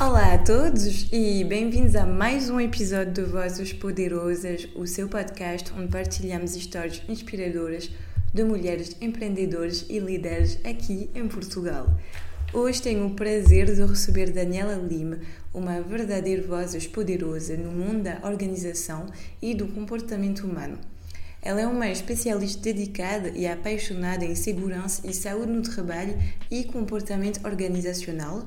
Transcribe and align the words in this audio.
Olá 0.00 0.32
a 0.32 0.38
todos 0.38 1.12
e 1.12 1.44
bem-vindos 1.44 1.94
a 1.94 2.06
mais 2.06 2.48
um 2.48 2.58
episódio 2.58 3.12
de 3.12 3.22
Vozes 3.22 3.74
Poderosas, 3.74 4.66
o 4.74 4.86
seu 4.86 5.06
podcast 5.10 5.70
onde 5.74 5.88
partilhamos 5.88 6.56
histórias 6.56 7.02
inspiradoras 7.06 7.90
de 8.32 8.42
mulheres 8.42 8.96
empreendedoras 8.98 9.84
e 9.90 9.98
líderes 9.98 10.58
aqui 10.64 11.10
em 11.14 11.28
Portugal. 11.28 11.86
Hoje 12.50 12.80
tenho 12.80 13.08
o 13.08 13.14
prazer 13.14 13.66
de 13.66 13.84
receber 13.84 14.32
Daniela 14.32 14.76
Lima, 14.76 15.18
uma 15.52 15.82
verdadeira 15.82 16.46
voz 16.46 16.86
poderosa 16.86 17.54
no 17.58 17.70
mundo 17.70 18.04
da 18.04 18.20
organização 18.22 19.04
e 19.42 19.54
do 19.54 19.68
comportamento 19.68 20.46
humano. 20.46 20.78
Ela 21.42 21.60
é 21.60 21.66
uma 21.66 21.90
especialista 21.90 22.62
dedicada 22.62 23.28
e 23.30 23.46
apaixonada 23.46 24.24
em 24.24 24.34
segurança 24.34 25.06
e 25.06 25.12
saúde 25.12 25.52
no 25.52 25.60
trabalho 25.60 26.18
e 26.50 26.64
comportamento 26.64 27.44
organizacional, 27.46 28.46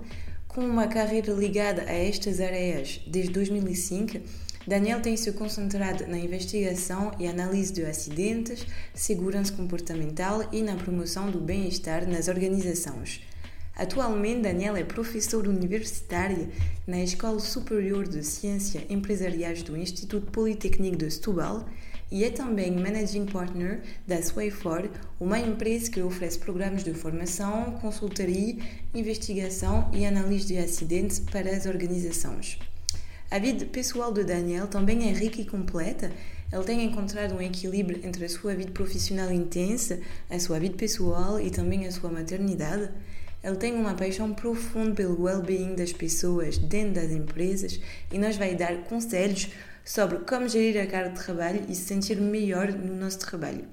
com 0.53 0.61
uma 0.61 0.87
carreira 0.87 1.33
ligada 1.33 1.81
a 1.83 1.91
estas 1.91 2.39
áreas 2.39 3.01
desde 3.07 3.31
2005. 3.31 4.19
Daniel 4.67 5.01
tem 5.01 5.17
se 5.17 5.31
concentrado 5.31 6.05
na 6.07 6.17
investigação 6.17 7.11
e 7.19 7.27
análise 7.27 7.73
de 7.73 7.83
acidentes, 7.83 8.65
segurança 8.93 9.51
comportamental 9.51 10.47
e 10.51 10.61
na 10.61 10.75
promoção 10.75 11.29
do 11.29 11.39
bem-estar 11.39 12.07
nas 12.07 12.27
organizações. 12.27 13.21
Atualmente, 13.75 14.43
Daniel 14.43 14.75
é 14.75 14.83
professor 14.83 15.47
universitário 15.47 16.47
na 16.85 17.03
Escola 17.03 17.39
Superior 17.39 18.07
de 18.07 18.23
Ciências 18.23 18.83
Empresariais 18.89 19.63
do 19.63 19.75
Instituto 19.75 20.31
Politécnico 20.31 20.97
de 20.97 21.09
Setúbal 21.09 21.65
e 22.13 22.23
é 22.23 22.29
também 22.29 22.69
Managing 22.69 23.25
Partner 23.25 23.81
da 24.05 24.21
Swayfor, 24.21 24.87
uma 25.19 25.39
empresa 25.39 25.89
que 25.89 25.99
oferece 25.99 26.37
programas 26.37 26.83
de 26.83 26.93
formação, 26.93 27.71
consultoria, 27.81 28.55
investigação 28.93 29.89
e 29.91 30.05
análise 30.05 30.45
de 30.45 30.59
acidentes 30.59 31.17
para 31.17 31.49
as 31.49 31.65
organizações. 31.65 32.59
A 33.31 33.39
vida 33.39 33.65
pessoal 33.65 34.13
de 34.13 34.23
Daniel 34.23 34.67
também 34.67 35.09
é 35.09 35.11
rica 35.11 35.41
e 35.41 35.45
completa. 35.45 36.11
Ele 36.51 36.63
tem 36.63 36.83
encontrado 36.83 37.33
um 37.33 37.41
equilíbrio 37.41 37.99
entre 38.05 38.25
a 38.25 38.29
sua 38.29 38.53
vida 38.53 38.71
profissional 38.71 39.31
intensa, 39.31 39.99
a 40.29 40.37
sua 40.37 40.59
vida 40.59 40.77
pessoal 40.77 41.39
e 41.39 41.49
também 41.49 41.87
a 41.87 41.91
sua 41.91 42.11
maternidade. 42.11 42.91
Ele 43.43 43.55
tem 43.55 43.73
uma 43.73 43.95
paixão 43.95 44.35
profunda 44.35 44.93
pelo 44.93 45.23
well-being 45.23 45.73
das 45.73 45.91
pessoas 45.91 46.59
dentro 46.59 46.93
das 46.93 47.11
empresas 47.11 47.81
e 48.11 48.19
nos 48.19 48.37
vai 48.37 48.55
dar 48.55 48.83
conselhos 48.83 49.49
sobre 49.83 50.19
como 50.19 50.47
gerir 50.47 50.81
a 50.81 50.87
carga 50.87 51.09
de 51.09 51.23
trabalho 51.23 51.65
e 51.67 51.75
se 51.75 51.83
sentir 51.83 52.19
melhor 52.19 52.71
no 52.71 52.95
nosso 52.95 53.19
trabalho. 53.19 53.65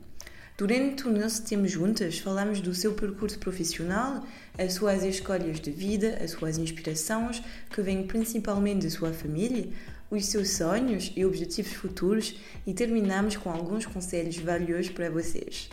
Durante 0.58 1.08
o 1.08 1.11
nosso 1.11 1.42
tempo 1.42 1.66
juntas, 1.66 2.19
falamos 2.19 2.61
do 2.61 2.75
seu 2.75 2.92
percurso 2.92 3.39
profissional, 3.39 4.22
as 4.58 4.75
suas 4.75 5.03
escolhas 5.03 5.58
de 5.58 5.70
vida, 5.70 6.19
as 6.22 6.33
suas 6.33 6.58
inspirações, 6.58 7.42
que 7.70 7.81
vêm 7.81 8.06
principalmente 8.06 8.84
da 8.84 8.91
sua 8.91 9.12
família, 9.12 9.69
os 10.11 10.27
seus 10.27 10.50
sonhos 10.50 11.12
e 11.16 11.25
objetivos 11.25 11.72
futuros 11.72 12.38
e 12.66 12.75
terminamos 12.75 13.36
com 13.36 13.48
alguns 13.48 13.86
conselhos 13.86 14.36
valiosos 14.36 14.91
para 14.91 15.08
vocês. 15.08 15.70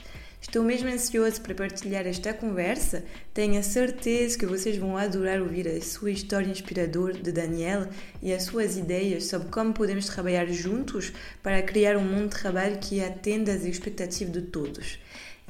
Estou 0.48 0.64
mesmo 0.64 0.88
ansioso 0.88 1.42
para 1.42 1.54
partilhar 1.54 2.08
esta 2.08 2.34
conversa. 2.34 3.04
Tenho 3.34 3.60
a 3.60 3.64
certeza 3.64 4.40
que 4.40 4.46
vocês 4.46 4.78
vão 4.78 4.96
adorar 4.96 5.42
ouvir 5.42 5.68
a 5.68 5.82
sua 5.82 6.10
história 6.10 6.50
inspiradora 6.50 7.16
de 7.16 7.34
Daniel 7.34 7.90
e 8.24 8.32
as 8.32 8.44
suas 8.44 8.78
ideias 8.78 9.26
sobre 9.26 9.50
como 9.50 9.74
podemos 9.74 10.06
trabalhar 10.06 10.48
juntos 10.48 11.12
para 11.44 11.62
criar 11.62 11.98
um 11.98 12.06
mundo 12.06 12.30
de 12.30 12.40
trabalho 12.40 12.80
que 12.80 13.04
atenda 13.04 13.52
às 13.52 13.66
expectativas 13.66 14.34
de 14.34 14.42
todos. 14.44 14.98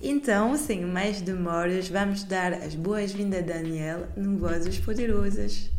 Então, 0.02 0.58
sem 0.58 0.84
mais 0.84 1.22
demoras, 1.22 1.88
vamos 1.88 2.24
dar 2.24 2.52
as 2.54 2.74
boas-vindas 2.74 3.42
a 3.42 3.44
Daniel 3.44 4.08
no 4.18 4.40
Vozes 4.40 4.80
Poderosas. 4.80 5.77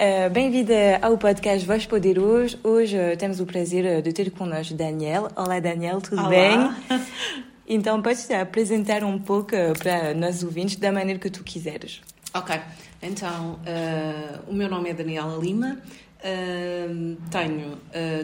Uh, 0.00 0.30
Bem-vinda 0.30 1.00
ao 1.02 1.18
podcast 1.18 1.66
Voz 1.66 1.84
Poderoso. 1.84 2.56
Hoje 2.62 2.96
uh, 2.96 3.16
temos 3.16 3.40
o 3.40 3.46
prazer 3.46 3.98
uh, 3.98 4.00
de 4.00 4.12
ter 4.12 4.30
connosco 4.30 4.72
Daniel. 4.72 5.28
Olá, 5.34 5.58
Daniel, 5.58 6.00
tudo 6.00 6.20
Olá. 6.20 6.28
bem? 6.28 7.00
Então, 7.70 8.00
podes 8.00 8.26
te 8.26 8.32
apresentar 8.32 9.04
um 9.04 9.18
pouco 9.18 9.50
para 9.78 10.14
nós 10.14 10.42
ouvintes 10.42 10.76
da 10.76 10.90
maneira 10.90 11.20
que 11.20 11.28
tu 11.28 11.44
quiseres. 11.44 12.00
Ok, 12.32 12.58
então 13.02 13.60
o 14.46 14.54
meu 14.54 14.70
nome 14.70 14.88
é 14.88 14.94
Daniela 14.94 15.36
Lima, 15.36 15.76
tenho 17.30 17.78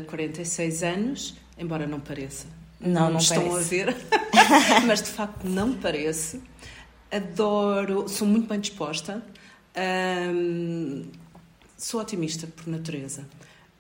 46 0.07 0.83
anos, 0.83 1.35
embora 1.59 1.87
não 1.87 2.01
pareça. 2.01 2.47
Não, 2.81 3.11
não 3.11 3.19
estão 3.19 3.51
parece. 3.51 3.83
a 3.83 3.85
ver, 3.85 3.97
mas 4.87 5.03
de 5.03 5.11
facto 5.11 5.45
não 5.45 5.75
parece. 5.75 6.41
Adoro, 7.13 8.09
sou 8.09 8.27
muito 8.27 8.49
bem 8.49 8.61
disposta. 8.61 9.23
Sou 11.77 12.01
otimista 12.01 12.47
por 12.47 12.67
natureza. 12.69 13.27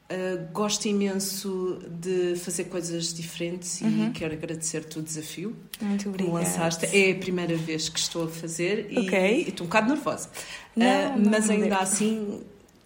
Uh, 0.04 0.52
gosto 0.52 0.84
imenso 0.86 1.78
de 1.88 2.36
fazer 2.36 2.64
coisas 2.64 3.14
diferentes 3.14 3.80
e 3.80 4.10
quero 4.12 4.34
agradecer-te 4.34 4.98
o 4.98 5.02
desafio 5.02 5.56
Muito 5.80 6.02
que 6.02 6.08
me 6.08 6.14
obrigada. 6.14 6.38
lançaste. 6.40 6.86
É 6.94 7.12
a 7.12 7.14
primeira 7.14 7.56
vez 7.56 7.88
que 7.88 7.98
estou 7.98 8.24
a 8.24 8.28
fazer 8.28 8.92
e, 8.92 8.98
Ok. 8.98 9.18
e 9.18 9.48
estou 9.48 9.64
um 9.64 9.68
bocado 9.68 9.88
nervosa. 9.88 10.28
Não, 10.76 10.86
Uh, 10.86 11.18
não, 11.18 11.30
mas 11.30 11.48
ainda 11.48 11.78
assim, 11.78 12.42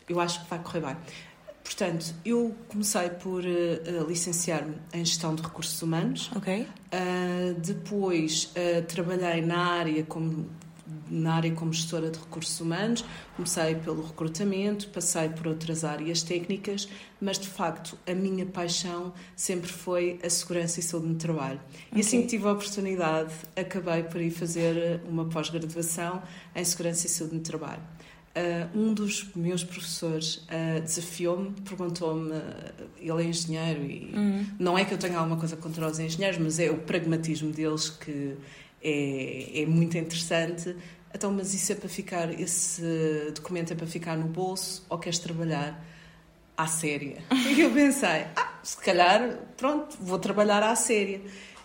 eu 0.08 0.20
acho 0.20 0.44
que 0.44 0.48
vai 0.50 0.60
correr 0.60 0.80
bem. 0.80 0.96
Portanto, 1.64 2.14
eu 2.24 2.54
comecei 2.68 3.10
por 3.10 3.42
uh, 3.44 4.06
licenciar-me 4.08 4.76
em 4.94 5.04
Gestão 5.04 5.34
de 5.34 5.42
Recursos 5.42 5.82
Humanos. 5.82 6.30
Ok? 6.36 6.60
Uh, 6.62 7.60
depois 7.60 8.52
trabalhei 8.86 9.42
na 9.42 9.58
área 9.58 10.02
como 10.04 10.48
na 11.10 11.34
área 11.34 11.52
como 11.52 11.72
gestora 11.72 12.10
de 12.10 12.18
recursos 12.18 12.60
humanos, 12.60 13.04
comecei 13.36 13.74
pelo 13.76 14.04
recrutamento, 14.04 14.88
passei 14.88 15.28
por 15.28 15.46
outras 15.46 15.84
áreas 15.84 16.22
técnicas, 16.22 16.88
mas 17.20 17.38
de 17.38 17.48
facto 17.48 17.98
a 18.06 18.14
minha 18.14 18.46
paixão 18.46 19.12
sempre 19.36 19.70
foi 19.70 20.18
a 20.24 20.30
segurança 20.30 20.80
e 20.80 20.82
saúde 20.82 21.08
no 21.08 21.14
trabalho. 21.16 21.60
E 21.94 22.00
assim 22.00 22.22
que 22.22 22.28
tive 22.28 22.46
a 22.46 22.52
oportunidade, 22.52 23.32
acabei 23.56 24.02
por 24.02 24.20
ir 24.20 24.30
fazer 24.30 25.00
uma 25.08 25.24
pós-graduação 25.24 26.22
em 26.54 26.64
segurança 26.64 27.06
e 27.06 27.10
saúde 27.10 27.34
no 27.34 27.40
trabalho. 27.40 27.82
Uh, 28.36 28.78
um 28.78 28.94
dos 28.94 29.34
meus 29.34 29.64
professores 29.64 30.36
uh, 30.36 30.80
desafiou-me, 30.80 31.50
perguntou-me, 31.62 32.30
uh, 32.30 32.42
ele 32.96 33.24
é 33.24 33.26
engenheiro 33.26 33.82
e 33.82 34.12
Hum. 34.14 34.46
não 34.60 34.78
é 34.78 34.84
que 34.84 34.94
eu 34.94 34.98
tenha 34.98 35.18
alguma 35.18 35.36
coisa 35.36 35.56
contra 35.56 35.88
os 35.88 35.98
engenheiros, 35.98 36.38
mas 36.38 36.60
é 36.60 36.70
o 36.70 36.76
pragmatismo 36.76 37.50
deles 37.50 37.90
que 37.90 38.36
é, 38.80 39.62
é 39.62 39.66
muito 39.66 39.98
interessante. 39.98 40.76
Então, 41.14 41.32
mas 41.32 41.54
isso 41.54 41.72
é 41.72 41.74
para 41.74 41.88
ficar, 41.88 42.38
esse 42.38 42.82
documento 43.34 43.72
é 43.72 43.76
para 43.76 43.86
ficar 43.86 44.16
no 44.16 44.26
bolso 44.26 44.84
ou 44.88 44.98
queres 44.98 45.18
trabalhar 45.18 45.84
à 46.56 46.66
séria? 46.66 47.18
E 47.32 47.60
eu 47.60 47.70
pensei, 47.70 48.26
ah, 48.36 48.58
se 48.62 48.76
calhar, 48.76 49.38
pronto, 49.56 49.96
vou 50.00 50.18
trabalhar 50.18 50.62
à 50.62 50.74
séria. 50.76 51.20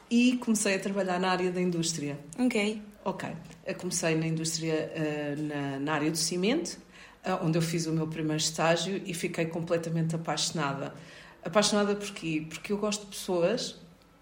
E 0.10 0.38
comecei 0.38 0.76
a 0.76 0.80
trabalhar 0.80 1.20
na 1.20 1.32
área 1.32 1.52
da 1.52 1.60
indústria. 1.60 2.20
Ok. 2.38 2.82
Ok, 3.06 3.30
eu 3.66 3.76
comecei 3.76 4.16
na 4.16 4.26
indústria, 4.26 4.74
eh, 4.96 5.36
na, 5.38 5.80
na 5.80 5.94
área 5.94 6.10
do 6.10 6.18
cimento, 6.18 6.78
eh, 7.22 7.34
onde 7.42 7.58
eu 7.58 7.62
fiz 7.62 7.86
o 7.86 7.92
meu 7.92 8.08
primeiro 8.08 8.42
estágio 8.42 9.02
e 9.06 9.14
fiquei 9.14 9.46
completamente 9.46 10.16
apaixonada. 10.16 10.94
Apaixonada 11.44 11.96
porquê? 11.96 12.46
Porque 12.48 12.72
eu 12.72 12.78
gosto 12.78 13.02
de 13.02 13.08
pessoas, 13.08 13.78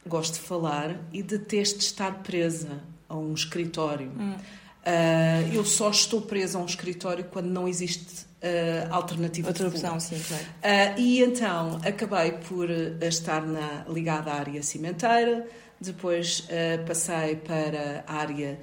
gosto 0.08 0.34
de 0.34 0.40
falar 0.40 1.00
e 1.14 1.22
detesto 1.22 1.80
estar 1.80 2.24
presa 2.24 2.82
a 3.08 3.16
um 3.16 3.34
escritório. 3.36 4.12
Hum. 4.18 4.36
Eh, 4.84 5.50
eu 5.54 5.64
só 5.64 5.92
estou 5.92 6.22
presa 6.22 6.58
a 6.58 6.62
um 6.62 6.66
escritório 6.66 7.24
quando 7.26 7.48
não 7.48 7.68
existe 7.68 8.26
eh, 8.42 8.88
alternativa 8.90 9.50
Outra 9.50 9.70
de 9.70 9.76
opção, 9.76 10.00
sim, 10.00 10.20
claro. 10.28 10.44
Ah, 10.64 11.00
e 11.00 11.22
então 11.22 11.80
acabei 11.86 12.32
por 12.32 12.70
estar 13.02 13.46
na, 13.46 13.86
ligada 13.88 14.32
à 14.32 14.40
área 14.40 14.64
cimenteira, 14.64 15.48
depois 15.80 16.48
passei 16.86 17.38
para 17.38 18.04
a 18.06 18.14
área 18.14 18.60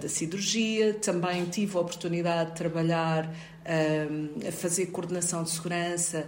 da 0.00 0.08
cirurgia, 0.08 0.94
também 0.94 1.44
tive 1.44 1.76
a 1.76 1.80
oportunidade 1.80 2.50
de 2.50 2.56
trabalhar 2.56 3.32
a 3.64 4.50
fazer 4.50 4.86
coordenação 4.86 5.44
de 5.44 5.50
segurança 5.50 6.26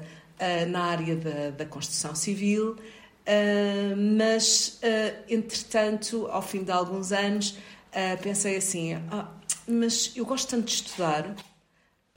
na 0.68 0.84
área 0.84 1.16
da, 1.16 1.50
da 1.50 1.66
construção 1.66 2.14
civil. 2.14 2.76
Mas, 4.20 4.78
entretanto, 5.28 6.28
ao 6.28 6.40
fim 6.40 6.62
de 6.62 6.70
alguns 6.70 7.10
anos, 7.10 7.56
ah, 7.98 8.16
pensei 8.22 8.56
assim: 8.56 8.94
ah, 9.10 9.28
mas 9.66 10.12
eu 10.16 10.24
gosto 10.24 10.48
tanto 10.48 10.66
de 10.66 10.72
estudar, 10.72 11.34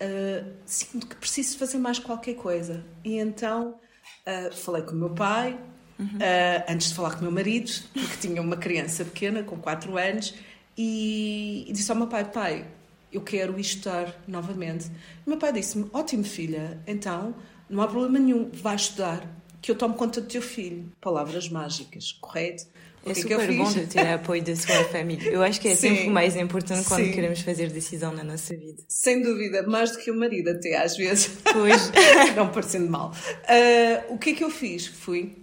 Uh, 0.01 0.54
sinto 0.66 1.06
que 1.06 1.16
preciso 1.16 1.60
fazer 1.60 1.78
mais 1.78 2.00
qualquer 2.00 2.33
coisa. 2.33 2.83
E 3.04 3.19
então 3.19 3.75
uh, 4.25 4.51
falei 4.51 4.81
com 4.81 4.94
o 4.94 4.95
meu 4.95 5.12
pai, 5.12 5.54
uh, 6.00 6.63
antes 6.68 6.89
de 6.89 6.95
falar 6.95 7.12
com 7.12 7.19
o 7.19 7.24
meu 7.24 7.31
marido, 7.31 7.72
porque 7.94 8.28
tinha 8.28 8.42
uma 8.42 8.57
criança 8.57 9.06
pequena, 9.06 9.44
com 9.44 9.57
4 9.57 9.95
anos, 9.95 10.33
e, 10.75 11.66
e 11.68 11.72
disse 11.72 11.92
ao 11.92 11.98
meu 11.98 12.07
pai: 12.07 12.25
Pai, 12.25 12.66
eu 13.13 13.22
quero 13.22 13.60
estudar 13.60 14.19
novamente. 14.27 14.88
E 14.88 15.27
o 15.27 15.30
meu 15.30 15.38
pai 15.38 15.54
disse-me: 15.54 15.88
Ótimo, 15.94 16.24
filha, 16.24 16.81
então 16.88 17.36
não 17.69 17.84
há 17.84 17.88
problema 17.88 18.18
nenhum, 18.18 18.50
vai 18.51 18.75
estudar. 18.75 19.24
que 19.62 19.69
eu 19.69 19.75
tomo 19.75 19.94
conta 19.94 20.19
do 20.19 20.27
teu 20.27 20.42
filho. 20.42 20.92
Palavras 21.00 21.48
mágicas, 21.48 22.13
correto? 22.19 22.66
O 23.03 23.09
é 23.09 23.13
que 23.13 23.21
super 23.21 23.50
é 23.50 23.53
bom 23.53 23.71
de 23.71 23.88
ter 23.88 24.07
apoio 24.07 24.44
da 24.44 24.56
sua 24.56 24.83
família. 24.86 25.31
Eu 25.31 25.42
acho 25.42 25.59
que 25.59 25.68
é 25.68 25.75
Sim. 25.75 25.89
sempre 25.89 26.07
o 26.07 26.12
mais 26.12 26.36
importante 26.36 26.88
quando 26.88 27.06
Sim. 27.06 27.12
queremos 27.12 27.42
fazer 27.42 27.69
decisão 27.71 28.13
na 28.13 28.24
nossa 28.24 28.56
vida. 28.56 28.83
Sem 28.88 29.24
dúvida, 29.24 29.63
mais 29.63 29.92
do 29.92 29.98
que 29.98 30.12
o 30.12 30.15
marido 30.15 30.51
até 30.51 30.77
às 30.77 30.95
vezes. 30.95 31.31
Pois. 31.51 31.92
Não 32.36 32.50
parecendo 32.51 32.89
mal. 32.89 33.12
Uh, 33.12 34.13
o 34.13 34.18
que 34.19 34.31
é 34.31 34.33
que 34.33 34.44
eu 34.44 34.51
fiz? 34.51 34.86
Fui 34.86 35.36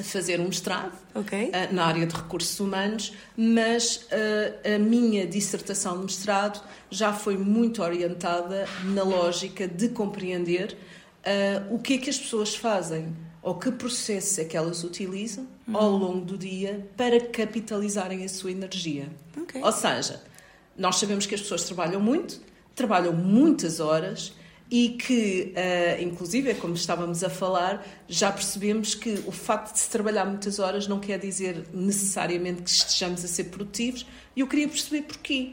fazer 0.00 0.38
um 0.38 0.46
mestrado 0.46 0.92
okay. 1.14 1.46
uh, 1.48 1.74
na 1.74 1.86
área 1.86 2.06
de 2.06 2.14
recursos 2.14 2.60
humanos, 2.60 3.14
mas 3.36 3.96
uh, 3.96 4.74
a 4.74 4.78
minha 4.78 5.26
dissertação 5.26 5.96
de 5.96 6.04
mestrado 6.04 6.62
já 6.90 7.14
foi 7.14 7.38
muito 7.38 7.82
orientada 7.82 8.66
na 8.84 9.02
lógica 9.02 9.66
de 9.66 9.88
compreender 9.88 10.76
o 11.70 11.78
que 11.78 11.94
é 11.94 11.98
que 11.98 12.10
as 12.10 12.18
pessoas 12.18 12.56
fazem 12.56 13.14
ou 13.42 13.56
que 13.56 13.72
processos 13.72 14.38
é 14.38 14.44
que 14.44 14.56
elas 14.56 14.84
utilizam 14.84 15.46
uhum. 15.66 15.76
ao 15.76 15.90
longo 15.90 16.24
do 16.24 16.38
dia 16.38 16.88
para 16.96 17.20
capitalizarem 17.20 18.24
a 18.24 18.28
sua 18.28 18.52
energia. 18.52 19.08
Okay. 19.36 19.60
Ou 19.60 19.72
seja, 19.72 20.22
nós 20.76 20.96
sabemos 20.96 21.26
que 21.26 21.34
as 21.34 21.42
pessoas 21.42 21.64
trabalham 21.64 22.00
muito, 22.00 22.40
trabalham 22.74 23.12
muitas 23.12 23.80
horas 23.80 24.32
e 24.70 24.90
que, 24.90 25.52
uh, 25.54 26.02
inclusive, 26.02 26.50
é 26.50 26.54
como 26.54 26.72
estávamos 26.72 27.22
a 27.22 27.28
falar, 27.28 27.86
já 28.08 28.32
percebemos 28.32 28.94
que 28.94 29.22
o 29.26 29.32
facto 29.32 29.74
de 29.74 29.80
se 29.80 29.90
trabalhar 29.90 30.24
muitas 30.24 30.58
horas 30.58 30.88
não 30.88 30.98
quer 30.98 31.18
dizer 31.18 31.66
necessariamente 31.74 32.62
que 32.62 32.70
estejamos 32.70 33.22
a 33.22 33.28
ser 33.28 33.44
produtivos, 33.44 34.06
e 34.34 34.40
eu 34.40 34.46
queria 34.46 34.66
perceber 34.66 35.02
porquê. 35.02 35.52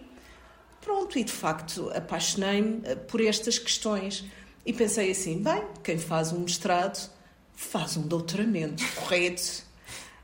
Pronto, 0.79 1.19
e 1.19 1.23
de 1.25 1.33
facto 1.33 1.91
apaixonei-me 1.93 2.79
eh, 2.85 2.95
por 2.95 3.19
estas 3.19 3.59
questões 3.59 4.23
e 4.65 4.71
pensei 4.71 5.11
assim: 5.11 5.43
bem, 5.43 5.63
quem 5.83 5.97
faz 5.97 6.31
um 6.31 6.39
mestrado 6.39 7.11
faz 7.59 7.97
um 7.97 8.03
doutoramento, 8.03 8.83
correto? 8.95 9.63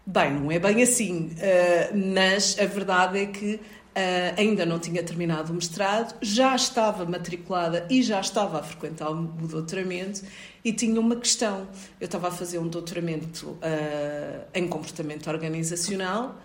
Bem, 0.05 0.33
não 0.33 0.51
é 0.51 0.57
bem 0.57 0.81
assim, 0.81 1.31
uh, 1.31 2.13
mas 2.15 2.57
a 2.57 2.65
verdade 2.65 3.19
é 3.19 3.25
que 3.25 3.59
Uh, 3.95 4.35
ainda 4.37 4.65
não 4.65 4.77
tinha 4.77 5.01
terminado 5.01 5.53
o 5.53 5.55
mestrado, 5.55 6.17
já 6.21 6.53
estava 6.53 7.05
matriculada 7.05 7.87
e 7.89 8.03
já 8.03 8.19
estava 8.19 8.59
a 8.59 8.61
frequentar 8.61 9.09
o 9.09 9.23
doutoramento 9.47 10.21
e 10.65 10.73
tinha 10.73 10.99
uma 10.99 11.15
questão. 11.15 11.65
Eu 11.97 12.03
estava 12.03 12.27
a 12.27 12.31
fazer 12.31 12.59
um 12.59 12.67
doutoramento 12.67 13.51
uh, 13.51 14.45
em 14.53 14.67
comportamento 14.67 15.29
organizacional. 15.29 16.35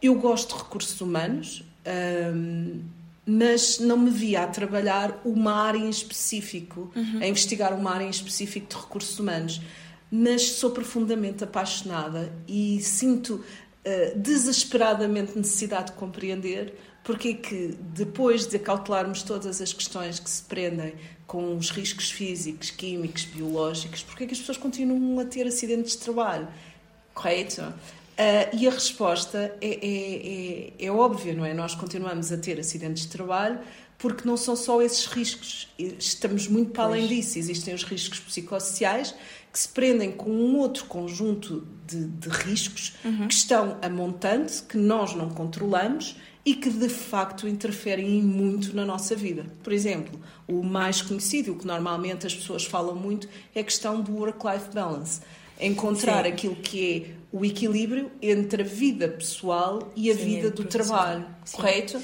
Eu 0.00 0.14
gosto 0.14 0.56
de 0.56 0.62
recursos 0.62 0.98
humanos, 1.02 1.62
uh, 1.84 2.82
mas 3.26 3.78
não 3.78 3.98
me 3.98 4.08
via 4.08 4.44
a 4.44 4.46
trabalhar 4.46 5.20
uma 5.22 5.52
área 5.52 5.76
em 5.76 5.90
específico, 5.90 6.90
uhum. 6.96 7.18
a 7.20 7.26
investigar 7.26 7.74
uma 7.74 7.92
área 7.92 8.06
em 8.06 8.10
específico 8.10 8.74
de 8.74 8.80
recursos 8.80 9.18
humanos. 9.18 9.60
Mas 10.10 10.52
sou 10.52 10.70
profundamente 10.70 11.44
apaixonada 11.44 12.32
e 12.48 12.80
sinto 12.80 13.44
eh, 13.84 14.12
desesperadamente 14.16 15.36
necessidade 15.38 15.86
de 15.86 15.92
compreender 15.92 16.74
porque 17.02 17.28
é 17.28 17.34
que, 17.34 17.74
depois 17.94 18.46
de 18.46 18.56
acautelarmos 18.56 19.22
todas 19.22 19.60
as 19.60 19.72
questões 19.72 20.18
que 20.18 20.28
se 20.28 20.42
prendem 20.42 20.94
com 21.26 21.56
os 21.56 21.70
riscos 21.70 22.10
físicos, 22.10 22.70
químicos, 22.70 23.24
biológicos, 23.24 24.02
porque 24.02 24.24
é 24.24 24.26
que 24.26 24.34
as 24.34 24.40
pessoas 24.40 24.58
continuam 24.58 25.18
a 25.18 25.24
ter 25.24 25.46
acidentes 25.46 25.92
de 25.92 25.98
trabalho? 25.98 26.46
Correto? 27.14 27.62
Uh, 27.62 28.54
e 28.54 28.68
a 28.68 28.70
resposta 28.70 29.56
é, 29.60 29.68
é, 29.68 30.72
é, 30.82 30.86
é 30.86 30.90
óbvia, 30.90 31.32
não 31.32 31.44
é? 31.44 31.54
Nós 31.54 31.74
continuamos 31.74 32.30
a 32.30 32.36
ter 32.36 32.60
acidentes 32.60 33.04
de 33.04 33.08
trabalho 33.08 33.58
porque 33.96 34.26
não 34.26 34.36
são 34.36 34.56
só 34.56 34.80
esses 34.80 35.06
riscos, 35.06 35.68
estamos 35.78 36.48
muito 36.48 36.70
para 36.70 36.84
além 36.84 37.06
disso. 37.06 37.38
Existem 37.38 37.74
os 37.74 37.82
riscos 37.82 38.18
psicossociais 38.18 39.14
que 39.52 39.58
se 39.58 39.68
prendem 39.68 40.12
com 40.12 40.30
um 40.30 40.58
outro 40.58 40.84
conjunto 40.84 41.66
de, 41.86 42.06
de 42.06 42.28
riscos 42.28 42.94
uhum. 43.04 43.26
que 43.26 43.34
estão 43.34 43.78
a 43.82 43.88
montante, 43.88 44.62
que 44.62 44.76
nós 44.76 45.14
não 45.14 45.28
controlamos 45.28 46.16
e 46.44 46.54
que 46.54 46.70
de 46.70 46.88
facto 46.88 47.46
interferem 47.46 48.22
muito 48.22 48.74
na 48.74 48.84
nossa 48.84 49.14
vida. 49.14 49.44
Por 49.62 49.72
exemplo, 49.72 50.18
o 50.48 50.62
mais 50.62 51.02
conhecido, 51.02 51.52
o 51.52 51.56
que 51.56 51.66
normalmente 51.66 52.26
as 52.26 52.34
pessoas 52.34 52.64
falam 52.64 52.94
muito, 52.94 53.28
é 53.54 53.60
a 53.60 53.64
questão 53.64 54.00
do 54.00 54.12
work-life 54.16 54.72
balance. 54.72 55.20
Encontrar 55.60 56.24
Sim. 56.24 56.30
aquilo 56.30 56.56
que 56.56 56.94
é 56.94 57.20
o 57.32 57.44
equilíbrio 57.44 58.10
entre 58.22 58.62
a 58.62 58.66
vida 58.66 59.06
pessoal 59.08 59.92
e 59.94 60.10
a 60.10 60.14
Sim, 60.14 60.24
vida 60.24 60.50
do 60.50 60.64
trabalho, 60.64 61.26
Sim. 61.44 61.56
correto? 61.56 62.00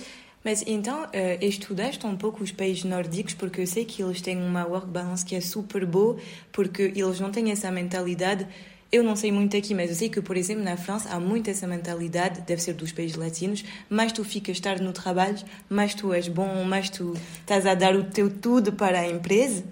Mas 0.46 0.62
então, 0.64 1.06
uh, 1.06 1.08
estudaste 1.40 2.06
um 2.06 2.16
pouco 2.16 2.44
os 2.44 2.52
países 2.52 2.84
nórdicos, 2.84 3.34
porque 3.34 3.60
eu 3.60 3.66
sei 3.66 3.84
que 3.84 4.00
eles 4.00 4.20
têm 4.20 4.40
uma 4.40 4.64
work 4.64 4.87
balance 4.87 5.25
que 5.25 5.34
é 5.34 5.40
super 5.40 5.84
boa, 5.84 6.16
porque 6.52 6.93
eles 6.94 7.19
não 7.19 7.32
têm 7.32 7.50
essa 7.50 7.69
mentalidade. 7.72 8.46
Eu 8.93 9.02
não 9.02 9.16
sei 9.16 9.32
muito 9.32 9.56
aqui, 9.56 9.75
mas 9.75 9.90
eu 9.90 9.96
sei 9.96 10.08
que, 10.08 10.22
por 10.22 10.37
exemplo, 10.37 10.62
na 10.62 10.76
França 10.76 11.08
há 11.08 11.19
muito 11.19 11.50
essa 11.50 11.66
mentalidade, 11.66 12.43
deve 12.43 12.62
ser 12.62 12.75
dos 12.75 12.93
países 12.93 13.16
latinos, 13.16 13.64
mais 13.90 14.12
tu 14.12 14.22
ficas 14.22 14.60
tarde 14.60 14.84
no 14.84 14.93
trabalho, 14.93 15.37
mais 15.69 15.96
tu 15.96 16.12
és 16.12 16.28
bom, 16.28 16.62
mais 16.62 16.90
tu 16.90 17.14
estás 17.40 17.66
a 17.66 17.75
dar 17.75 17.96
o 17.96 18.04
teu 18.04 18.31
tudo 18.31 18.72
para 18.72 19.00
a 19.00 19.10
empresa. 19.10 19.64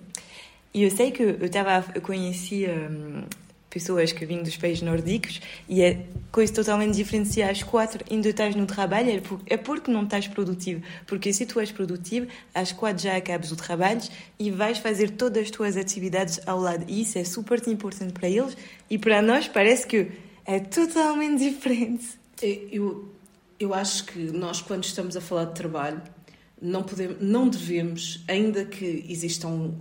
E 0.74 0.82
eu 0.82 0.90
sei 0.90 1.12
que 1.12 1.22
eu 1.22 1.46
estava, 1.46 2.00
conheci 2.00 2.66
um, 2.66 3.22
pessoas 3.74 4.12
que 4.12 4.24
vêm 4.24 4.40
dos 4.40 4.56
países 4.56 4.82
nórdicos 4.82 5.40
e 5.68 5.82
é 5.82 6.06
coisa 6.30 6.52
totalmente 6.52 6.94
diferente 6.94 7.28
se 7.28 7.42
às 7.42 7.64
quatro 7.64 8.04
ainda 8.08 8.28
estás 8.28 8.54
no 8.54 8.66
trabalho, 8.66 9.10
é, 9.10 9.20
é 9.54 9.56
porque 9.56 9.90
não 9.90 10.04
estás 10.04 10.28
produtivo. 10.28 10.80
Porque 11.06 11.32
se 11.32 11.44
tu 11.44 11.58
és 11.58 11.72
produtivo, 11.72 12.28
às 12.54 12.70
quatro 12.70 13.02
já 13.02 13.16
acabas 13.16 13.50
o 13.50 13.56
trabalho 13.56 14.00
e 14.38 14.48
vais 14.52 14.78
fazer 14.78 15.10
todas 15.10 15.42
as 15.42 15.50
tuas 15.50 15.76
atividades 15.76 16.40
ao 16.46 16.60
lado. 16.60 16.84
E 16.86 17.02
isso 17.02 17.18
é 17.18 17.24
super 17.24 17.60
importante 17.66 18.12
para 18.12 18.28
eles 18.28 18.56
e 18.88 18.96
para 18.96 19.20
nós 19.20 19.48
parece 19.48 19.88
que 19.88 20.12
é 20.46 20.60
totalmente 20.60 21.40
diferente. 21.50 22.06
Eu, 22.70 23.12
eu 23.58 23.74
acho 23.74 24.04
que 24.04 24.18
nós, 24.30 24.62
quando 24.62 24.84
estamos 24.84 25.16
a 25.16 25.20
falar 25.20 25.46
de 25.46 25.54
trabalho, 25.54 26.00
não, 26.62 26.84
podemos, 26.84 27.16
não 27.20 27.48
devemos, 27.48 28.24
ainda 28.28 28.64
que 28.64 29.04
existam 29.08 29.74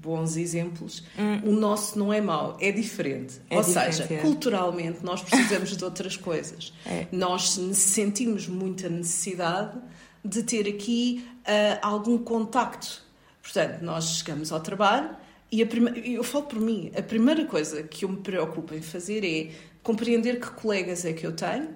bons 0.00 0.36
exemplos, 0.36 1.02
hum. 1.18 1.50
o 1.50 1.52
nosso 1.52 1.98
não 1.98 2.12
é 2.12 2.20
mau, 2.20 2.56
é 2.58 2.72
diferente. 2.72 3.40
É 3.50 3.56
Ou 3.58 3.62
diferente, 3.62 3.96
seja, 3.96 4.14
é. 4.14 4.18
culturalmente 4.18 5.04
nós 5.04 5.22
precisamos 5.22 5.76
de 5.76 5.84
outras 5.84 6.16
coisas. 6.16 6.72
É. 6.86 7.06
Nós 7.12 7.50
sentimos 7.74 8.48
muita 8.48 8.88
necessidade 8.88 9.78
de 10.24 10.42
ter 10.42 10.66
aqui 10.66 11.24
uh, 11.40 11.78
algum 11.82 12.18
contacto. 12.18 13.02
Portanto, 13.42 13.82
nós 13.82 14.16
chegamos 14.16 14.50
ao 14.50 14.60
trabalho 14.60 15.14
e 15.52 15.62
a 15.62 15.66
prima... 15.66 15.90
eu 15.90 16.24
falo 16.24 16.46
por 16.46 16.58
mim, 16.58 16.90
a 16.96 17.02
primeira 17.02 17.44
coisa 17.44 17.82
que 17.82 18.04
eu 18.04 18.08
me 18.08 18.16
preocupo 18.16 18.74
em 18.74 18.80
fazer 18.80 19.24
é 19.24 19.52
compreender 19.82 20.40
que 20.40 20.50
colegas 20.50 21.04
é 21.04 21.12
que 21.12 21.24
eu 21.24 21.32
tenho, 21.32 21.68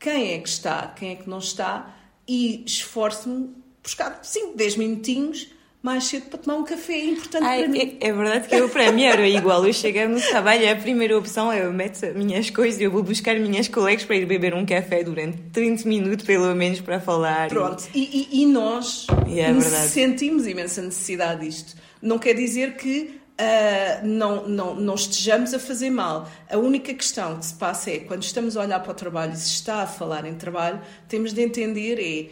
quem 0.00 0.32
é 0.32 0.38
que 0.38 0.48
está, 0.48 0.88
quem 0.88 1.10
é 1.10 1.14
que 1.16 1.28
não 1.28 1.38
está 1.38 1.94
e 2.26 2.64
esforço-me 2.66 3.54
buscar 3.82 4.20
5, 4.22 4.56
10 4.56 4.76
minutinhos 4.76 5.48
mais 5.86 6.04
cedo 6.04 6.26
para 6.26 6.40
tomar 6.40 6.56
um 6.56 6.64
café, 6.64 6.94
é 6.94 7.04
importante 7.04 7.44
Ai, 7.44 7.60
para 7.60 7.68
mim. 7.68 7.98
É, 8.00 8.08
é, 8.08 8.12
verdade 8.12 8.48
que 8.48 8.54
eu, 8.56 8.68
para 8.68 8.90
mim, 8.90 9.04
era 9.04 9.28
igual. 9.28 9.64
Eu 9.64 9.72
chego 9.72 10.12
no 10.12 10.20
trabalho, 10.20 10.72
a 10.72 10.74
primeira 10.74 11.16
opção 11.16 11.52
é 11.52 11.64
eu 11.64 11.72
meto 11.72 12.04
minhas 12.16 12.50
coisas 12.50 12.80
e 12.80 12.82
eu 12.82 12.90
vou 12.90 13.04
buscar 13.04 13.38
minhas 13.38 13.68
colegas 13.68 14.04
para 14.04 14.16
ir 14.16 14.26
beber 14.26 14.52
um 14.52 14.66
café 14.66 15.04
durante 15.04 15.38
30 15.52 15.88
minutos, 15.88 16.26
pelo 16.26 16.52
menos, 16.56 16.80
para 16.80 16.98
falar. 16.98 17.48
Pronto, 17.48 17.84
e, 17.94 18.28
e, 18.32 18.42
e 18.42 18.46
nós 18.46 19.06
é 19.28 19.60
sentimos 19.60 20.44
imensa 20.48 20.82
necessidade 20.82 21.46
disto. 21.46 21.76
Não 22.02 22.18
quer 22.18 22.34
dizer 22.34 22.76
que 22.76 23.20
Uh, 23.36 24.06
não, 24.06 24.48
não, 24.48 24.74
não 24.74 24.94
estejamos 24.94 25.52
a 25.52 25.58
fazer 25.58 25.90
mal. 25.90 26.26
A 26.50 26.56
única 26.56 26.94
questão 26.94 27.36
que 27.36 27.44
se 27.44 27.54
passa 27.54 27.90
é, 27.90 27.98
quando 27.98 28.22
estamos 28.22 28.56
a 28.56 28.62
olhar 28.62 28.80
para 28.80 28.92
o 28.92 28.94
trabalho 28.94 29.34
e 29.34 29.36
se 29.36 29.50
está 29.50 29.82
a 29.82 29.86
falar 29.86 30.24
em 30.24 30.34
trabalho, 30.36 30.80
temos 31.06 31.34
de 31.34 31.42
entender 31.42 31.98
é 32.00 32.30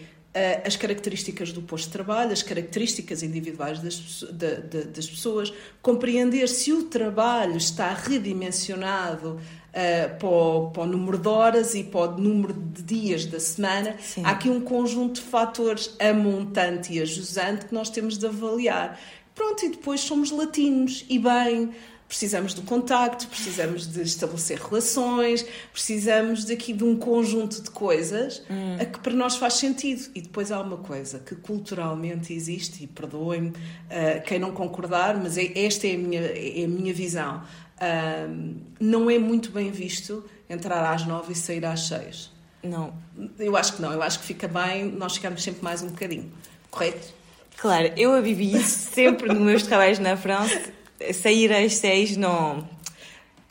as 0.64 0.76
características 0.76 1.52
do 1.52 1.62
posto 1.62 1.86
de 1.86 1.92
trabalho, 1.92 2.32
as 2.32 2.42
características 2.42 3.22
individuais 3.22 3.78
das, 3.78 4.24
das 4.32 5.08
pessoas, 5.08 5.52
compreender 5.80 6.48
se 6.48 6.72
o 6.72 6.84
trabalho 6.84 7.56
está 7.56 7.94
redimensionado 7.94 9.38
uh, 9.38 10.18
para, 10.18 10.28
o, 10.28 10.70
para, 10.70 10.82
o, 10.82 10.86
número 10.86 11.18
de 11.18 11.28
horas 11.28 11.74
e 11.74 11.84
para 11.84 12.12
o 12.12 12.18
número 12.18 12.52
de 12.52 12.82
dias 12.82 13.26
da 13.26 13.38
semana. 13.38 13.96
Sim. 14.00 14.24
Há 14.24 14.30
aqui 14.30 14.50
um 14.50 14.60
conjunto 14.60 15.20
de 15.20 15.26
fatores 15.26 15.94
amontante 16.00 16.92
e 16.92 17.00
ajusante 17.00 17.66
que 17.66 17.74
nós 17.74 17.88
temos 17.88 18.18
de 18.18 18.26
avaliar. 18.26 18.98
Pronto, 19.34 19.64
e 19.64 19.68
depois 19.70 20.00
somos 20.00 20.30
latinos 20.30 21.04
e 21.08 21.18
bem 21.18 21.72
precisamos 22.14 22.54
do 22.54 22.62
contacto, 22.62 23.26
precisamos 23.26 23.88
de 23.88 24.00
estabelecer 24.02 24.56
relações, 24.60 25.44
precisamos 25.72 26.44
daqui 26.44 26.72
de 26.72 26.84
um 26.84 26.96
conjunto 26.96 27.60
de 27.60 27.70
coisas 27.70 28.40
hum. 28.48 28.76
a 28.80 28.84
que 28.84 29.00
para 29.00 29.12
nós 29.12 29.34
faz 29.34 29.54
sentido. 29.54 30.08
E 30.14 30.20
depois 30.20 30.52
há 30.52 30.60
uma 30.60 30.76
coisa 30.76 31.18
que 31.18 31.34
culturalmente 31.34 32.32
existe, 32.32 32.84
e 32.84 32.86
perdoem-me 32.86 33.48
uh, 33.48 34.22
quem 34.24 34.38
não 34.38 34.52
concordar, 34.52 35.16
mas 35.16 35.36
é, 35.36 35.58
esta 35.58 35.88
é 35.88 35.94
a 35.96 35.98
minha, 35.98 36.20
é 36.20 36.64
a 36.64 36.68
minha 36.68 36.94
visão. 36.94 37.42
Uh, 37.78 38.54
não 38.78 39.10
é 39.10 39.18
muito 39.18 39.50
bem 39.50 39.72
visto 39.72 40.24
entrar 40.48 40.88
às 40.92 41.04
nove 41.04 41.32
e 41.32 41.34
sair 41.34 41.64
às 41.66 41.88
seis. 41.88 42.30
Não. 42.62 42.94
Eu 43.40 43.56
acho 43.56 43.74
que 43.74 43.82
não, 43.82 43.92
eu 43.92 44.00
acho 44.00 44.20
que 44.20 44.24
fica 44.24 44.46
bem 44.46 44.84
nós 44.84 45.16
ficamos 45.16 45.42
sempre 45.42 45.64
mais 45.64 45.82
um 45.82 45.88
bocadinho, 45.88 46.32
correto? 46.70 47.12
Claro, 47.56 47.92
eu 47.96 48.22
vivi 48.22 48.56
isso 48.56 48.92
sempre 48.94 49.26
nos 49.26 49.42
meus 49.42 49.64
trabalhos 49.64 49.98
na 49.98 50.16
França 50.16 50.72
sair 51.12 51.52
às 51.52 51.74
seis 51.74 52.16
não. 52.16 52.68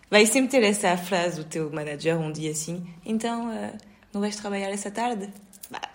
vai 0.09 0.25
sempre 0.25 0.51
ter 0.51 0.65
essa 0.65 0.95
frase 0.97 1.37
do 1.37 1.43
teu 1.43 1.71
manager 1.71 2.19
um 2.19 2.31
dia 2.31 2.51
assim, 2.51 2.85
então 3.05 3.49
uh, 3.49 3.77
não 4.13 4.21
vais 4.21 4.35
trabalhar 4.35 4.69
essa 4.69 4.91
tarde? 4.91 5.29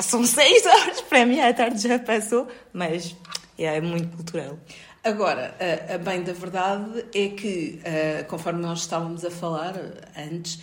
São 0.00 0.24
seis 0.26 0.64
horas, 0.66 1.00
para 1.02 1.24
mim 1.26 1.40
a 1.40 1.52
tarde 1.52 1.80
já 1.80 1.98
passou, 1.98 2.48
mas 2.72 3.16
é 3.58 3.80
muito 3.80 4.16
cultural. 4.16 4.58
Agora, 5.04 5.54
a, 5.60 5.94
a 5.94 5.98
bem 5.98 6.22
da 6.22 6.32
verdade 6.32 7.04
é 7.14 7.28
que, 7.28 7.80
uh, 7.80 8.24
conforme 8.26 8.60
nós 8.60 8.80
estávamos 8.80 9.24
a 9.24 9.30
falar 9.30 9.74
antes, 10.16 10.60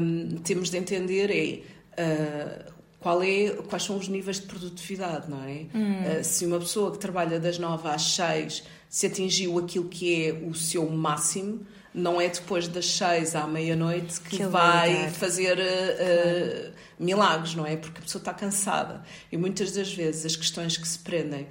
um, 0.00 0.38
temos 0.38 0.70
de 0.70 0.78
entender 0.78 1.30
é 1.30 1.60
uh, 2.00 2.72
qual 3.00 3.22
é, 3.22 3.50
quais 3.68 3.82
são 3.82 3.96
os 3.96 4.08
níveis 4.08 4.40
de 4.40 4.46
produtividade, 4.46 5.28
não 5.28 5.42
é? 5.44 5.66
Hum. 5.74 6.20
Uh, 6.20 6.24
se 6.24 6.46
uma 6.46 6.58
pessoa 6.58 6.92
que 6.92 6.98
trabalha 6.98 7.38
das 7.40 7.58
nove 7.58 7.88
às 7.88 8.02
seis 8.02 8.64
se 8.96 9.08
atingiu 9.08 9.58
aquilo 9.58 9.90
que 9.90 10.26
é 10.26 10.32
o 10.32 10.54
seu 10.54 10.88
máximo, 10.88 11.66
não 11.92 12.18
é 12.18 12.30
depois 12.30 12.66
das 12.66 12.86
seis 12.86 13.36
à 13.36 13.46
meia-noite 13.46 14.18
que, 14.22 14.38
que 14.38 14.46
vai 14.46 15.10
fazer 15.10 15.58
uh, 15.58 16.72
milagres, 16.98 17.54
não 17.54 17.66
é? 17.66 17.76
Porque 17.76 17.98
a 17.98 18.00
pessoa 18.00 18.20
está 18.20 18.32
cansada. 18.32 19.02
E 19.30 19.36
muitas 19.36 19.72
das 19.72 19.92
vezes 19.92 20.24
as 20.24 20.34
questões 20.34 20.78
que 20.78 20.88
se 20.88 20.98
prendem 20.98 21.46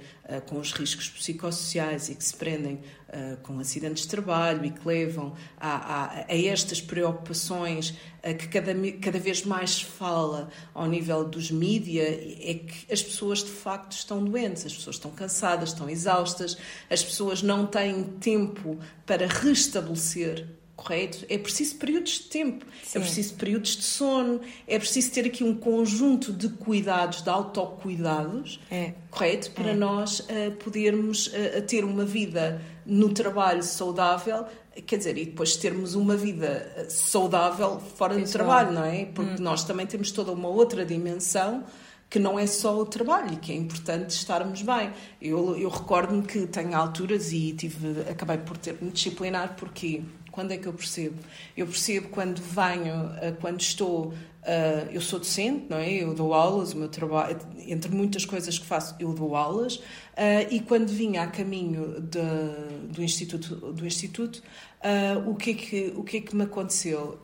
com 0.46 0.58
os 0.58 0.72
riscos 0.72 1.08
psicossociais 1.08 2.08
e 2.08 2.14
que 2.14 2.24
se 2.24 2.34
prendem 2.34 2.74
uh, 2.74 3.36
com 3.42 3.58
acidentes 3.60 4.02
de 4.02 4.08
trabalho 4.08 4.64
e 4.64 4.70
que 4.70 4.86
levam 4.86 5.34
a, 5.56 5.76
a, 5.76 6.24
a 6.28 6.36
estas 6.36 6.80
preocupações 6.80 7.94
que 8.34 8.48
cada, 8.48 8.74
cada 9.00 9.18
vez 9.20 9.44
mais 9.44 9.76
se 9.76 9.84
fala 9.84 10.48
ao 10.74 10.86
nível 10.86 11.24
dos 11.24 11.50
mídia 11.50 12.02
é 12.02 12.54
que 12.54 12.92
as 12.92 13.02
pessoas 13.02 13.44
de 13.44 13.50
facto 13.50 13.92
estão 13.92 14.24
doentes, 14.24 14.66
as 14.66 14.74
pessoas 14.74 14.96
estão 14.96 15.12
cansadas, 15.12 15.68
estão 15.68 15.88
exaustas, 15.88 16.56
as 16.90 17.04
pessoas 17.04 17.42
não 17.42 17.66
têm 17.66 18.02
tempo 18.02 18.78
para 19.04 19.26
restabelecer 19.28 20.55
correto? 20.76 21.24
É 21.28 21.38
preciso 21.38 21.76
períodos 21.76 22.12
de 22.12 22.22
tempo, 22.24 22.66
é 22.66 22.84
Sim. 22.84 22.98
é 22.98 23.00
preciso 23.00 23.34
períodos 23.34 23.76
de 23.76 23.82
sono, 23.82 24.40
é 24.68 24.78
preciso 24.78 25.10
ter 25.10 25.26
aqui 25.26 25.42
um 25.42 25.56
conjunto 25.56 26.32
de 26.32 26.50
cuidados, 26.50 27.22
de 27.22 27.30
autocuidados, 27.30 28.60
é. 28.70 28.92
correto? 29.10 29.50
Para 29.52 29.70
é. 29.70 29.74
nós 29.74 30.20
uh, 30.20 30.52
podermos 30.62 31.28
uh, 31.28 31.62
ter 31.66 31.84
uma 31.84 32.04
vida 32.04 32.60
no 32.84 33.08
trabalho 33.08 33.62
saudável, 33.62 34.44
quer 34.86 34.98
dizer, 34.98 35.16
e 35.16 35.24
depois 35.24 35.56
termos 35.56 35.94
uma 35.94 36.16
vida 36.16 36.86
saudável 36.90 37.80
fora 37.80 38.14
Pessoal. 38.14 38.26
do 38.26 38.32
trabalho, 38.32 38.72
não 38.72 38.84
é? 38.84 39.06
Porque 39.06 39.40
hum. 39.40 39.44
nós 39.44 39.64
também 39.64 39.86
temos 39.86 40.10
toda 40.10 40.30
uma 40.30 40.48
outra 40.48 40.84
dimensão 40.84 41.64
que 42.08 42.18
não 42.18 42.38
é 42.38 42.46
só 42.46 42.78
o 42.78 42.86
trabalho 42.86 43.32
e 43.32 43.36
que 43.36 43.52
é 43.52 43.56
importante 43.56 44.10
estarmos 44.10 44.62
bem. 44.62 44.92
Eu, 45.20 45.56
eu 45.56 45.68
recordo-me 45.68 46.22
que 46.22 46.46
tenho 46.46 46.76
alturas 46.76 47.32
e 47.32 47.52
tive, 47.52 48.02
acabei 48.08 48.38
por 48.38 48.56
ter 48.56 48.76
me 48.80 48.90
disciplinar 48.90 49.56
porque 49.56 50.02
quando 50.36 50.52
é 50.52 50.58
que 50.58 50.66
eu 50.66 50.74
percebo? 50.74 51.16
Eu 51.56 51.66
percebo 51.66 52.08
quando 52.10 52.42
venho, 52.42 53.10
eh, 53.22 53.32
quando 53.40 53.58
estou. 53.58 54.08
Uh, 54.08 54.86
eu 54.92 55.00
sou 55.00 55.18
docente, 55.18 55.66
não 55.68 55.78
é? 55.78 55.90
Eu 55.90 56.14
dou 56.14 56.32
aulas, 56.32 56.72
o 56.72 56.76
meu 56.76 56.88
trabalho, 56.88 57.36
entre 57.66 57.90
muitas 57.90 58.24
coisas 58.24 58.56
que 58.56 58.64
faço, 58.64 58.94
eu 59.00 59.12
dou 59.12 59.34
aulas. 59.34 59.76
Uh, 59.76 60.46
e 60.50 60.60
quando 60.60 60.88
vinha 60.88 61.22
a 61.22 61.26
caminho 61.26 62.00
de, 62.00 62.92
do 62.94 63.02
Instituto, 63.02 63.72
do 63.72 63.84
instituto 63.84 64.36
uh, 64.36 65.28
o, 65.28 65.34
que 65.34 65.50
é 65.50 65.54
que, 65.54 65.92
o 65.96 66.04
que 66.04 66.18
é 66.18 66.20
que 66.20 66.36
me 66.36 66.44
aconteceu? 66.44 67.18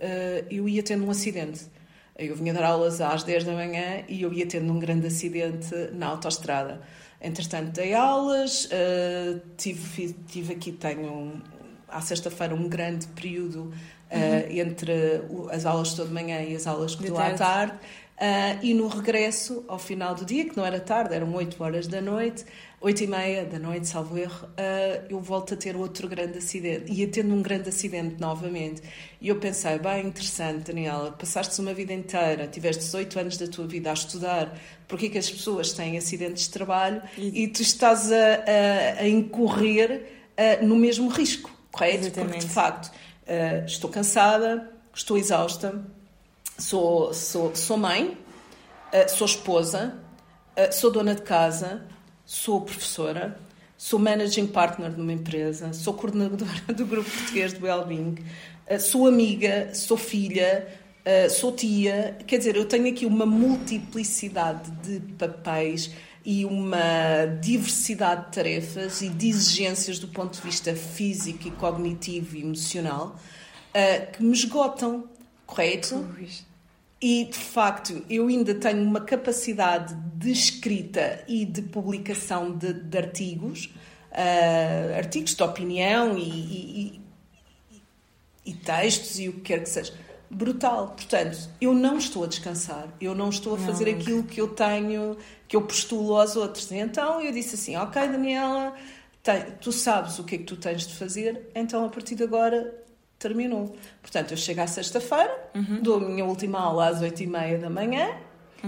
eu 0.50 0.69
ia 0.69 0.83
tendo 0.83 1.04
um 1.04 1.11
acidente. 1.11 1.66
Eu 2.19 2.35
vinha 2.35 2.52
dar 2.52 2.64
aulas 2.64 3.00
às 3.00 3.23
10 3.23 3.45
da 3.45 3.52
manhã 3.52 4.04
e 4.09 4.23
eu 4.23 4.33
ia 4.33 4.47
tendo 4.47 4.73
um 4.73 4.81
grande 4.81 5.07
acidente 5.07 5.73
na 5.92 6.07
autoestrada. 6.09 6.81
Entretanto, 7.21 7.71
dei 7.71 7.95
aulas, 7.95 8.69
tive, 9.57 10.12
tive 10.26 10.54
aqui, 10.54 10.73
tenho 10.73 11.40
à 11.92 12.00
sexta-feira 12.00 12.54
um 12.54 12.68
grande 12.68 13.06
período 13.08 13.61
uh, 13.61 13.70
uhum. 14.12 14.58
entre 14.58 15.22
as 15.50 15.66
aulas 15.66 15.94
de 15.94 16.04
de 16.04 16.12
manhã 16.12 16.40
e 16.42 16.56
as 16.56 16.66
aulas 16.66 16.94
que 16.94 17.06
dou 17.08 17.18
à 17.18 17.30
tarde. 17.34 17.75
Uh, 18.22 18.56
e 18.62 18.72
no 18.72 18.87
regresso, 18.87 19.64
ao 19.66 19.80
final 19.80 20.14
do 20.14 20.25
dia, 20.25 20.49
que 20.49 20.56
não 20.56 20.64
era 20.64 20.78
tarde, 20.78 21.12
eram 21.12 21.34
8 21.34 21.61
horas 21.61 21.88
da 21.88 22.00
noite, 22.00 22.44
8 22.80 23.02
e 23.02 23.06
meia 23.08 23.44
da 23.44 23.58
noite, 23.58 23.88
salvo 23.88 24.16
erro, 24.16 24.46
uh, 24.46 25.06
eu 25.08 25.18
volto 25.18 25.54
a 25.54 25.56
ter 25.56 25.75
outro 25.75 26.06
grande 26.06 26.38
acidente. 26.38 26.92
Ia 26.92 27.08
tendo 27.08 27.34
um 27.34 27.42
grande 27.42 27.70
acidente 27.70 28.20
novamente. 28.20 28.80
E 29.20 29.28
eu 29.28 29.37
pensei, 29.40 29.76
bem 29.78 30.06
interessante, 30.06 30.70
Daniela, 30.70 31.11
passaste 31.11 31.61
uma 31.61 31.75
vida 31.75 31.92
inteira, 31.92 32.46
tiveste 32.46 32.84
18 32.84 33.18
anos 33.18 33.37
da 33.38 33.49
tua 33.49 33.66
vida 33.66 33.90
a 33.90 33.94
estudar 33.94 34.56
porque 34.87 35.06
é 35.06 35.08
que 35.08 35.18
as 35.18 35.28
pessoas 35.28 35.72
têm 35.72 35.96
acidentes 35.96 36.44
de 36.44 36.50
trabalho 36.50 37.02
e, 37.16 37.44
e 37.44 37.49
tu 37.49 37.62
estás 37.62 38.12
a, 38.12 38.16
a, 38.16 39.02
a 39.02 39.08
incorrer 39.08 40.06
uh, 40.38 40.64
no 40.64 40.76
mesmo 40.76 41.08
risco 41.08 41.50
correto? 41.73 42.07
Exatamente. 42.07 42.33
Porque, 42.33 42.47
de 42.47 42.52
facto, 42.52 42.93
uh, 43.26 43.64
estou 43.67 43.91
cansada, 43.91 44.71
estou 44.95 45.17
exausta, 45.17 45.83
sou, 46.59 47.12
sou, 47.12 47.55
sou 47.57 47.76
mãe, 47.76 48.17
uh, 48.93 49.09
sou 49.09 49.26
esposa, 49.26 49.99
uh, 50.57 50.73
sou 50.73 50.93
dona 50.93 51.14
de 51.14 51.23
casa, 51.23 51.83
sou 52.25 52.61
professora, 52.61 53.37
sou 53.76 53.99
managing 53.99 54.47
partner 54.47 54.91
de 54.91 55.00
uma 55.00 55.12
empresa, 55.12 55.73
sou 55.73 55.95
coordenadora 55.95 56.50
do 56.76 56.87
grupo 56.87 57.11
português 57.11 57.52
de 57.52 57.61
Wellbeing, 57.61 58.17
sou 58.79 59.09
amiga, 59.09 59.75
sou 59.75 59.97
filha, 59.97 60.69
sou 61.29 61.50
tia. 61.50 62.17
Quer 62.26 62.38
dizer, 62.38 62.57
eu 62.57 62.64
tenho 62.64 62.88
aqui 62.88 63.05
uma 63.05 63.26
multiplicidade 63.26 64.71
de 64.83 65.00
papéis 65.17 65.91
e 66.25 66.45
uma 66.45 67.26
diversidade 67.41 68.26
de 68.26 68.33
tarefas 68.33 69.02
e 69.02 69.09
de 69.09 69.29
exigências 69.29 69.99
do 69.99 70.09
ponto 70.09 70.37
de 70.37 70.43
vista 70.43 70.75
físico 70.75 71.49
e 71.49 71.50
cognitivo 71.50 72.37
e 72.37 72.43
emocional 72.43 73.17
uh, 73.75 74.12
que 74.12 74.23
me 74.23 74.33
esgotam, 74.33 75.09
correto? 75.47 76.07
E 77.00 77.25
de 77.25 77.38
facto, 77.38 78.05
eu 78.09 78.29
ainda 78.29 78.55
tenho 78.55 78.83
uma 78.83 79.00
capacidade 79.00 79.95
de 80.14 80.31
escrita 80.31 81.25
e 81.26 81.45
de 81.45 81.61
publicação 81.62 82.57
de, 82.57 82.73
de 82.73 82.97
artigos, 82.97 83.67
uh, 84.12 84.97
artigos 84.97 85.35
de 85.35 85.43
opinião 85.43 86.17
e, 86.17 86.23
e, 86.23 87.02
e, 88.45 88.50
e 88.52 88.55
textos 88.55 89.19
e 89.19 89.29
o 89.29 89.33
que 89.33 89.41
quer 89.41 89.62
que 89.62 89.69
seja 89.69 89.93
brutal. 90.32 90.94
Portanto, 90.96 91.36
eu 91.60 91.74
não 91.74 91.98
estou 91.98 92.24
a 92.24 92.26
descansar, 92.26 92.88
eu 93.00 93.14
não 93.14 93.28
estou 93.28 93.54
a 93.54 93.58
fazer 93.58 93.92
não. 93.92 94.00
aquilo 94.00 94.22
que 94.24 94.40
eu 94.40 94.48
tenho, 94.48 95.16
que 95.46 95.54
eu 95.54 95.62
postulo 95.62 96.16
aos 96.16 96.34
outros. 96.34 96.72
Então 96.72 97.20
eu 97.20 97.30
disse 97.30 97.54
assim: 97.54 97.76
Ok, 97.76 98.00
Daniela, 98.08 98.72
tu 99.60 99.70
sabes 99.70 100.18
o 100.18 100.24
que 100.24 100.36
é 100.36 100.38
que 100.38 100.44
tu 100.44 100.56
tens 100.56 100.86
de 100.86 100.94
fazer, 100.94 101.50
então 101.54 101.84
a 101.84 101.88
partir 101.88 102.14
de 102.14 102.24
agora 102.24 102.74
terminou. 103.18 103.76
Portanto, 104.00 104.32
eu 104.32 104.36
chego 104.36 104.62
à 104.62 104.66
sexta-feira, 104.66 105.32
uhum. 105.54 105.80
dou 105.80 105.96
a 105.96 106.00
minha 106.00 106.24
última 106.24 106.60
aula 106.60 106.88
às 106.88 107.00
oito 107.02 107.22
e 107.22 107.26
meia 107.26 107.58
da 107.58 107.70
manhã. 107.70 108.08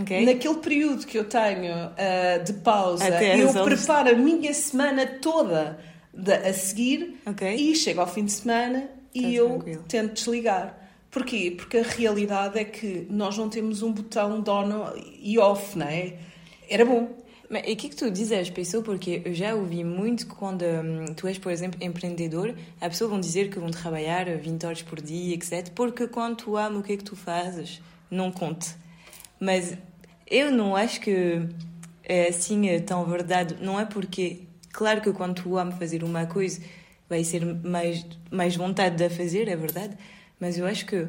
Okay. 0.03 0.27
Naquele 0.27 0.57
período 0.57 1.07
que 1.07 1.17
eu 1.17 1.25
tenho 1.25 1.73
uh, 1.73 2.45
de 2.45 2.53
pausa, 2.55 3.07
Até 3.07 3.41
eu 3.41 3.53
preparo 3.53 4.11
a 4.11 4.15
minha 4.15 4.53
semana 4.53 5.07
toda 5.07 5.79
de, 6.13 6.33
a 6.33 6.53
seguir 6.53 7.21
okay. 7.25 7.55
e 7.55 7.77
chego 7.77 8.01
ao 8.01 8.07
fim 8.07 8.25
de 8.25 8.33
semana 8.33 8.89
e 9.15 9.35
eu 9.37 9.49
tranquilo. 9.51 9.85
tento 9.89 10.15
desligar. 10.15 10.84
Porquê? 11.15 11.55
Porque 11.57 11.79
a 11.79 11.85
realidade 11.85 12.59
é 12.59 12.65
que 12.65 13.07
nós 13.09 13.39
não 13.39 13.49
temos 13.49 13.85
um 13.85 13.93
botão 13.93 14.43
on 14.45 14.93
e 15.21 15.39
off, 15.39 15.79
não 15.79 15.87
é? 15.87 16.15
Era 16.69 16.85
bom. 16.85 17.09
Mas 17.49 17.63
e 17.69 17.73
o 17.75 17.77
que, 17.77 17.89
que 17.91 17.95
tu 17.95 18.11
dizes 18.11 18.37
às 18.37 18.51
pessoas? 18.51 18.83
Porque 18.83 19.23
eu 19.25 19.33
já 19.33 19.55
ouvi 19.55 19.85
muito 19.85 20.27
quando 20.27 20.65
hum, 20.65 21.15
tu 21.15 21.29
és, 21.29 21.39
por 21.39 21.53
exemplo, 21.53 21.79
empreendedor, 21.81 22.57
as 22.81 22.89
pessoas 22.89 23.11
vão 23.11 23.21
dizer 23.21 23.49
que 23.49 23.61
vão 23.61 23.71
trabalhar 23.71 24.25
20 24.25 24.67
horas 24.67 24.83
por 24.83 25.01
dia, 25.01 25.37
etc. 25.37 25.69
Porque 25.73 26.09
quando 26.09 26.39
tu 26.39 26.57
amas 26.57 26.81
o 26.81 26.83
que 26.83 26.95
é 26.95 26.97
que 26.97 27.05
tu 27.05 27.15
fazes, 27.15 27.81
não 28.11 28.33
conte. 28.33 28.75
Mas 29.39 29.79
eu 30.29 30.51
não 30.51 30.75
acho 30.75 31.01
que 31.01 31.47
é 32.03 32.27
assim 32.27 32.67
é 32.67 32.81
tão 32.81 33.05
verdade. 33.05 33.57
Não 33.61 33.79
é 33.79 33.85
porque, 33.85 34.49
claro 34.73 35.01
que 35.01 35.13
quando 35.13 35.41
tu 35.41 35.57
amas 35.57 35.79
fazer 35.79 36.03
uma 36.03 36.27
coisa, 36.27 36.61
vai 37.09 37.23
ser 37.23 37.45
mais, 37.45 38.05
mais 38.33 38.57
vontade 38.57 38.97
de 38.97 39.09
fazer, 39.15 39.47
é 39.47 39.55
verdade. 39.55 39.97
Mas 40.45 40.59
eu 40.59 40.67
acho 40.67 40.85
que 40.85 41.09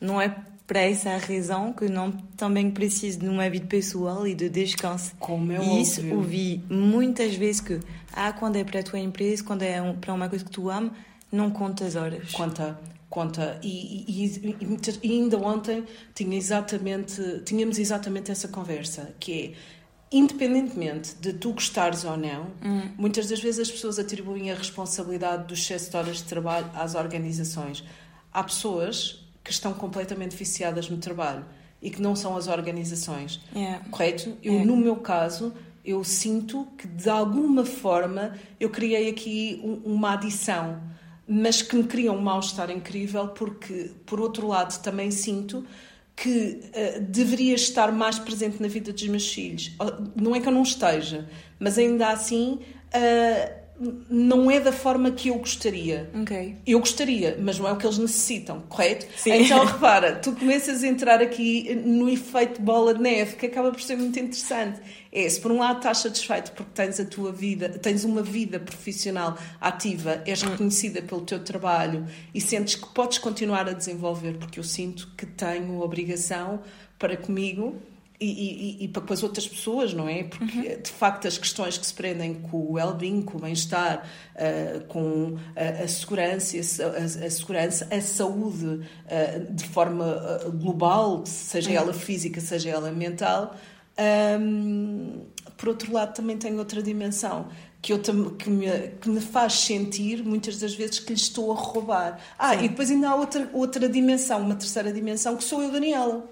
não 0.00 0.18
é 0.18 0.34
para 0.66 0.80
essa 0.80 1.14
razão 1.18 1.70
que 1.70 1.86
não 1.86 2.10
também 2.34 2.70
preciso 2.70 3.18
de 3.18 3.28
uma 3.28 3.50
vida 3.50 3.66
pessoal 3.66 4.26
e 4.26 4.34
de 4.34 4.48
descanso. 4.48 5.14
Como 5.18 5.52
eu 5.52 5.62
e 5.62 5.82
isso 5.82 6.00
óbvio. 6.00 6.16
ouvi 6.16 6.64
muitas 6.70 7.34
vezes 7.34 7.60
que 7.60 7.78
ah, 8.10 8.32
quando 8.32 8.56
é 8.56 8.64
para 8.64 8.80
a 8.80 8.82
tua 8.82 8.98
empresa, 8.98 9.44
quando 9.44 9.60
é 9.60 9.92
para 10.00 10.14
uma 10.14 10.30
coisa 10.30 10.42
que 10.42 10.50
tu 10.50 10.70
amas, 10.70 10.92
não 11.30 11.50
conta 11.50 11.84
as 11.84 11.94
horas. 11.94 12.32
Conta, 12.32 12.80
conta. 13.10 13.60
E, 13.62 14.06
e, 14.08 14.56
e, 14.62 14.98
e, 15.02 15.12
ainda 15.12 15.36
ontem 15.36 15.84
tinha 16.14 16.34
exatamente, 16.34 17.42
tínhamos 17.44 17.78
exatamente 17.78 18.30
essa 18.30 18.48
conversa, 18.48 19.14
que 19.20 19.32
é 19.42 19.52
independentemente 20.10 21.16
de 21.16 21.34
tu 21.34 21.52
gostares 21.52 22.04
ou 22.04 22.16
não, 22.16 22.44
hum. 22.64 22.88
muitas 22.96 23.28
das 23.28 23.40
vezes 23.40 23.60
as 23.60 23.70
pessoas 23.70 23.98
atribuem 23.98 24.50
a 24.50 24.54
responsabilidade 24.54 25.48
dos 25.48 25.58
excesso 25.58 25.90
de 25.90 25.96
horas 25.98 26.16
de 26.18 26.24
trabalho 26.24 26.70
às 26.74 26.94
organizações 26.94 27.84
há 28.34 28.42
pessoas 28.42 29.24
que 29.44 29.52
estão 29.52 29.72
completamente 29.72 30.36
viciadas 30.36 30.90
no 30.90 30.98
trabalho 30.98 31.44
e 31.80 31.88
que 31.88 32.02
não 32.02 32.16
são 32.16 32.36
as 32.36 32.48
organizações. 32.48 33.40
Yeah. 33.54 33.84
Correto? 33.90 34.36
Eu, 34.42 34.52
yeah. 34.52 34.70
no 34.70 34.76
meu 34.76 34.96
caso, 34.96 35.54
eu 35.84 36.02
sinto 36.02 36.66
que 36.76 36.88
de 36.88 37.08
alguma 37.08 37.64
forma 37.64 38.36
eu 38.58 38.70
criei 38.70 39.08
aqui 39.08 39.60
um, 39.62 39.94
uma 39.94 40.14
adição. 40.14 40.80
mas 41.26 41.62
que 41.62 41.74
me 41.76 41.84
criam 41.84 42.16
um 42.16 42.20
mal-estar 42.20 42.70
incrível, 42.70 43.28
porque, 43.28 43.92
por 44.04 44.20
outro 44.20 44.46
lado, 44.46 44.78
também 44.82 45.10
sinto 45.10 45.64
que 46.14 46.60
uh, 46.70 47.00
deveria 47.00 47.54
estar 47.54 47.90
mais 47.90 48.18
presente 48.18 48.60
na 48.60 48.68
vida 48.68 48.92
dos 48.92 49.08
meus 49.08 49.32
filhos. 49.32 49.72
Não 50.14 50.34
é 50.34 50.40
que 50.40 50.46
eu 50.46 50.52
não 50.52 50.62
esteja, 50.62 51.28
mas 51.58 51.78
ainda 51.78 52.08
assim. 52.10 52.60
Uh, 52.94 53.63
não 54.08 54.50
é 54.50 54.60
da 54.60 54.72
forma 54.72 55.10
que 55.10 55.28
eu 55.28 55.36
gostaria. 55.36 56.10
Okay. 56.22 56.56
Eu 56.66 56.80
gostaria, 56.80 57.36
mas 57.40 57.58
não 57.58 57.68
é 57.68 57.72
o 57.72 57.76
que 57.76 57.86
eles 57.86 57.98
necessitam, 57.98 58.60
correto? 58.68 59.06
Sim. 59.16 59.32
Então 59.32 59.64
repara, 59.64 60.16
tu 60.16 60.32
começas 60.32 60.82
a 60.82 60.86
entrar 60.86 61.20
aqui 61.20 61.74
no 61.84 62.08
efeito 62.08 62.60
bola 62.60 62.94
de 62.94 63.00
neve, 63.00 63.36
que 63.36 63.46
acaba 63.46 63.70
por 63.70 63.80
ser 63.80 63.96
muito 63.96 64.18
interessante. 64.18 64.80
É, 65.12 65.28
se 65.28 65.40
por 65.40 65.52
um 65.52 65.58
lado 65.58 65.76
estás 65.76 65.98
satisfeito 65.98 66.52
porque 66.52 66.72
tens 66.74 66.98
a 66.98 67.04
tua 67.04 67.30
vida, 67.30 67.68
tens 67.68 68.04
uma 68.04 68.22
vida 68.22 68.58
profissional 68.58 69.38
ativa, 69.60 70.22
és 70.26 70.42
hum. 70.42 70.50
reconhecida 70.50 71.02
pelo 71.02 71.20
teu 71.20 71.38
trabalho 71.38 72.04
e 72.34 72.40
sentes 72.40 72.74
que 72.74 72.92
podes 72.92 73.18
continuar 73.18 73.68
a 73.68 73.72
desenvolver, 73.72 74.36
porque 74.38 74.58
eu 74.58 74.64
sinto 74.64 75.08
que 75.16 75.24
tenho 75.24 75.80
obrigação 75.80 76.60
para 76.98 77.16
comigo 77.16 77.80
e, 78.20 78.80
e, 78.80 78.84
e, 78.84 78.88
para 78.88 79.12
as 79.12 79.22
outras 79.22 79.46
pessoas, 79.46 79.92
não 79.92 80.08
é? 80.08 80.22
Porque, 80.22 80.58
uhum. 80.58 80.82
de 80.82 80.90
facto, 80.90 81.26
as 81.26 81.36
questões 81.36 81.76
que 81.76 81.86
se 81.86 81.92
prendem 81.92 82.34
com 82.34 82.58
o 82.58 82.72
well-being, 82.74 83.22
com 83.22 83.38
o 83.38 83.40
bem-estar, 83.40 84.06
uh, 84.34 84.84
com 84.86 85.36
a, 85.56 85.82
a 85.82 85.88
segurança, 85.88 86.56
a, 86.56 87.24
a, 87.26 87.30
segurança, 87.30 87.88
a 87.90 88.00
saúde 88.00 88.66
uh, 88.66 89.52
de 89.52 89.64
forma 89.64 90.40
global, 90.54 91.24
seja 91.26 91.70
uhum. 91.70 91.76
ela 91.76 91.92
física, 91.92 92.40
seja 92.40 92.70
ela 92.70 92.90
mental, 92.92 93.56
um, 94.40 95.22
por 95.56 95.68
outro 95.70 95.92
lado, 95.92 96.14
também 96.14 96.36
tem 96.36 96.56
outra 96.58 96.82
dimensão. 96.82 97.48
Que, 97.82 97.92
eu, 97.92 97.98
que, 97.98 98.48
me, 98.48 98.66
que 98.98 99.10
me 99.10 99.20
faz 99.20 99.60
sentir, 99.60 100.24
muitas 100.24 100.58
das 100.58 100.74
vezes, 100.74 101.00
que 101.00 101.12
lhe 101.12 101.18
estou 101.18 101.52
a 101.52 101.54
roubar. 101.54 102.18
Ah, 102.38 102.56
Sim. 102.56 102.64
e 102.64 102.68
depois 102.68 102.90
ainda 102.90 103.10
há 103.10 103.14
outra, 103.14 103.50
outra 103.52 103.88
dimensão, 103.88 104.40
uma 104.40 104.54
terceira 104.54 104.90
dimensão, 104.90 105.36
que 105.36 105.44
sou 105.44 105.62
eu, 105.62 105.70
Daniela 105.70 106.24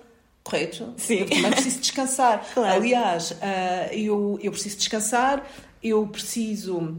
correto? 0.43 0.95
Sim. 0.97 1.21
Eu 1.21 1.29
também 1.29 1.51
preciso 1.51 1.81
descansar. 1.81 2.47
Claro. 2.53 2.75
Aliás, 2.75 3.31
uh, 3.33 3.95
eu, 3.95 4.39
eu 4.43 4.51
preciso 4.51 4.77
descansar, 4.77 5.47
eu 5.83 6.07
preciso 6.07 6.97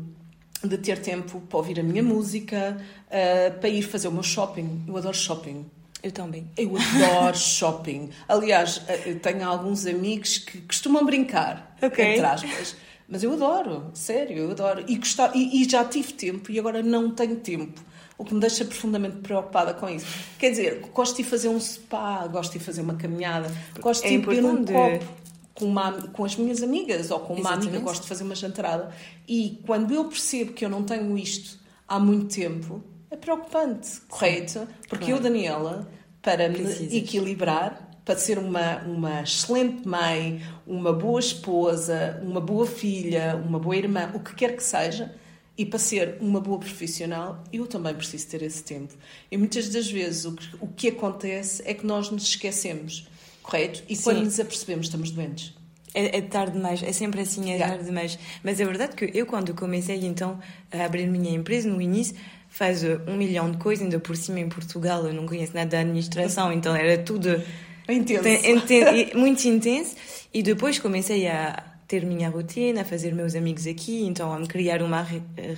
de 0.64 0.78
ter 0.78 1.00
tempo 1.00 1.42
para 1.42 1.58
ouvir 1.58 1.80
a 1.80 1.84
minha 1.84 2.02
música, 2.02 2.78
uh, 3.08 3.60
para 3.60 3.70
ir 3.70 3.82
fazer 3.82 4.08
o 4.08 4.12
meu 4.12 4.24
shopping. 4.24 4.84
Eu 4.88 4.98
adoro 4.98 5.16
shopping. 5.16 5.66
Eu 6.02 6.12
também. 6.12 6.50
Eu 6.58 6.72
adoro 6.78 7.36
shopping. 7.38 8.10
Aliás, 8.28 8.82
ah, 8.88 8.96
eu 9.08 9.20
tenho 9.20 9.48
alguns 9.48 9.86
amigos 9.86 10.38
que 10.38 10.62
costumam 10.62 11.06
brincar, 11.06 11.76
okay. 11.82 12.14
entre 12.14 12.26
aspas. 12.26 12.76
Mas 13.08 13.24
eu 13.24 13.34
adoro, 13.34 13.92
sério, 13.94 14.38
eu 14.38 14.52
adoro. 14.52 14.84
E, 14.88 14.98
gostar, 14.98 15.36
e, 15.36 15.62
e 15.62 15.70
já 15.70 15.84
tive 15.86 16.14
tempo 16.14 16.52
e 16.52 16.60
agora 16.60 16.82
não 16.82 17.12
tenho 17.12 17.36
tempo 17.38 17.82
o 18.24 18.26
que 18.26 18.34
me 18.34 18.40
deixa 18.40 18.64
profundamente 18.64 19.18
preocupada 19.18 19.74
com 19.74 19.90
isso. 19.90 20.06
Quer 20.40 20.52
dizer, 20.52 20.80
gosto 20.94 21.18
de 21.18 21.24
fazer 21.26 21.50
um 21.50 21.60
spa, 21.60 22.26
gosto 22.28 22.54
de 22.54 22.60
fazer 22.60 22.82
uma 22.82 22.96
caminhada, 22.96 23.54
gosto 23.80 24.06
é 24.06 24.10
de 24.10 24.18
beber 24.18 24.46
um 24.46 24.64
copo 24.64 25.06
com, 25.54 25.66
uma, 25.66 25.92
com 25.92 26.24
as 26.24 26.38
minhas 26.38 26.64
amigas 26.64 27.12
ou 27.12 27.20
com 27.20 27.34
uma 27.34 27.42
Exatamente. 27.42 27.68
amiga, 27.68 27.84
gosto 27.84 28.02
de 28.04 28.08
fazer 28.08 28.24
uma 28.24 28.34
jantarada. 28.34 28.92
E 29.28 29.62
quando 29.66 29.94
eu 29.94 30.06
percebo 30.06 30.54
que 30.54 30.64
eu 30.64 30.70
não 30.70 30.84
tenho 30.84 31.18
isto 31.18 31.60
há 31.86 32.00
muito 32.00 32.34
tempo, 32.34 32.82
é 33.12 33.18
preocupante, 33.18 34.02
correto? 34.08 34.68
Porque 34.88 35.06
claro. 35.06 35.20
eu, 35.20 35.22
Daniela, 35.22 35.88
para 36.22 36.50
Precisas. 36.50 36.92
me 36.92 36.98
equilibrar, 36.98 37.90
para 38.06 38.16
ser 38.18 38.38
uma, 38.38 38.78
uma 38.84 39.22
excelente 39.22 39.88
mãe, 39.88 40.42
uma 40.66 40.94
boa 40.94 41.20
esposa, 41.20 42.22
uma 42.24 42.40
boa 42.40 42.66
filha, 42.66 43.36
uma 43.46 43.60
boa 43.60 43.76
irmã, 43.76 44.12
o 44.14 44.20
que 44.20 44.34
quer 44.34 44.56
que 44.56 44.64
seja, 44.64 45.14
e 45.58 45.66
para 45.66 45.78
ser 45.78 46.18
uma 46.20 46.40
boa 46.40 46.60
profissional, 46.60 47.44
eu 47.54 47.68
também 47.68 47.94
preciso 47.94 48.28
ter 48.28 48.42
esse 48.42 48.64
tempo. 48.64 48.94
E 49.32 49.38
muitas 49.38 49.70
das 49.70 49.90
vezes 49.90 50.26
o 50.26 50.34
que, 50.34 50.56
o 50.60 50.68
que 50.68 50.88
acontece 50.90 51.62
é 51.66 51.74
que 51.74 51.86
nós 51.86 52.10
nos 52.10 52.24
esquecemos, 52.24 53.08
correto? 53.42 53.84
E 53.88 53.96
Sim. 53.96 54.04
quando 54.04 54.24
nos 54.24 54.40
apercebemos, 54.40 54.88
estamos 54.88 55.12
doentes. 55.12 55.54
É, 55.94 56.18
é, 56.18 56.22
tarde 56.22 56.54
demais, 56.54 56.82
é 56.82 56.92
sempre 56.92 57.22
assim, 57.22 57.52
é 57.52 57.58
tarde 57.60 57.84
demais. 57.86 58.18
Mas 58.44 58.60
é 58.60 58.66
verdade 58.66 58.96
que 58.96 59.12
eu, 59.16 59.28
quando 59.28 59.54
comecei 59.54 60.04
então 60.06 60.40
a 60.72 60.86
abrir 60.86 61.06
minha 61.08 61.30
empresa 61.30 61.70
no 61.70 61.80
início, 61.80 62.16
faz 62.50 62.84
um 63.08 63.16
milhão 63.16 63.52
de 63.52 63.58
coisas, 63.58 63.84
ainda 63.84 64.00
por 64.00 64.18
cima 64.18 64.40
em 64.40 64.50
Portugal, 64.50 65.06
eu 65.06 65.14
não 65.14 65.28
conheço 65.28 65.54
nada 65.54 65.70
da 65.70 65.80
administração, 65.82 66.52
então 66.52 66.76
era 66.76 66.98
tudo 66.98 67.30
intenso. 67.88 69.18
muito 69.18 69.48
intenso. 69.48 69.96
E 70.34 70.42
depois 70.42 70.80
comecei 70.80 71.28
a 71.28 71.73
ter 71.88 72.06
minha 72.06 72.30
rotina, 72.30 72.82
a 72.82 72.86
fazer 72.86 73.14
meus 73.14 73.36
amigos 73.36 73.68
aqui, 73.68 74.04
então 74.06 74.32
a 74.34 74.40
me 74.40 74.48
criar 74.48 74.82
uma 74.82 75.06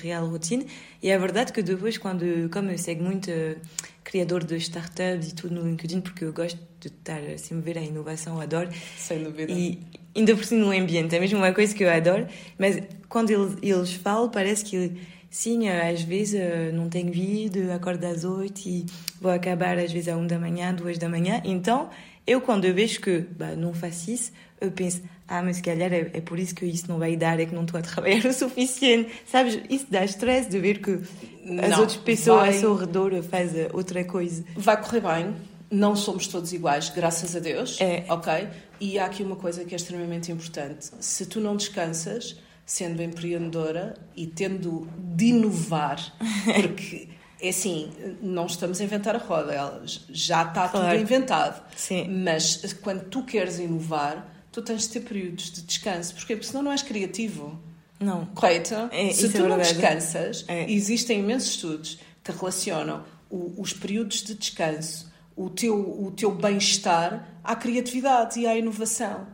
real 0.02 0.28
rotina. 0.28 0.66
E 1.02 1.10
é 1.10 1.18
verdade 1.18 1.54
que 1.54 1.62
depois, 1.62 1.98
quando, 1.98 2.50
como 2.52 2.72
eu 2.72 2.78
sigo 2.78 3.04
muito 3.04 3.30
uh, 3.30 3.56
criador 4.04 4.44
de 4.44 4.56
startups 4.58 5.30
e 5.30 5.36
tudo 5.36 5.56
no 5.56 5.68
LinkedIn, 5.68 6.02
porque 6.02 6.26
eu 6.26 6.34
gosto 6.34 6.60
de 6.80 6.88
estar 6.88 7.20
assim, 7.34 7.60
ver 7.62 7.78
a 7.78 7.82
inovação, 7.82 8.40
adoro. 8.40 8.70
Sem 8.98 9.24
dúvida. 9.24 9.52
E 9.52 9.80
ainda 10.16 10.36
por 10.36 10.46
cima 10.46 10.66
no 10.66 10.72
ambiente, 10.72 11.16
é 11.16 11.20
mesmo 11.20 11.38
uma 11.38 11.54
coisa 11.54 11.74
que 11.74 11.84
eu 11.84 11.92
adoro. 11.92 12.28
Mas 12.58 12.82
quando 13.10 13.32
eles, 13.32 13.58
eles 13.62 13.94
falam, 13.94 14.30
parece 14.30 14.64
que 14.64 14.92
sim, 15.30 15.68
eh, 15.68 15.90
às 15.90 16.02
vezes 16.02 16.36
eh, 16.36 16.72
não 16.72 16.88
tenho 16.88 17.12
vida, 17.12 17.76
acordo 17.76 18.06
às 18.06 18.24
oito 18.24 18.62
e 18.66 18.86
vou 19.20 19.32
acabar 19.32 19.78
às 19.78 19.92
vezes 19.92 20.08
à 20.08 20.16
uma 20.16 20.28
da 20.28 20.40
manhã, 20.40 20.74
duas 20.74 20.98
da 20.98 21.10
manhã. 21.10 21.42
Então, 21.44 21.90
eu 22.26 22.42
quando 22.42 22.66
eu 22.66 22.74
vejo 22.74 23.00
que 23.02 23.20
bah, 23.20 23.56
não 23.56 23.74
faço 23.74 24.12
isso, 24.12 24.32
eu 24.60 24.72
penso, 24.72 25.02
ah, 25.28 25.44
mas 25.44 25.58
se 25.58 25.64
calhar 25.64 25.92
é, 25.94 26.12
é, 26.14 26.22
por 26.22 26.40
isso 26.40 26.56
que 26.56 26.66
isso 26.66 26.86
não 26.88 26.98
vai 26.98 27.16
dar, 27.16 27.40
é 27.40 27.46
que 27.46 27.54
não 27.54 27.64
estou 27.64 27.80
a 27.80 27.84
trabalhar 27.84 28.24
o 28.26 28.34
suficiente. 28.34 29.12
Sabes, 29.26 29.60
isso 29.70 29.88
dá 29.90 30.04
stress 30.06 30.50
de 30.50 30.60
ver 30.60 30.82
que 30.82 30.92
as 30.92 31.70
não, 31.70 31.80
outras 31.80 31.98
pessoas 31.98 32.40
vai... 32.40 32.54
ao 32.54 32.60
seu 32.60 32.76
redor 32.76 33.24
fazem 33.24 33.68
outra 33.74 34.04
coisa. 34.04 34.44
Vai 34.56 34.82
correr 34.82 35.02
bem, 35.02 35.36
não 35.70 35.96
somos 35.96 36.28
todos 36.28 36.54
iguais, 36.54 36.90
graças 36.90 37.36
a 37.36 37.40
Deus. 37.40 37.80
É. 37.80 38.06
Ok? 38.10 38.48
E 38.80 39.00
há 39.00 39.06
aqui 39.06 39.24
uma 39.24 39.36
coisa 39.36 39.64
que 39.64 39.74
é 39.74 39.78
extremamente 39.78 40.32
importante. 40.32 40.90
Se 41.00 41.26
tu 41.26 41.40
não 41.40 41.56
descansas, 41.56 42.38
sendo 42.66 43.02
empreendedora 43.02 43.96
e 44.16 44.26
tendo 44.26 44.88
de 44.98 45.26
inovar, 45.26 46.00
porque 46.62 47.10
é 47.42 47.50
assim, 47.50 47.92
não 48.22 48.46
estamos 48.46 48.80
a 48.80 48.84
inventar 48.84 49.16
a 49.16 49.20
roda, 49.20 49.84
já 50.10 50.44
está 50.44 50.70
claro. 50.70 50.90
tudo 50.90 51.02
inventado. 51.02 51.64
Sim. 51.76 52.08
Mas 52.24 52.74
quando 52.82 53.06
tu 53.10 53.24
queres 53.24 53.60
inovar, 53.60 54.34
tu 54.52 54.62
tens 54.62 54.84
de 54.84 54.90
ter 54.90 55.02
períodos 55.02 55.52
de 55.52 55.62
descanso. 55.62 56.16
Porquê? 56.16 56.36
Porque 56.36 56.48
senão 56.48 56.64
não 56.64 56.72
és 56.72 56.82
criativo. 56.82 57.60
Não. 58.00 58.26
Correto? 58.28 58.74
É, 58.92 59.12
Se 59.12 59.30
tu 59.30 59.46
é 59.46 59.48
não 59.48 59.58
descansas, 59.58 60.46
é. 60.48 60.70
existem 60.72 61.20
imensos 61.20 61.52
estudos 61.52 62.00
que 62.24 62.32
relacionam 62.32 63.04
o, 63.30 63.54
os 63.58 63.74
períodos 63.74 64.24
de 64.24 64.36
descanso, 64.36 65.12
o 65.36 65.50
teu, 65.50 65.78
o 65.78 66.12
teu 66.12 66.32
bem-estar 66.32 67.28
à 67.44 67.56
criatividade 67.56 68.40
e 68.40 68.48
à 68.48 68.58
inovação. 68.58 69.28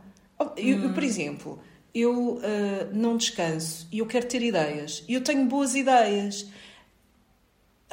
Eu, 0.56 0.78
hum. 0.78 0.84
eu 0.84 0.92
por 0.92 1.02
exemplo, 1.02 1.60
eu 1.94 2.34
uh, 2.34 2.40
não 2.92 3.16
descanso 3.16 3.86
e 3.92 3.98
eu 3.98 4.06
quero 4.06 4.26
ter 4.26 4.42
ideias. 4.42 5.04
E 5.08 5.14
eu 5.14 5.22
tenho 5.22 5.44
boas 5.46 5.74
ideias 5.74 6.46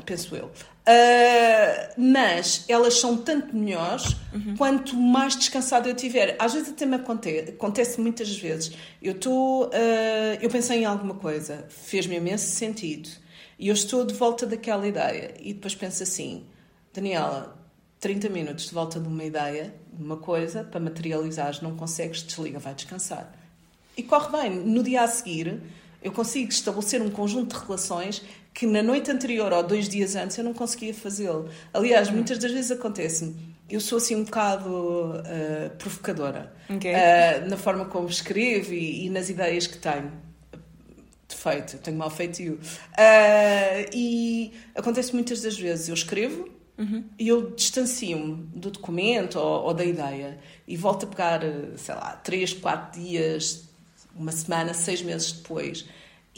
penso 0.09 0.35
eu. 0.35 0.45
Uh, 0.45 1.93
mas 1.97 2.65
elas 2.67 2.95
são 2.95 3.15
tanto 3.15 3.55
melhores 3.55 4.15
uhum. 4.33 4.55
quanto 4.57 4.95
mais 4.95 5.35
descansado 5.35 5.87
eu 5.87 5.95
tiver. 5.95 6.35
Às 6.39 6.53
vezes 6.53 6.69
até 6.69 6.83
me 6.85 6.95
acontece, 6.95 7.51
acontece 7.51 8.01
muitas 8.01 8.35
vezes. 8.35 8.71
Eu 8.99 9.11
estou, 9.11 9.67
uh, 9.67 9.71
eu 10.41 10.49
pensei 10.49 10.79
em 10.79 10.85
alguma 10.85 11.13
coisa, 11.13 11.65
fez-me 11.69 12.15
imenso 12.15 12.47
sentido 12.47 13.07
e 13.59 13.67
eu 13.67 13.73
estou 13.73 14.03
de 14.03 14.15
volta 14.15 14.47
daquela 14.47 14.87
ideia 14.87 15.35
e 15.39 15.53
depois 15.53 15.75
penso 15.75 16.01
assim, 16.01 16.43
Daniela, 16.91 17.55
30 17.99 18.29
minutos 18.29 18.65
de 18.65 18.73
volta 18.73 18.99
de 18.99 19.07
uma 19.07 19.23
ideia, 19.23 19.75
de 19.93 20.03
uma 20.03 20.17
coisa, 20.17 20.63
para 20.63 20.79
materializares, 20.79 21.61
não 21.61 21.75
consegues, 21.75 22.23
desliga, 22.23 22.57
vai 22.57 22.73
descansar. 22.73 23.31
E 23.95 24.01
corre 24.01 24.31
bem. 24.31 24.49
No 24.51 24.81
dia 24.81 25.03
a 25.03 25.07
seguir, 25.07 25.61
eu 26.01 26.11
consigo 26.11 26.49
estabelecer 26.49 27.01
um 27.01 27.09
conjunto 27.09 27.57
de 27.57 27.65
relações 27.65 28.23
que 28.59 28.67
na 28.67 28.83
noite 28.83 29.09
anterior 29.09 29.53
ou 29.53 29.63
dois 29.63 29.87
dias 29.87 30.17
antes 30.17 30.37
eu 30.37 30.43
não 30.43 30.53
conseguia 30.53 30.93
fazê-lo. 30.93 31.47
Aliás, 31.73 32.09
muitas 32.09 32.37
das 32.37 32.51
vezes 32.51 32.69
acontece-me. 32.69 33.55
Eu 33.69 33.79
sou 33.79 33.99
assim 33.99 34.17
um 34.17 34.25
bocado 34.25 35.13
uh, 35.13 35.69
provocadora 35.77 36.51
okay. 36.69 36.91
uh, 36.91 37.49
na 37.49 37.55
forma 37.55 37.85
como 37.85 38.09
escrevo 38.09 38.73
e, 38.73 39.05
e, 39.05 39.09
nas 39.09 39.29
ideias 39.29 39.65
que 39.65 39.77
tenho. 39.77 40.11
Defeito, 41.25 41.77
eu 41.77 41.79
tenho 41.79 41.95
mal 41.95 42.09
feitio. 42.09 42.55
Uh, 42.55 43.89
e 43.93 44.51
acontece 44.75 45.13
muitas 45.13 45.41
das 45.41 45.57
vezes. 45.57 45.87
Eu 45.87 45.93
escrevo 45.93 46.49
uhum. 46.77 47.05
e 47.17 47.29
eu 47.29 47.51
distancio-me 47.51 48.43
do 48.53 48.71
documento 48.71 49.39
ou, 49.39 49.67
ou 49.67 49.73
da 49.73 49.85
ideia 49.85 50.37
e 50.67 50.75
volto 50.75 51.05
a 51.05 51.07
pegar, 51.07 51.39
sei 51.77 51.95
lá, 51.95 52.19
três, 52.21 52.51
quatro 52.51 52.99
dias, 52.99 53.69
uma 54.13 54.33
semana, 54.33 54.73
seis 54.73 55.01
meses 55.01 55.31
depois 55.31 55.85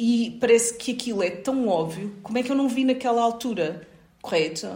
e 0.04 0.36
parece 0.40 0.74
que 0.74 0.94
aquilo 0.94 1.22
é 1.22 1.30
tão 1.30 1.68
óbvio, 1.68 2.12
como 2.24 2.36
é 2.36 2.42
que 2.42 2.52
eu 2.52 2.56
não 2.56 2.68
vi 2.68 2.84
naquela 2.84 3.22
altura, 3.22 3.88
correto? 4.20 4.68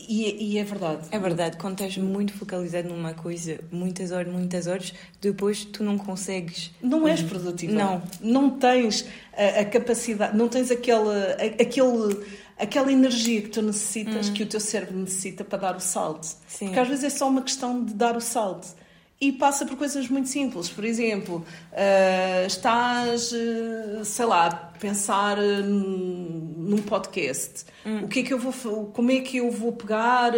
E, 0.00 0.52
e, 0.52 0.58
é 0.58 0.64
verdade. 0.64 1.08
É 1.10 1.18
verdade, 1.18 1.58
quando 1.58 1.74
estás 1.74 1.98
muito 1.98 2.32
focalizado 2.32 2.88
numa 2.88 3.12
coisa, 3.12 3.60
muitas 3.70 4.12
horas, 4.12 4.32
muitas 4.32 4.66
horas, 4.66 4.94
depois 5.20 5.66
tu 5.66 5.84
não 5.84 5.98
consegues. 5.98 6.70
Não 6.80 7.06
és 7.06 7.20
produtivo. 7.20 7.74
Não. 7.74 8.02
Não 8.18 8.48
tens 8.48 9.04
a, 9.36 9.60
a 9.60 9.64
capacidade, 9.66 10.34
não 10.34 10.48
tens 10.48 10.70
aquele, 10.70 11.10
a, 11.10 11.62
aquele 11.62 12.24
aquela 12.58 12.90
energia 12.90 13.42
que 13.42 13.48
tu 13.48 13.60
necessitas, 13.60 14.30
que 14.30 14.42
o 14.42 14.46
teu 14.46 14.60
cérebro 14.60 14.96
necessita 14.96 15.44
para 15.44 15.58
dar 15.58 15.76
o 15.76 15.80
salto. 15.80 16.34
Sim. 16.46 16.66
Porque 16.66 16.80
às 16.80 16.88
vezes 16.88 17.04
é 17.04 17.10
só 17.10 17.28
uma 17.28 17.42
questão 17.42 17.84
de 17.84 17.92
dar 17.92 18.16
o 18.16 18.22
salto. 18.22 18.68
E 19.18 19.32
passa 19.32 19.64
por 19.64 19.76
coisas 19.76 20.08
muito 20.08 20.28
simples. 20.28 20.68
Por 20.68 20.84
exemplo, 20.84 21.44
ah, 21.72 22.44
estás, 22.46 23.32
ah, 23.32 24.04
sei 24.04 24.26
lá, 24.26 24.72
pensar 24.76 25.38
ah, 25.38 25.42
num 25.62 26.78
podcast. 26.86 27.64
O 28.02 28.08
que 28.08 28.18
é 28.18 28.22
que 28.24 28.34
eu 28.34 28.38
vou, 28.38 28.86
como 28.86 29.12
é 29.12 29.20
que 29.20 29.36
eu 29.36 29.48
vou 29.50 29.70
pegar? 29.72 30.32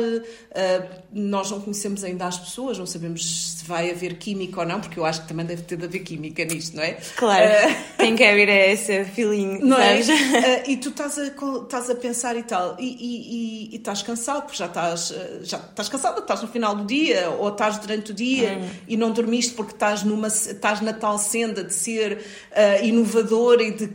ah, 0.55 0.87
nós 1.13 1.51
não 1.51 1.61
conhecemos 1.61 2.05
ainda 2.05 2.27
as 2.27 2.39
pessoas, 2.39 2.77
não 2.79 2.85
sabemos 2.87 3.55
se 3.59 3.65
vai 3.65 3.91
haver 3.91 4.17
química 4.19 4.61
ou 4.61 4.67
não, 4.67 4.81
porque 4.81 4.99
eu 5.01 5.05
acho 5.07 5.23
que 5.23 5.29
também 5.29 5.47
deve 5.47 5.63
ter 5.63 5.77
de 5.77 5.85
haver 5.87 6.01
química 6.01 6.45
nisto, 6.45 6.77
não 6.77 6.83
é? 6.83 6.99
Claro, 7.17 7.45
Ah, 7.47 7.83
tem 7.97 8.15
que 8.15 8.23
haver 8.25 8.49
esse 8.49 9.05
feeling, 9.07 9.61
não 9.61 9.79
é? 9.79 10.03
sabes? 10.03 10.09
Ah, 10.11 10.63
e 10.69 10.77
tu 10.77 10.91
estás 10.91 11.19
a, 11.19 11.27
estás 11.29 11.89
a 11.91 11.95
pensar 11.95 12.37
e 12.37 12.43
tal, 12.43 12.77
e, 12.79 12.85
e- 12.87 13.69
e- 13.71 13.71
e 13.73 13.77
estás 13.77 14.03
cansado, 14.03 14.43
porque 14.43 14.59
já 14.59 14.67
estás, 14.67 15.15
já 15.43 15.57
estás 15.59 15.89
cansado, 15.89 16.21
estás 16.21 16.43
no 16.43 16.49
final 16.49 16.75
do 16.77 16.85
dia, 16.85 17.31
ou 17.31 17.49
estás 17.49 17.79
durante 17.79 18.11
o 18.11 18.15
dia 18.15 18.61
e 18.87 18.97
não 18.97 19.11
dormiste 19.11 19.55
porque 19.55 19.73
estás, 19.73 20.03
numa, 20.03 20.29
estás 20.29 20.81
na 20.83 20.93
tal 20.93 21.19
senda 21.19 21.65
de 21.65 21.73
ser 21.73 22.23
inovador 22.83 23.61
e 23.63 23.71
de 23.71 23.89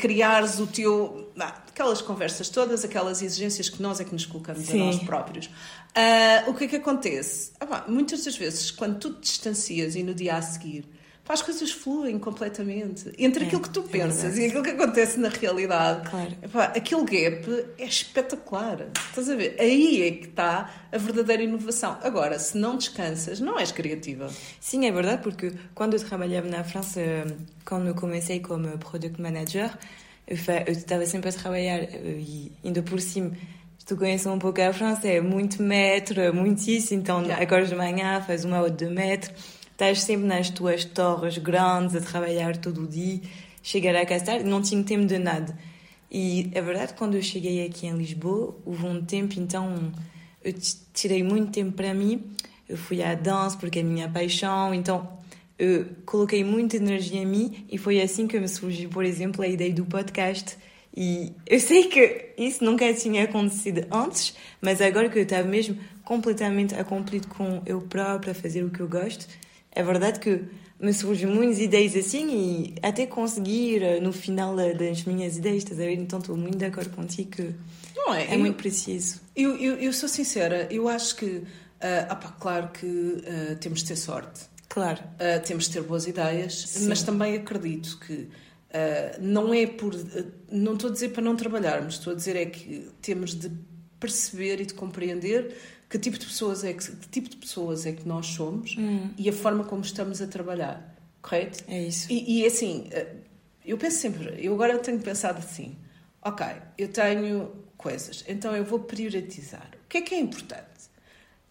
o 0.59 0.67
teu. 0.67 1.31
aquelas 1.69 2.01
conversas 2.01 2.49
todas, 2.49 2.83
aquelas 2.85 3.21
exigências 3.21 3.69
que 3.69 3.81
nós 3.81 3.99
é 3.99 4.03
que 4.03 4.13
nos 4.13 4.25
colocamos 4.25 4.65
Sim. 4.65 4.81
a 4.81 4.85
nós 4.85 4.99
próprios. 5.03 5.49
Ah, 5.95 6.43
o 6.47 6.53
que 6.53 6.65
é 6.65 6.67
que 6.67 6.75
acontece? 6.77 7.51
Ah, 7.59 7.65
pá, 7.65 7.85
muitas 7.87 8.23
das 8.25 8.35
vezes, 8.35 8.71
quando 8.71 8.97
tu 8.99 9.13
te 9.13 9.21
distancias 9.21 9.95
e 9.95 10.03
no 10.03 10.13
dia 10.13 10.35
a 10.35 10.41
seguir. 10.41 10.85
pá, 11.23 11.33
As 11.33 11.41
coisas 11.41 11.71
fluem 11.71 12.17
completamente. 12.19 13.11
Entre 13.17 13.43
É, 13.43 13.47
aquilo 13.47 13.61
que 13.61 13.69
tu 13.69 13.81
é 13.81 13.83
pensas 13.91 14.37
e 14.37 14.45
aquilo 14.45 14.63
que 14.63 14.71
acontece 14.71 15.19
na 15.19 15.29
realidade. 15.29 16.09
Claro. 16.09 16.31
Epá, 16.41 16.63
aquele 16.65 17.03
gap 17.03 17.65
é 17.77 17.85
espetacular. 17.85 18.87
Estás 19.09 19.29
a 19.29 19.35
ver? 19.35 19.55
Aí 19.59 20.01
é 20.07 20.11
que 20.11 20.25
está 20.27 20.71
a 20.91 20.97
verdadeira 20.97 21.43
inovação. 21.43 21.97
Agora, 22.03 22.37
se 22.39 22.57
não 22.57 22.75
descansas, 22.77 23.39
não 23.39 23.57
és 23.59 23.71
criativa. 23.71 24.29
Sim, 24.59 24.85
é 24.85 24.91
verdade, 24.91 25.21
porque 25.23 25.53
quando 25.75 25.93
eu 25.95 25.99
trabalhava 26.03 26.47
na 26.47 26.63
França, 26.63 26.99
eh, 26.99 27.25
quando 27.65 27.87
eu 27.87 27.95
comecei 27.95 28.39
como 28.39 28.77
Product 28.77 29.21
Manager, 29.21 29.75
eu 30.27 30.73
estava 30.73 31.05
sempre 31.05 31.29
a 31.29 31.33
trabalhar 31.33 31.79
eh, 31.79 32.17
e 32.19 32.51
ainda 32.63 32.81
por 32.81 32.99
cima, 32.99 33.31
tu 33.85 33.97
conheces 33.97 34.27
um 34.27 34.39
pouco 34.39 34.61
a 34.61 34.71
França, 34.71 35.07
é 35.07 35.19
muito 35.19 35.61
metro, 35.61 36.33
muito 36.33 36.67
isso, 36.67 36.93
então 36.93 37.19
acordas 37.31 37.69
de 37.69 37.75
manhã, 37.75 38.21
faz 38.21 38.45
uma 38.45 38.61
hora 38.61 38.71
de 38.71 38.85
metro, 38.85 39.33
estás 39.71 40.01
sempre 40.01 40.25
nas 40.25 40.49
tuas 40.49 40.85
torres 40.85 41.37
grandes 41.37 41.95
a 41.95 42.01
trabalhar 42.01 42.57
todo 42.57 42.83
o 42.83 42.87
dia, 42.87 43.19
chegar 43.61 43.95
a 43.95 44.05
casa 44.05 44.25
tarde, 44.25 44.45
não 44.45 44.61
tinha 44.61 44.83
tempo 44.83 45.05
de 45.05 45.17
nada. 45.17 45.57
E 46.09 46.49
é 46.53 46.61
verdade, 46.61 46.93
quando 46.93 47.15
eu 47.15 47.23
cheguei 47.23 47.65
aqui 47.65 47.87
em 47.87 47.97
Lisboa, 47.97 48.55
houve 48.65 48.85
um 48.85 49.03
tempo, 49.03 49.39
então 49.39 49.91
eu 50.43 50.53
tirei 50.93 51.23
muito 51.23 51.51
tempo 51.51 51.71
para 51.71 51.93
mim. 51.93 52.23
Eu 52.69 52.77
fui 52.77 53.01
à 53.01 53.15
dança 53.15 53.57
porque 53.57 53.79
é 53.79 53.81
a 53.81 53.85
minha 53.85 54.07
paixão, 54.07 54.73
então 54.73 55.09
eu 55.57 55.85
coloquei 56.05 56.43
muita 56.43 56.77
energia 56.77 57.21
em 57.21 57.25
mim 57.25 57.65
e 57.71 57.77
foi 57.77 58.01
assim 58.01 58.27
que 58.27 58.39
me 58.39 58.47
surgiu, 58.47 58.89
por 58.89 59.05
exemplo, 59.05 59.43
a 59.43 59.47
ideia 59.47 59.73
do 59.73 59.85
podcast. 59.85 60.57
E 60.95 61.33
eu 61.47 61.59
sei 61.59 61.85
que 61.85 62.33
isso 62.37 62.63
nunca 62.63 62.91
tinha 62.93 63.23
acontecido 63.23 63.85
antes, 63.91 64.35
mas 64.61 64.81
agora 64.81 65.09
que 65.09 65.17
eu 65.17 65.23
estava 65.23 65.47
mesmo 65.47 65.77
completamente 66.03 66.75
acomplido 66.75 67.27
com 67.27 67.61
eu 67.65 67.81
própria, 67.81 68.31
a 68.31 68.35
fazer 68.35 68.63
o 68.63 68.69
que 68.69 68.79
eu 68.79 68.87
gosto, 68.87 69.27
é 69.71 69.81
verdade 69.81 70.19
que 70.19 70.43
me 70.79 70.93
surgem 70.93 71.27
muitas 71.27 71.59
ideias 71.59 71.95
assim 71.95 72.29
e 72.29 72.75
até 72.81 73.07
conseguir 73.07 73.81
eh, 73.81 73.99
no 73.99 74.11
final 74.11 74.59
eh, 74.59 74.73
das 74.73 75.03
minhas 75.03 75.37
ideias, 75.37 75.59
estás 75.59 75.79
a 75.79 75.83
ver? 75.83 75.93
Então 75.93 76.19
estou 76.19 76.35
muito 76.35 76.57
de 76.57 76.65
acordo 76.65 76.89
contigo 76.91 77.31
que 77.31 77.55
Não 77.95 78.13
é? 78.13 78.33
é 78.33 78.37
muito 78.37 78.57
preciso. 78.57 79.21
Eu, 79.35 79.55
eu, 79.55 79.75
eu 79.77 79.93
sou 79.93 80.09
sincera, 80.09 80.67
eu 80.69 80.89
acho 80.89 81.15
que, 81.15 81.43
ah, 81.79 82.07
ah 82.09 82.15
pá, 82.15 82.35
claro 82.39 82.67
que 82.67 83.23
ah, 83.25 83.55
temos 83.55 83.79
de 83.79 83.87
ter 83.87 83.95
sorte. 83.95 84.52
Claro, 84.73 85.03
Uh, 85.03 85.39
temos 85.45 85.65
de 85.65 85.73
ter 85.73 85.83
boas 85.83 86.07
ideias, 86.07 86.61
Sim. 86.61 86.87
mas 86.87 87.03
também 87.03 87.35
acredito 87.35 87.99
que 87.99 88.13
uh, 88.13 89.21
não 89.21 89.53
é 89.53 89.67
por. 89.67 89.93
uh, 89.93 90.31
não 90.51 90.73
estou 90.73 90.89
a 90.89 90.93
dizer 90.93 91.09
para 91.09 91.21
não 91.21 91.35
trabalharmos, 91.35 91.93
estou 91.93 92.11
a 92.11 92.15
dizer 92.15 92.35
é 92.35 92.47
que 92.47 92.89
temos 92.99 93.35
de 93.35 93.51
perceber 93.99 94.59
e 94.61 94.65
de 94.65 94.73
compreender 94.73 95.55
que 95.87 95.99
tipo 95.99 96.17
de 96.17 96.25
pessoas 96.25 96.63
é 96.63 96.73
que, 96.73 96.91
que 96.91 97.07
tipo 97.07 97.29
de 97.29 97.37
pessoas 97.37 97.85
é 97.85 97.91
que 97.91 98.07
nós 98.07 98.25
somos 98.25 98.75
e 99.15 99.29
a 99.29 99.33
forma 99.33 99.63
como 99.63 99.83
estamos 99.83 100.23
a 100.23 100.25
trabalhar, 100.25 100.97
correto? 101.21 101.63
é 101.67 101.83
isso. 101.83 102.11
E, 102.11 102.41
e 102.41 102.45
assim, 102.47 102.89
uh, 102.91 103.17
eu 103.63 103.77
penso 103.77 103.99
sempre, 103.99 104.43
eu 104.43 104.55
agora 104.55 104.79
tenho 104.79 104.99
pensado 104.99 105.37
assim, 105.37 105.77
ok, 106.19 106.47
eu 106.79 106.87
tenho 106.87 107.51
coisas, 107.77 108.25
então 108.27 108.55
eu 108.55 108.65
vou 108.65 108.79
priorizar. 108.79 109.69
O 109.85 109.87
que 109.87 109.99
é 109.99 110.01
que 110.01 110.15
é 110.15 110.19
importante? 110.19 110.72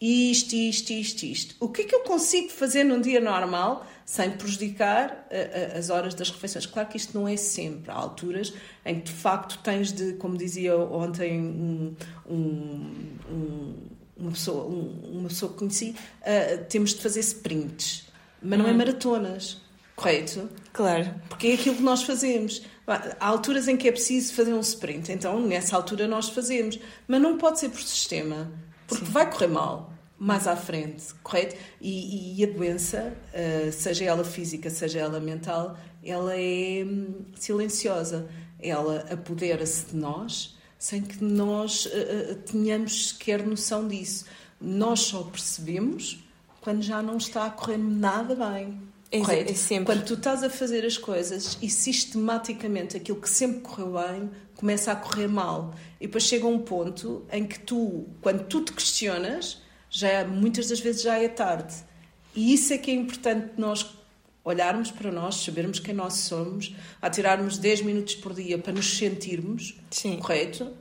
Isto, 0.04 0.56
isto, 0.56 0.90
isto, 0.92 1.22
isto. 1.22 1.54
O 1.60 1.68
que 1.68 1.82
é 1.82 1.84
que 1.84 1.94
eu 1.94 2.00
consigo 2.00 2.48
fazer 2.48 2.82
num 2.82 3.00
dia 3.00 3.20
normal 3.20 3.86
sem 4.04 4.32
prejudicar 4.32 5.28
uh, 5.30 5.76
uh, 5.76 5.78
as 5.78 5.90
horas 5.90 6.12
das 6.12 6.28
refeições? 6.28 6.66
Claro 6.66 6.88
que 6.88 6.96
isto 6.96 7.16
não 7.16 7.28
é 7.28 7.36
sempre. 7.36 7.88
Há 7.88 7.94
alturas 7.94 8.52
em 8.84 8.98
que 8.98 9.02
de 9.02 9.12
facto 9.12 9.60
tens 9.62 9.92
de, 9.92 10.14
como 10.14 10.36
dizia 10.36 10.76
ontem 10.76 11.40
um, 11.40 11.94
um, 12.28 12.36
um, 13.30 13.74
uma, 14.16 14.32
pessoa, 14.32 14.64
um, 14.64 15.18
uma 15.18 15.28
pessoa 15.28 15.52
que 15.52 15.58
conheci, 15.58 15.94
uh, 16.22 16.64
temos 16.68 16.94
de 16.94 17.00
fazer 17.00 17.20
sprints, 17.20 18.08
mas 18.42 18.58
não 18.58 18.66
é 18.66 18.72
maratonas, 18.72 19.58
correto? 19.94 20.50
Claro, 20.72 21.14
Porque 21.28 21.46
é 21.46 21.54
aquilo 21.54 21.76
que 21.76 21.82
nós 21.82 22.02
fazemos. 22.02 22.62
Há 22.88 23.24
alturas 23.24 23.68
em 23.68 23.76
que 23.76 23.86
é 23.86 23.92
preciso 23.92 24.34
fazer 24.34 24.52
um 24.52 24.58
sprint, 24.58 25.12
então 25.12 25.40
nessa 25.40 25.76
altura 25.76 26.08
nós 26.08 26.28
fazemos. 26.28 26.76
Mas 27.06 27.20
não 27.22 27.38
pode 27.38 27.60
ser 27.60 27.68
por 27.68 27.80
sistema, 27.80 28.50
porque 28.88 29.04
vai 29.04 29.30
correr 29.30 29.46
mal 29.46 29.91
mais 30.22 30.46
à 30.46 30.54
frente, 30.54 31.12
correto? 31.20 31.56
E, 31.80 32.38
e 32.38 32.44
a 32.44 32.46
doença, 32.46 33.12
uh, 33.34 33.72
seja 33.72 34.04
ela 34.04 34.22
física, 34.22 34.70
seja 34.70 35.00
ela 35.00 35.18
mental, 35.18 35.76
ela 36.00 36.32
é 36.36 36.84
hum, 36.86 37.24
silenciosa. 37.34 38.28
Ela 38.60 39.04
apodera-se 39.10 39.86
de 39.86 39.96
nós 39.96 40.56
sem 40.78 41.02
que 41.02 41.22
nós 41.24 41.86
uh, 41.86 41.88
uh, 41.88 42.34
tenhamos 42.36 43.08
sequer 43.08 43.44
noção 43.44 43.88
disso. 43.88 44.26
Nós 44.60 45.00
só 45.00 45.24
percebemos 45.24 46.22
quando 46.60 46.82
já 46.82 47.02
não 47.02 47.16
está 47.16 47.46
a 47.46 47.50
correr 47.50 47.78
nada 47.78 48.36
bem. 48.36 48.80
É- 49.10 49.18
correto? 49.18 49.50
é 49.50 49.54
sempre. 49.56 49.86
Quando 49.86 50.04
tu 50.04 50.14
estás 50.14 50.44
a 50.44 50.50
fazer 50.50 50.84
as 50.86 50.96
coisas 50.96 51.58
e 51.60 51.68
sistematicamente 51.68 52.96
aquilo 52.96 53.20
que 53.20 53.28
sempre 53.28 53.58
correu 53.58 53.94
bem 53.94 54.30
começa 54.54 54.92
a 54.92 54.96
correr 54.96 55.26
mal. 55.26 55.74
E 56.00 56.06
depois 56.06 56.22
chega 56.22 56.46
um 56.46 56.60
ponto 56.60 57.26
em 57.32 57.44
que 57.44 57.58
tu, 57.58 58.06
quando 58.20 58.44
tu 58.44 58.60
te 58.60 58.72
questionas, 58.72 59.61
já 59.92 60.24
muitas 60.24 60.68
das 60.68 60.80
vezes 60.80 61.02
já 61.02 61.22
é 61.22 61.28
tarde. 61.28 61.74
E 62.34 62.54
isso 62.54 62.72
é 62.72 62.78
que 62.78 62.90
é 62.90 62.94
importante 62.94 63.52
nós 63.58 63.94
olharmos 64.42 64.90
para 64.90 65.12
nós, 65.12 65.36
sabermos 65.36 65.78
quem 65.78 65.94
nós 65.94 66.14
somos, 66.14 66.74
a 67.00 67.08
tirarmos 67.08 67.58
10 67.58 67.82
minutos 67.82 68.16
por 68.16 68.34
dia 68.34 68.58
para 68.58 68.72
nos 68.72 68.96
sentirmos, 68.96 69.78
sim. 69.90 70.16
correto? 70.16 70.72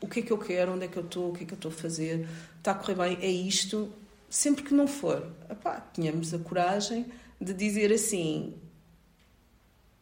O 0.00 0.08
que 0.08 0.20
é 0.20 0.22
que 0.22 0.32
eu 0.32 0.38
quero, 0.38 0.72
onde 0.72 0.86
é 0.86 0.88
que 0.88 0.96
eu 0.96 1.04
estou, 1.04 1.30
o 1.30 1.32
que 1.34 1.44
é 1.44 1.46
que 1.46 1.52
eu 1.52 1.56
estou 1.56 1.70
a 1.70 1.74
fazer, 1.74 2.26
está 2.58 2.72
a 2.72 2.74
correr 2.74 2.94
bem, 2.94 3.18
é 3.20 3.30
isto. 3.30 3.92
Sempre 4.28 4.64
que 4.64 4.74
não 4.74 4.88
for, 4.88 5.30
epá, 5.48 5.78
tenhamos 5.80 6.34
a 6.34 6.38
coragem 6.38 7.06
de 7.40 7.52
dizer 7.52 7.92
assim: 7.92 8.54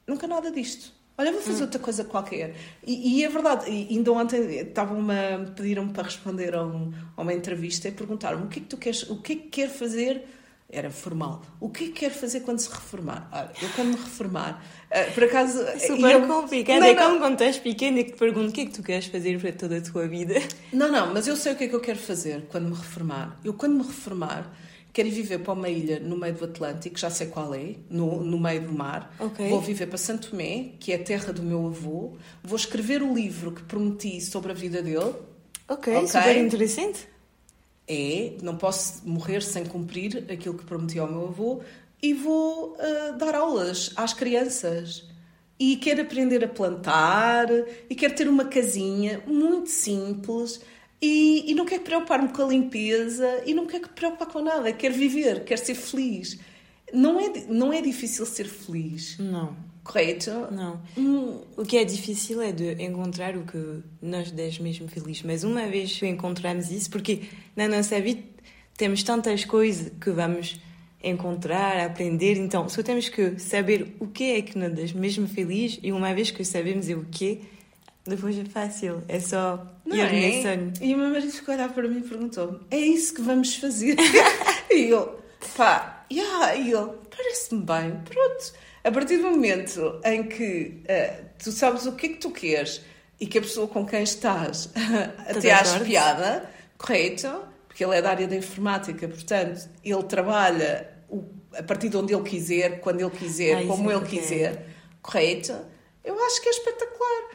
nunca 0.07 0.27
nada 0.27 0.51
disto. 0.51 0.93
Olha, 1.17 1.31
vou 1.33 1.41
fazer 1.41 1.63
outra 1.63 1.79
coisa 1.79 2.03
qualquer. 2.05 2.55
E, 2.85 3.19
e 3.21 3.25
é 3.25 3.29
verdade, 3.29 3.71
e 3.71 3.87
ainda 3.97 4.11
ontem 4.13 4.41
estavam-me 4.61 5.13
a 5.15 5.39
pediram-me 5.55 5.93
para 5.93 6.03
responder 6.05 6.55
a, 6.55 6.63
um- 6.65 6.93
a 7.17 7.23
uma 7.23 7.33
entrevista 7.33 7.87
e 7.89 7.93
perguntaram-me 7.93 8.47
o 8.47 8.49
que 8.49 8.59
é 8.59 8.63
que 8.63 8.69
tu 8.69 8.77
queres, 8.77 9.03
o 9.09 9.21
que 9.23 9.33
é 9.33 9.37
que 9.37 9.43
quer 9.49 9.69
fazer 9.69 10.25
era 10.69 10.91
formal. 10.91 11.41
O 11.61 11.69
que 11.69 11.85
é 11.85 11.87
que 11.89 11.93
quer 11.93 12.11
fazer 12.11 12.41
quando 12.41 12.59
se 12.59 12.69
reformar? 12.69 13.29
Olha, 13.33 13.51
eu 13.63 13.69
quando 13.77 13.89
me 13.91 13.95
reformar, 13.97 14.65
eh, 14.91 15.05
por 15.11 15.23
acaso. 15.23 15.59
Super 15.79 16.11
eu- 16.11 16.27
complicado. 16.27 16.81
Não, 16.81 16.87
é 16.89 16.95
não. 16.95 17.03
como 17.05 17.19
quando 17.21 17.35
estás 17.35 17.59
pequeno 17.59 17.99
e 17.99 18.05
que 18.05 18.13
te 18.13 18.19
pergunto 18.19 18.49
o 18.49 18.53
que 18.53 18.63
é 18.63 18.67
que 18.67 18.73
tu 18.73 18.83
queres 18.83 19.07
fazer 19.07 19.41
para 19.41 19.53
toda 19.53 19.77
a 19.79 19.81
tua 19.81 20.09
vida. 20.09 20.35
Não, 20.73 20.91
não, 20.91 21.13
mas 21.15 21.29
eu 21.29 21.37
sei 21.37 21.53
o 21.53 21.57
que 21.57 21.65
é 21.65 21.69
que 21.69 21.77
eu 21.77 21.81
quero 21.81 21.99
fazer 22.01 22.47
quando 22.51 22.65
me 22.69 22.75
reformar. 22.75 23.39
Eu, 23.45 23.55
quando 23.55 23.75
me 23.77 23.85
reformar, 23.85 24.51
quero 24.95 25.11
viver 25.11 25.41
para 25.41 25.53
uma 25.53 25.69
ilha 25.69 25.99
no 25.99 26.17
meio 26.17 26.35
do 26.35 26.45
Atlântico, 26.45 26.97
já 26.97 27.11
sei 27.11 27.27
qual 27.27 27.53
é, 27.53 27.75
no, 27.91 28.23
no 28.23 28.39
meio 28.39 28.63
do 28.63 28.73
mar. 28.73 29.13
Ok. 29.19 29.51
Vou 29.51 29.61
viver 29.61 29.89
para 29.89 29.99
Santo 29.99 30.31
Tomé, 30.31 30.71
que 30.79 30.93
é 30.93 30.95
a 30.95 31.03
terra 31.03 31.33
do 31.33 31.43
meu 31.43 31.67
avô. 31.67 32.13
Vou 32.45 32.57
escrever 32.57 33.03
o 33.03 33.13
livro 33.13 33.51
que 33.51 33.63
prometi 33.65 34.21
sobre 34.21 34.53
a 34.53 34.55
vida 34.55 34.81
dele. 34.81 35.13
Ok, 35.69 35.93
Ok. 35.97 36.07
super 36.07 36.37
interessante. 36.37 37.09
É, 37.89 38.35
não 38.41 38.57
posso 38.57 39.07
morrer 39.07 39.43
sem 39.43 39.65
cumprir 39.67 40.25
aquilo 40.31 40.57
que 40.57 40.65
prometi 40.65 40.99
ao 40.99 41.11
meu 41.11 41.27
avô. 41.27 41.61
E 42.01 42.15
vou 42.15 42.77
ah, 42.79 43.11
dar 43.19 43.35
aulas 43.35 43.93
às 43.97 44.15
crianças. 44.15 45.09
E 45.59 45.77
quero 45.77 46.03
aprender 46.03 46.45
a 46.45 46.49
plantar, 46.49 47.47
e 47.89 47.95
quero 47.95 48.15
ter 48.15 48.29
uma 48.29 48.45
casinha 48.45 49.23
muito 49.27 49.71
simples, 49.71 50.61
e, 51.05 51.51
e 51.51 51.55
não 51.55 51.65
quero 51.67 51.83
preocupar-me 51.83 52.29
com 52.29 52.43
a 52.43 52.47
limpeza, 52.49 53.43
e 53.45 53.53
não 53.53 53.67
quero 53.67 53.89
preocupar 53.89 54.29
com 54.29 54.41
nada. 54.41 54.73
Quero 54.73 54.95
viver, 54.95 55.45
quero 55.45 55.61
ser 55.65 55.75
feliz. 55.75 56.39
Não 56.93 57.21
é, 57.21 57.31
não 57.49 57.73
é 57.73 57.81
difícil 57.83 58.25
ser 58.25 58.47
feliz. 58.47 59.19
Não. 59.19 59.55
correto? 59.83 60.31
Não. 60.51 60.81
Hum, 60.97 61.43
O 61.57 61.63
que 61.65 61.77
é 61.77 61.85
difícil 61.85 62.41
é 62.41 62.53
de 62.53 62.83
encontrar 62.83 63.37
o 63.37 63.45
que 63.45 63.83
nos 64.01 64.31
deixa 64.31 64.63
mesmo 64.63 64.89
felizes. 64.89 65.23
Mas 65.23 65.45
uma 65.45 65.67
vez 65.67 65.99
que 65.99 66.07
encontramos 66.07 66.71
isso, 66.71 66.89
porque 66.91 67.23
na 67.55 67.69
nossa 67.69 68.01
vida 68.01 68.23
temos 68.77 69.03
tantas 69.03 69.45
coisas 69.45 69.93
que 70.01 70.11
vamos 70.11 70.59
encontrar, 71.03 71.79
aprender, 71.85 72.39
então 72.39 72.67
só 72.69 72.83
temos 72.83 73.11
que 73.11 73.39
saber 73.39 73.95
o 74.01 74.07
que 74.07 74.25
é 74.25 74.43
que 74.43 74.57
nos 74.57 74.73
deixa 74.73 74.99
mesmo 74.99 75.29
feliz 75.29 75.79
e 75.83 75.93
uma 75.93 76.15
vez 76.15 76.31
que 76.31 76.43
sabemos 76.45 76.89
o 76.89 77.05
que, 77.11 77.43
depois 78.07 78.39
é 78.39 78.45
fácil. 78.45 79.03
É 79.09 79.19
só 79.21 79.67
Não 79.85 79.97
é? 79.97 80.43
sonho. 80.43 80.73
E 80.81 80.95
o 80.95 80.99
meu 80.99 81.09
marido 81.11 81.33
ficou 81.33 81.53
a 81.53 81.57
olhar 81.57 81.73
para 81.73 81.89
mim 81.89 81.99
e 81.99 82.03
perguntou-me: 82.09 82.61
É 82.71 82.79
isso 82.79 83.15
que 83.15 83.23
vamos 83.23 83.57
fazer? 83.57 83.97
e 84.71 84.89
eu, 84.91 85.21
pá, 85.57 86.05
yeah. 86.13 86.55
e 86.57 86.71
ele, 86.73 86.91
parece-me 87.11 87.63
bem, 87.63 88.01
pronto. 88.05 88.53
A 88.83 88.91
partir 88.91 89.17
do 89.17 89.31
momento 89.31 89.99
em 90.05 90.25
que 90.25 90.83
eh, 90.87 91.21
tu 91.43 91.51
sabes 91.51 91.87
o 91.87 91.93
que 91.93 92.07
é 92.07 92.09
que 92.11 92.17
tu 92.17 92.31
queres 92.31 92.83
e 93.19 93.27
que 93.27 93.39
a 93.39 93.41
pessoa 93.41 93.67
com 93.67 93.87
quem 93.87 94.03
estás 94.03 94.69
até 95.27 95.53
acordo. 95.53 95.85
piada, 95.87 96.51
correto? 96.77 97.43
Porque 97.67 97.83
ele 97.83 97.97
é 97.97 98.03
da 98.03 98.11
área 98.11 98.29
da 98.29 98.37
informática, 98.37 99.09
portanto, 99.09 99.69
ele 99.83 100.03
trabalha 100.05 100.91
o- 101.09 101.25
a 101.57 101.63
partir 101.63 101.89
de 101.89 101.97
onde 101.97 102.13
ele 102.15 102.23
quiser, 102.25 102.81
quando 102.81 103.01
ele 103.01 103.11
quiser, 103.11 103.63
Ah, 103.63 103.67
como 103.67 103.91
é 103.91 103.95
ele 103.95 104.05
quiser, 104.05 104.67
correto? 105.01 105.55
Eu 106.05 106.23
acho 106.27 106.43
que 106.43 106.49
é 106.49 106.53
espetacular. 106.53 107.31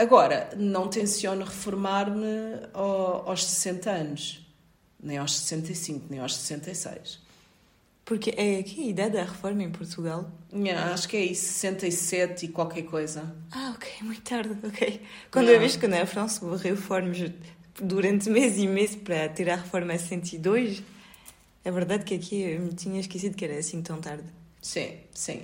Agora, 0.00 0.48
não 0.56 0.88
tenciono 0.88 1.44
reformar-me 1.44 2.24
ao- 2.72 3.28
aos 3.28 3.44
60 3.44 3.90
anos, 3.90 4.46
nem 5.02 5.18
aos 5.18 5.38
65, 5.38 6.06
nem 6.08 6.20
aos 6.20 6.34
66. 6.36 7.18
Porque 8.04 8.30
é 8.36 8.62
que 8.62 8.82
a 8.82 8.86
idade 8.86 9.12
da 9.12 9.24
reforma 9.24 9.62
em 9.62 9.70
Portugal? 9.70 10.30
Nha, 10.50 10.92
acho 10.94 11.06
que 11.06 11.16
é 11.18 11.24
isso, 11.26 11.44
67 11.52 12.46
e 12.46 12.48
qualquer 12.48 12.82
coisa. 12.84 13.30
Ah, 13.52 13.74
ok, 13.76 13.88
muito 14.02 14.22
tarde, 14.22 14.56
ok. 14.66 15.02
Quando 15.30 15.46
Não. 15.46 15.52
eu 15.52 15.60
vejo 15.60 15.78
que 15.78 15.86
na 15.86 16.04
França 16.06 16.44
houve 16.44 16.70
reformas 16.70 17.18
durante 17.80 18.30
meses 18.30 18.58
e 18.58 18.66
meses 18.66 18.96
para 18.96 19.28
ter 19.28 19.50
a 19.50 19.56
reforma 19.56 19.92
a 19.92 19.98
102, 19.98 20.82
é 21.62 21.70
verdade 21.70 22.04
que 22.04 22.14
aqui 22.14 22.40
eu 22.40 22.60
me 22.60 22.72
tinha 22.72 22.98
esquecido 23.00 23.36
que 23.36 23.44
era 23.44 23.58
assim 23.58 23.82
tão 23.82 24.00
tarde. 24.00 24.24
Sim, 24.62 24.94
sim. 25.12 25.42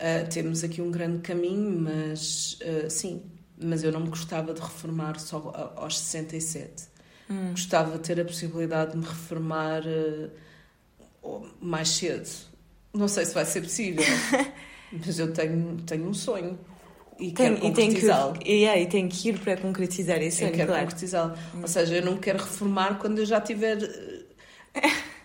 Ah, 0.00 0.24
temos 0.28 0.64
aqui 0.64 0.80
um 0.80 0.90
grande 0.90 1.18
caminho, 1.20 1.78
mas 1.82 2.58
ah, 2.62 2.88
sim, 2.90 3.22
mas 3.60 3.82
eu 3.84 3.92
não 3.92 4.00
me 4.00 4.08
gostava 4.08 4.52
de 4.54 4.60
reformar 4.60 5.18
só 5.18 5.72
aos 5.76 5.98
67. 5.98 6.84
Hum. 7.30 7.50
Gostava 7.50 7.92
de 7.98 8.04
ter 8.04 8.20
a 8.20 8.24
possibilidade 8.24 8.92
de 8.92 8.98
me 8.98 9.04
reformar 9.04 9.82
ou 11.22 11.46
mais 11.60 11.88
cedo. 11.90 12.28
Não 12.94 13.06
sei 13.08 13.24
se 13.26 13.34
vai 13.34 13.44
ser 13.44 13.60
possível, 13.62 14.04
mas 14.92 15.18
eu 15.18 15.32
tenho, 15.32 15.76
tenho 15.86 16.08
um 16.08 16.14
sonho 16.14 16.58
e 17.18 17.32
Tem, 17.32 17.54
quero 17.54 17.56
e, 17.56 17.60
tem 17.60 17.92
que, 17.92 18.00
concretizá-lo. 18.00 18.38
e, 18.44 18.52
yeah, 18.52 18.80
e 18.80 18.86
tem 18.86 19.08
que 19.08 19.28
ir 19.28 19.38
para 19.38 19.56
concretizar 19.56 20.18
esse 20.22 20.42
Eu 20.42 20.48
sonho, 20.48 20.56
quero 20.56 20.68
claro. 20.68 20.84
concretizá-lo. 20.86 21.34
Ou 21.60 21.68
seja, 21.68 21.96
eu 21.96 22.04
não 22.04 22.12
me 22.14 22.18
quero 22.20 22.38
reformar 22.38 22.98
quando 22.98 23.18
eu 23.18 23.26
já 23.26 23.38
estiver 23.38 23.76
eh, 23.82 24.24
eh, 24.74 24.90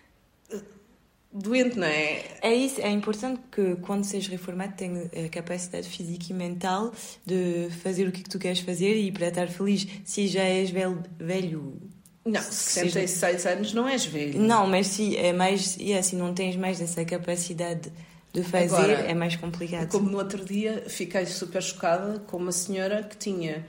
doente, 1.33 1.77
não 1.77 1.87
é? 1.87 2.23
É 2.41 2.53
isso, 2.53 2.79
é 2.81 2.89
importante 2.89 3.41
que 3.51 3.75
quando 3.77 4.03
sejas 4.03 4.27
reformado 4.29 4.73
tenha 4.75 5.09
a 5.25 5.29
capacidade 5.29 5.87
física 5.89 6.25
e 6.29 6.33
mental 6.33 6.93
de 7.25 7.69
fazer 7.81 8.07
o 8.07 8.11
que 8.11 8.23
tu 8.23 8.37
queres 8.39 8.59
fazer 8.59 8.95
e 8.95 9.11
para 9.11 9.27
estar 9.27 9.47
feliz. 9.47 9.87
Se 10.05 10.27
já 10.27 10.43
és 10.43 10.69
velho, 10.69 11.01
velho 11.19 11.81
Não, 12.25 12.41
seja- 12.41 12.91
66 13.01 13.45
anos 13.47 13.73
não 13.73 13.87
és 13.87 14.05
velho. 14.05 14.39
Não, 14.39 14.67
mas 14.67 14.87
se 14.87 15.17
é 15.17 15.33
mais, 15.33 15.75
e 15.79 15.93
assim 15.93 16.15
não 16.17 16.33
tens 16.33 16.55
mais 16.55 16.79
essa 16.79 17.03
capacidade 17.03 17.91
de 18.31 18.43
fazer, 18.43 18.75
Agora, 18.75 18.93
é 18.93 19.13
mais 19.13 19.35
complicado. 19.35 19.89
Como 19.91 20.09
no 20.09 20.17
outro 20.17 20.43
dia 20.43 20.83
fiquei 20.87 21.25
super 21.25 21.61
chocada 21.61 22.19
com 22.19 22.37
uma 22.37 22.51
senhora 22.51 23.03
que 23.03 23.17
tinha 23.17 23.65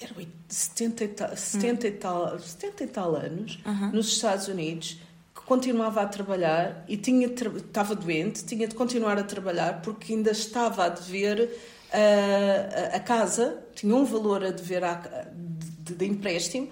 era 0.00 0.12
oit- 0.16 0.28
70 0.48 1.04
e 1.04 1.08
tal, 1.08 1.36
70 1.36 1.88
e 1.88 1.90
tal, 1.92 2.38
70 2.38 2.84
e 2.84 2.86
tal 2.86 3.14
anos 3.16 3.58
nos 3.92 4.08
Estados 4.08 4.46
Unidos 4.48 4.98
continuava 5.46 6.02
a 6.02 6.06
trabalhar 6.06 6.84
e 6.88 6.96
tinha 6.96 7.26
estava 7.28 7.94
doente, 7.94 8.44
tinha 8.44 8.66
de 8.66 8.74
continuar 8.74 9.18
a 9.18 9.22
trabalhar 9.22 9.80
porque 9.80 10.12
ainda 10.12 10.32
estava 10.32 10.84
a 10.84 10.88
dever 10.88 11.50
ah, 11.92 12.92
a, 12.92 12.96
a 12.96 13.00
casa, 13.00 13.62
tinha 13.74 13.94
um 13.94 14.04
valor 14.04 14.44
a 14.44 14.50
dever 14.50 14.82
à- 14.84 15.26
de, 15.32 15.94
de 15.94 16.04
empréstimo. 16.04 16.68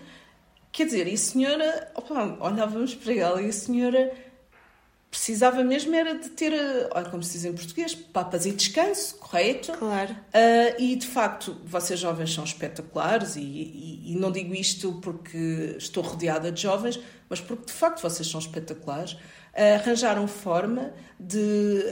Quer 0.72 0.86
dizer, 0.86 1.06
e 1.06 1.14
a 1.14 1.16
senhora, 1.16 1.92
opa, 1.94 2.36
olhávamos 2.40 2.94
para 2.96 3.14
ela 3.14 3.40
e 3.40 3.48
a 3.48 3.52
senhora 3.52 4.12
precisava 5.14 5.62
mesmo 5.62 5.94
era 5.94 6.18
de 6.18 6.28
ter, 6.30 6.52
eh, 6.52 6.88
olha 6.92 7.08
como 7.08 7.22
se 7.22 7.34
diz 7.34 7.44
em 7.44 7.52
português, 7.52 7.94
papas 7.94 8.46
e 8.46 8.50
descanso, 8.50 9.14
correto? 9.18 9.70
Claro. 9.72 10.16
Ah, 10.32 10.74
e 10.76 10.96
de 10.96 11.06
facto, 11.06 11.56
vocês 11.64 12.00
jovens 12.00 12.34
são 12.34 12.42
espetaculares, 12.42 13.36
e, 13.36 13.40
e- 13.40 14.12
e 14.12 14.16
não 14.16 14.32
digo 14.32 14.52
isto 14.52 14.94
porque 15.00 15.76
estou 15.78 16.02
rodeada 16.02 16.50
de 16.50 16.60
jovens, 16.62 16.98
mas 17.30 17.40
porque 17.40 17.66
de 17.66 17.72
facto 17.72 18.02
vocês 18.02 18.28
são 18.28 18.40
espetaculares. 18.40 19.16
Ah, 19.56 19.74
arranjaram 19.76 20.26
forma 20.26 20.92
de, 21.18 21.84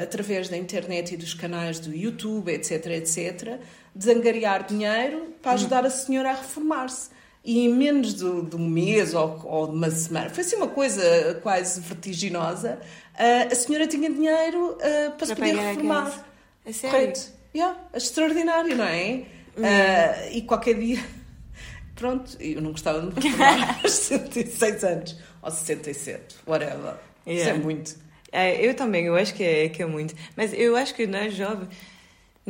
ah, 0.00 0.04
através 0.04 0.48
da 0.48 0.56
internet 0.56 1.14
e 1.14 1.16
dos 1.16 1.34
canais 1.34 1.80
do 1.80 1.92
YouTube, 1.92 2.48
etc., 2.52 2.86
etc., 2.92 3.58
de 3.92 4.08
angariar 4.12 4.64
dinheiro 4.64 5.34
para 5.42 5.50
ajudar 5.52 5.84
a 5.84 5.90
senhora 5.90 6.30
a 6.30 6.34
reformar-se. 6.34 7.10
E 7.44 7.66
em 7.66 7.72
menos 7.72 8.14
de, 8.14 8.24
um 8.24 8.68
mês 8.68 9.14
ou, 9.14 9.40
ou 9.44 9.66
de 9.68 9.74
uma 9.74 9.90
semana, 9.90 10.28
foi 10.30 10.42
assim 10.44 10.56
uma 10.56 10.68
coisa 10.68 11.38
quase 11.42 11.80
vertiginosa, 11.80 12.78
ah, 13.18 13.48
a 13.50 13.54
senhora 13.54 13.86
tinha 13.86 14.10
dinheiro 14.10 14.76
ah, 14.80 15.10
para 15.16 15.26
se 15.26 15.34
Para 15.34 15.46
poder 15.46 15.60
reformar. 15.60 16.26
É 16.66 16.72
sério? 16.72 16.96
Correto. 16.98 17.20
Yeah, 17.54 17.78
extraordinário, 17.94 18.76
não 18.76 18.84
é? 18.84 19.22
Ah, 19.62 20.28
e 20.30 20.42
qualquer 20.42 20.74
dia. 20.74 21.02
Pronto, 21.96 22.36
eu 22.38 22.60
não 22.60 22.72
gostava 22.72 23.00
de 23.00 23.06
me 23.06 23.12
reformar 23.14 23.80
aos 23.82 23.92
66 23.92 24.84
anos. 24.84 25.16
Ou 25.42 25.50
67, 25.50 26.36
whatever. 26.46 26.94
Isso 27.26 27.42
é 27.42 27.44
Yeah. 27.44 27.62
muito. 27.62 27.96
É, 28.30 28.64
eu 28.66 28.74
também, 28.74 29.06
eu 29.06 29.16
acho 29.16 29.32
que 29.34 29.42
é, 29.42 29.68
que 29.68 29.82
é 29.82 29.86
muito. 29.86 30.14
Mas 30.36 30.52
eu 30.52 30.76
acho 30.76 30.94
que 30.94 31.06
nós 31.06 31.34
jovens 31.34 31.68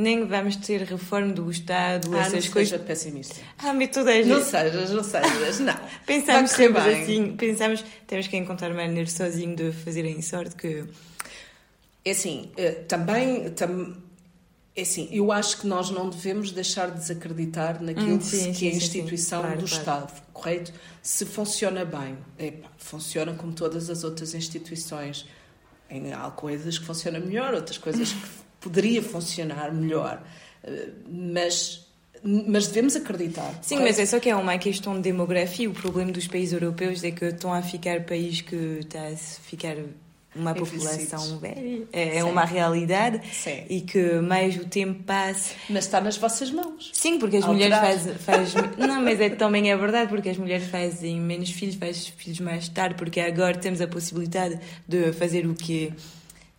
nem 0.00 0.24
vamos 0.26 0.56
ter 0.56 0.82
reforma 0.82 1.32
do 1.32 1.50
Estado, 1.50 2.06
Ah, 2.08 2.10
não 2.10 2.18
essas 2.20 2.48
coisas. 2.48 2.70
seja 2.70 2.78
pessimista. 2.82 3.36
Ah, 3.58 3.72
toda 3.92 4.10
a 4.10 4.14
gente. 4.14 4.28
Não 4.28 4.42
sejas, 4.44 4.90
não 4.90 5.02
sejas, 5.02 5.60
não. 5.60 5.74
Pensamos 6.06 6.50
sempre 6.52 6.80
bem. 6.82 7.02
assim, 7.02 7.36
pensamos 7.36 7.84
temos 8.06 8.26
que 8.28 8.36
encontrar 8.36 8.72
maneira 8.72 9.10
sozinho 9.10 9.56
de 9.56 9.72
fazer 9.72 10.04
em 10.04 10.22
sorte 10.22 10.54
que. 10.54 10.84
É 12.04 12.12
assim, 12.12 12.50
eh, 12.56 12.70
também. 12.86 13.50
tam- 13.50 13.96
é 14.76 14.82
assim, 14.82 15.08
eu 15.10 15.32
acho 15.32 15.58
que 15.60 15.66
nós 15.66 15.90
não 15.90 16.08
devemos 16.08 16.52
deixar 16.52 16.88
de 16.92 16.98
desacreditar 17.00 17.82
naquilo 17.82 18.12
Hum, 18.14 18.18
que, 18.18 18.24
sim, 18.26 18.36
que 18.36 18.46
é 18.46 18.48
a 18.48 18.52
sim, 18.52 18.54
sim, 18.54 18.70
sim. 18.70 18.76
instituição 18.76 19.40
Claro, 19.42 19.58
do 19.58 19.66
claro. 19.66 19.80
Estado, 19.80 20.22
correto? 20.32 20.72
Se 21.02 21.26
funciona 21.26 21.84
bem, 21.84 22.16
epá, 22.38 22.68
funciona 22.78 23.32
como 23.34 23.52
todas 23.52 23.90
as 23.90 24.04
outras 24.04 24.34
instituições. 24.34 25.26
Há 26.16 26.30
coisas 26.30 26.78
que 26.78 26.84
funcionam 26.84 27.18
melhor, 27.20 27.54
outras 27.54 27.76
coisas 27.78 28.12
que 28.12 28.28
poderia 28.60 29.02
funcionar 29.02 29.72
melhor. 29.72 30.22
Eh, 30.64 30.88
Mas, 31.10 31.86
mas 32.22 32.66
devemos 32.66 32.96
acreditar. 32.96 33.58
Sim, 33.62 33.76
correto? 33.76 33.96
mas 33.96 33.98
é 34.00 34.06
só 34.06 34.18
que 34.18 34.28
é 34.28 34.34
uma 34.36 34.58
questão 34.58 34.94
de 34.96 35.02
demografia. 35.02 35.70
O 35.70 35.72
problema 35.72 36.10
dos 36.12 36.26
países 36.26 36.52
europeus 36.52 37.04
é 37.04 37.10
que 37.10 37.24
estão 37.26 37.52
a 37.52 37.62
ficar 37.62 38.04
país 38.04 38.40
que 38.40 38.56
está 38.80 39.06
a 39.06 39.16
ficar 39.16 39.76
uma 40.34 40.54
população 40.54 41.38
velha. 41.38 41.86
É, 41.92 42.18
é 42.18 42.22
Sim. 42.22 42.30
uma 42.30 42.44
realidade 42.44 43.20
Sim. 43.32 43.64
e 43.68 43.80
que 43.80 44.14
mais 44.20 44.56
o 44.56 44.64
tempo 44.66 45.02
passa. 45.04 45.54
Mas 45.70 45.84
está 45.84 46.00
nas 46.00 46.16
vossas 46.16 46.50
mãos. 46.50 46.90
Sim, 46.92 47.18
porque 47.18 47.38
as 47.38 47.44
Alterar. 47.44 47.80
mulheres 47.80 48.22
fazem. 48.24 48.54
Faz, 48.54 48.76
não, 48.76 49.00
mas 49.02 49.20
é, 49.20 49.30
também 49.30 49.70
é 49.70 49.76
verdade, 49.76 50.08
porque 50.08 50.28
as 50.28 50.36
mulheres 50.36 50.66
fazem 50.68 51.20
menos 51.20 51.50
filhos, 51.50 51.76
fazem 51.76 52.12
filhos 52.16 52.40
mais 52.40 52.68
tarde, 52.68 52.94
porque 52.96 53.20
agora 53.20 53.56
temos 53.56 53.80
a 53.80 53.86
possibilidade 53.88 54.58
de 54.86 55.12
fazer 55.12 55.46
o 55.46 55.54
quê? 55.54 55.92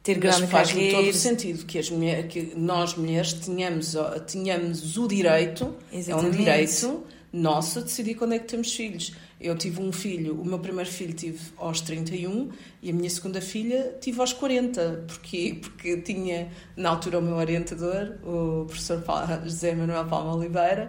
Ter 0.02 0.18
Mas 0.18 0.38
grande 0.38 0.48
faz 0.52 0.72
todo 0.72 1.10
o 1.10 1.14
sentido 1.14 1.66
que, 1.66 1.78
as 1.78 1.90
mulher, 1.90 2.28
que 2.28 2.54
nós 2.56 2.96
mulheres 2.96 3.34
tenhamos, 3.34 3.96
tenhamos 4.28 4.98
o 4.98 5.08
direito, 5.08 5.76
é 5.92 5.96
um 5.96 6.00
Exatamente. 6.00 6.38
direito 6.38 7.04
nosso, 7.32 7.82
decidir 7.82 8.16
quando 8.16 8.34
é 8.34 8.40
que 8.40 8.48
temos 8.48 8.74
filhos. 8.74 9.14
Eu 9.40 9.56
tive 9.58 9.82
um 9.82 9.92
filho, 9.92 10.40
o 10.40 10.46
meu 10.46 10.60
primeiro 10.60 10.90
filho 10.90 11.14
tive 11.14 11.40
aos 11.58 11.80
31 11.82 12.50
e 12.82 12.90
a 12.90 12.94
minha 12.94 13.10
segunda 13.10 13.40
filha 13.40 13.96
tive 14.02 14.20
aos 14.20 14.34
40. 14.34 15.06
Porquê? 15.08 15.58
Porque 15.62 15.98
tinha, 15.98 16.50
na 16.76 16.90
altura, 16.90 17.20
o 17.20 17.22
meu 17.22 17.36
orientador, 17.36 18.18
o 18.24 18.66
professor 18.66 19.02
José 19.44 19.76
Manuel 19.76 20.06
Palma 20.06 20.36
Oliveira, 20.36 20.88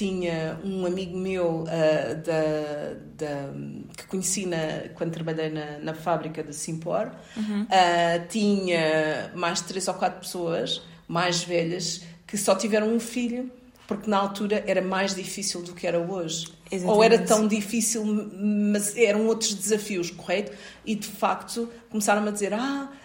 tinha 0.00 0.58
um 0.64 0.86
amigo 0.86 1.14
meu 1.14 1.66
ah, 1.68 2.14
da, 2.14 2.94
da, 3.18 3.52
que 3.94 4.06
conheci 4.06 4.46
na, 4.46 4.88
quando 4.94 5.12
trabalhei 5.12 5.50
na, 5.50 5.78
na 5.78 5.92
fábrica 5.92 6.42
da 6.42 6.54
Simpor, 6.54 7.10
Uhum. 7.36 7.66
ah, 7.70 8.18
tinha 8.30 9.30
mais 9.34 9.60
três 9.60 9.86
ou 9.88 9.94
quatro 9.94 10.20
pessoas 10.20 10.80
mais 11.06 11.42
velhas 11.42 12.02
que 12.26 12.38
só 12.38 12.54
tiveram 12.54 12.88
um 12.94 12.98
filho 13.00 13.50
porque 13.86 14.08
na 14.08 14.18
altura 14.18 14.62
era 14.66 14.80
mais 14.80 15.16
difícil 15.16 15.62
do 15.62 15.74
que 15.74 15.84
era 15.84 15.98
hoje. 15.98 16.46
Exatamente. 16.70 16.96
Ou 16.96 17.02
era 17.02 17.18
tão 17.18 17.48
difícil, 17.48 18.04
mas 18.04 18.96
eram 18.96 19.26
outros 19.26 19.52
desafios, 19.52 20.12
correto? 20.12 20.52
E 20.86 20.94
de 20.94 21.08
facto 21.08 21.68
começaram 21.90 22.24
a 22.26 22.30
dizer: 22.30 22.54
Ah, 22.54 22.88
uh, 22.88 22.96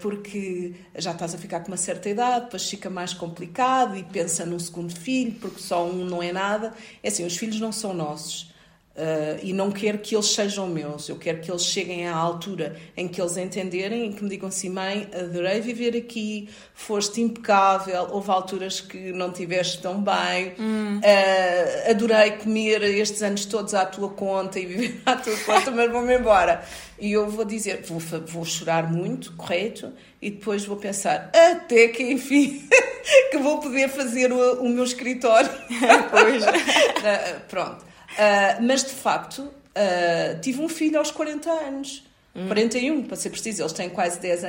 porque 0.00 0.74
já 0.96 1.12
estás 1.12 1.34
a 1.34 1.38
ficar 1.38 1.60
com 1.60 1.68
uma 1.68 1.76
certa 1.76 2.08
idade, 2.08 2.46
depois 2.46 2.68
fica 2.68 2.88
mais 2.88 3.12
complicado 3.12 3.96
e 3.96 4.02
pensa 4.02 4.46
num 4.46 4.58
segundo 4.58 4.94
filho, 4.94 5.32
porque 5.40 5.60
só 5.60 5.86
um 5.86 6.04
não 6.04 6.22
é 6.22 6.32
nada. 6.32 6.72
É 7.02 7.08
assim, 7.08 7.24
os 7.24 7.36
filhos 7.36 7.60
não 7.60 7.72
são 7.72 7.92
nossos. 7.92 8.51
Uh, 8.94 9.40
e 9.42 9.54
não 9.54 9.70
quero 9.70 9.96
que 9.96 10.14
eles 10.14 10.26
sejam 10.26 10.66
meus, 10.66 11.08
eu 11.08 11.16
quero 11.16 11.40
que 11.40 11.50
eles 11.50 11.64
cheguem 11.64 12.06
à 12.06 12.14
altura 12.14 12.76
em 12.94 13.08
que 13.08 13.22
eles 13.22 13.38
entenderem 13.38 14.10
e 14.10 14.12
que 14.12 14.22
me 14.22 14.28
digam 14.28 14.50
assim: 14.50 14.68
mãe, 14.68 15.08
adorei 15.18 15.62
viver 15.62 15.96
aqui, 15.96 16.50
foste 16.74 17.22
impecável, 17.22 18.08
houve 18.10 18.30
alturas 18.30 18.82
que 18.82 19.10
não 19.12 19.32
tiveste 19.32 19.80
tão 19.80 20.02
bem, 20.02 20.52
hum. 20.58 20.98
uh, 20.98 21.90
adorei 21.90 22.32
comer 22.32 22.82
estes 22.82 23.22
anos 23.22 23.46
todos 23.46 23.72
à 23.72 23.86
tua 23.86 24.10
conta 24.10 24.60
e 24.60 24.66
viver 24.66 25.00
à 25.06 25.16
tua 25.16 25.38
conta, 25.38 25.70
mas 25.70 25.90
vou-me 25.90 26.18
embora. 26.18 26.62
E 27.00 27.12
eu 27.12 27.30
vou 27.30 27.46
dizer: 27.46 27.82
vou, 27.86 27.98
vou 27.98 28.44
chorar 28.44 28.92
muito, 28.92 29.32
correto, 29.32 29.90
e 30.20 30.30
depois 30.30 30.66
vou 30.66 30.76
pensar: 30.76 31.30
até 31.32 31.88
que 31.88 32.02
enfim. 32.02 32.68
que 33.30 33.38
vou 33.38 33.58
poder 33.58 33.88
fazer 33.88 34.30
o, 34.30 34.62
o 34.62 34.68
meu 34.68 34.84
escritório. 34.84 35.50
pois. 36.10 36.42
uh, 36.44 37.40
pronto. 37.48 37.91
Uh, 38.12 38.62
mas 38.62 38.84
de 38.84 38.92
facto, 38.92 39.42
uh, 39.42 40.40
tive 40.40 40.60
um 40.60 40.68
filho 40.68 40.98
aos 40.98 41.10
40 41.10 41.50
anos. 41.50 42.04
Hum. 42.34 42.46
41, 42.46 43.02
para 43.04 43.16
ser 43.16 43.30
preciso, 43.30 43.62
eles 43.62 43.72
têm 43.72 43.90
quase 43.90 44.18
10 44.18 44.44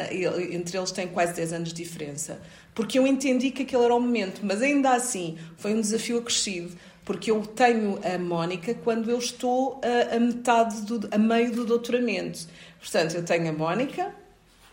entre 0.52 0.78
eles 0.78 0.92
têm 0.92 1.08
quase 1.08 1.34
10 1.34 1.54
anos 1.54 1.74
de 1.74 1.84
diferença. 1.84 2.40
Porque 2.74 2.98
eu 2.98 3.06
entendi 3.06 3.52
que 3.52 3.64
aquele 3.64 3.84
era 3.84 3.94
o 3.94 4.00
momento, 4.00 4.42
mas 4.44 4.62
ainda 4.62 4.94
assim 4.94 5.38
foi 5.58 5.74
um 5.74 5.82
desafio 5.82 6.18
acrescido, 6.18 6.72
porque 7.04 7.30
eu 7.30 7.46
tenho 7.46 8.00
a 8.04 8.18
Mónica 8.18 8.74
quando 8.74 9.12
eu 9.12 9.20
estou 9.20 9.82
a, 9.84 10.16
a 10.16 10.20
metade, 10.20 10.82
do, 10.84 11.10
a 11.12 11.18
meio 11.18 11.52
do 11.52 11.66
doutoramento. 11.66 12.48
Portanto, 12.80 13.16
eu 13.16 13.24
tenho 13.24 13.50
a 13.50 13.54
Mónica, 13.54 14.14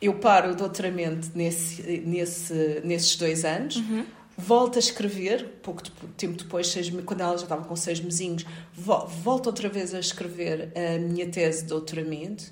eu 0.01 0.15
paro 0.15 0.53
o 0.53 0.55
doutoramento 0.55 1.31
nesse, 1.35 1.83
nesse, 2.07 2.81
nesses 2.85 3.17
dois 3.17 3.45
anos. 3.45 3.77
Uhum 3.77 4.20
volta 4.41 4.79
a 4.79 4.81
escrever, 4.81 5.59
pouco 5.63 5.83
tempo 6.17 6.37
depois, 6.37 6.69
seis, 6.69 6.91
quando 7.05 7.21
ela 7.21 7.37
já 7.37 7.45
estava 7.45 7.65
com 7.65 7.77
seis 7.77 8.01
mesinhos, 8.01 8.45
volta 8.75 9.49
outra 9.49 9.69
vez 9.69 9.95
a 9.95 10.01
escrever 10.01 10.73
a 10.75 10.99
minha 10.99 11.29
tese 11.29 11.63
de 11.63 11.69
doutoramento. 11.69 12.45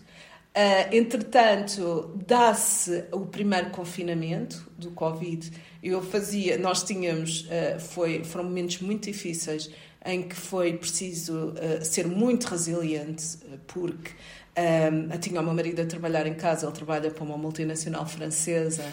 Uh, 0.48 0.94
entretanto, 0.94 2.14
dá-se 2.26 3.04
o 3.12 3.20
primeiro 3.26 3.70
confinamento 3.70 4.68
do 4.76 4.90
Covid. 4.90 5.50
Eu 5.82 6.02
fazia, 6.02 6.58
nós 6.58 6.82
tínhamos, 6.82 7.42
uh, 7.42 7.78
foi, 7.78 8.24
foram 8.24 8.44
momentos 8.44 8.80
muito 8.80 9.04
difíceis 9.04 9.70
em 10.04 10.22
que 10.22 10.34
foi 10.34 10.72
preciso 10.72 11.50
uh, 11.50 11.84
ser 11.84 12.06
muito 12.06 12.46
resiliente, 12.46 13.38
porque 13.66 14.10
um, 14.58 15.16
tinha 15.18 15.40
o 15.40 15.44
meu 15.44 15.54
marido 15.54 15.82
a 15.82 15.86
trabalhar 15.86 16.26
em 16.26 16.34
casa, 16.34 16.66
ele 16.66 16.74
trabalha 16.74 17.10
para 17.10 17.22
uma 17.22 17.36
multinacional 17.36 18.06
francesa, 18.06 18.92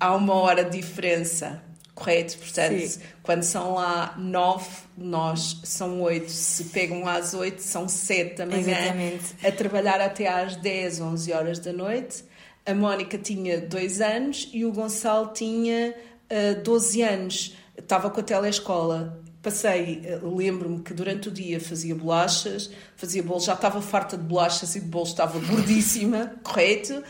há 0.00 0.14
uma 0.16 0.34
hora 0.34 0.64
de 0.64 0.78
diferença 0.78 1.62
correto? 1.94 2.36
Portanto, 2.38 2.86
Sim. 2.86 3.00
quando 3.22 3.42
são 3.42 3.74
lá 3.74 4.14
nove, 4.18 4.68
nós 4.98 5.60
são 5.64 6.02
oito. 6.02 6.30
Se 6.30 6.64
pegam 6.64 7.06
às 7.06 7.34
oito, 7.34 7.62
são 7.62 7.88
sete 7.88 8.36
da 8.36 8.46
manhã. 8.46 8.78
Exatamente. 8.78 9.34
A 9.46 9.52
trabalhar 9.52 10.00
até 10.00 10.28
às 10.28 10.56
dez, 10.56 11.00
onze 11.00 11.32
horas 11.32 11.58
da 11.58 11.72
noite. 11.72 12.24
A 12.66 12.74
Mónica 12.74 13.18
tinha 13.18 13.60
dois 13.60 14.00
anos 14.00 14.48
e 14.52 14.64
o 14.64 14.72
Gonçalo 14.72 15.32
tinha 15.34 15.94
uh, 16.30 16.62
12 16.62 17.02
anos. 17.02 17.56
Estava 17.76 18.08
com 18.10 18.20
a 18.20 18.22
telescola. 18.22 19.22
Passei, 19.42 20.02
uh, 20.22 20.34
lembro-me 20.34 20.80
que 20.80 20.94
durante 20.94 21.28
o 21.28 21.30
dia 21.30 21.60
fazia 21.60 21.94
bolachas, 21.94 22.70
fazia 22.96 23.22
bolos, 23.22 23.44
já 23.44 23.52
estava 23.52 23.82
farta 23.82 24.16
de 24.16 24.22
bolachas 24.22 24.74
e 24.74 24.80
de 24.80 24.86
bolos 24.86 25.10
estava 25.10 25.38
gordíssima, 25.38 26.32
correto? 26.42 27.04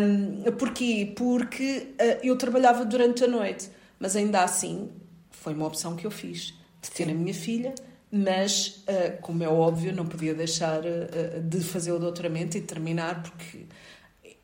Um, 0.00 0.52
porquê? 0.52 1.12
Porque 1.16 1.94
uh, 2.00 2.18
eu 2.22 2.38
trabalhava 2.38 2.84
durante 2.84 3.24
a 3.24 3.26
noite 3.26 3.68
mas 4.02 4.16
ainda 4.16 4.42
assim 4.42 4.90
foi 5.30 5.54
uma 5.54 5.64
opção 5.64 5.94
que 5.94 6.04
eu 6.04 6.10
fiz 6.10 6.54
de 6.82 6.90
ter 6.90 7.08
a 7.08 7.14
minha 7.14 7.32
filha, 7.32 7.72
mas 8.10 8.82
uh, 8.88 9.22
como 9.22 9.44
é 9.44 9.48
óbvio, 9.48 9.94
não 9.94 10.04
podia 10.04 10.34
deixar 10.34 10.80
uh, 10.80 11.40
de 11.40 11.60
fazer 11.60 11.92
o 11.92 12.00
doutoramento 12.00 12.58
e 12.58 12.60
terminar, 12.60 13.22
porque 13.22 13.66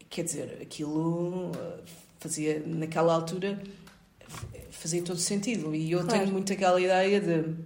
quer 0.09 0.23
dizer, 0.23 0.59
aquilo 0.63 1.51
fazia 2.21 2.63
naquela 2.65 3.13
altura 3.13 3.61
fazia 4.71 5.03
todo 5.03 5.19
sentido. 5.19 5.75
E 5.75 5.91
eu 5.91 6.05
claro. 6.05 6.21
tenho 6.21 6.33
muito 6.33 6.53
aquela 6.53 6.81
ideia 6.81 7.21
de 7.21 7.57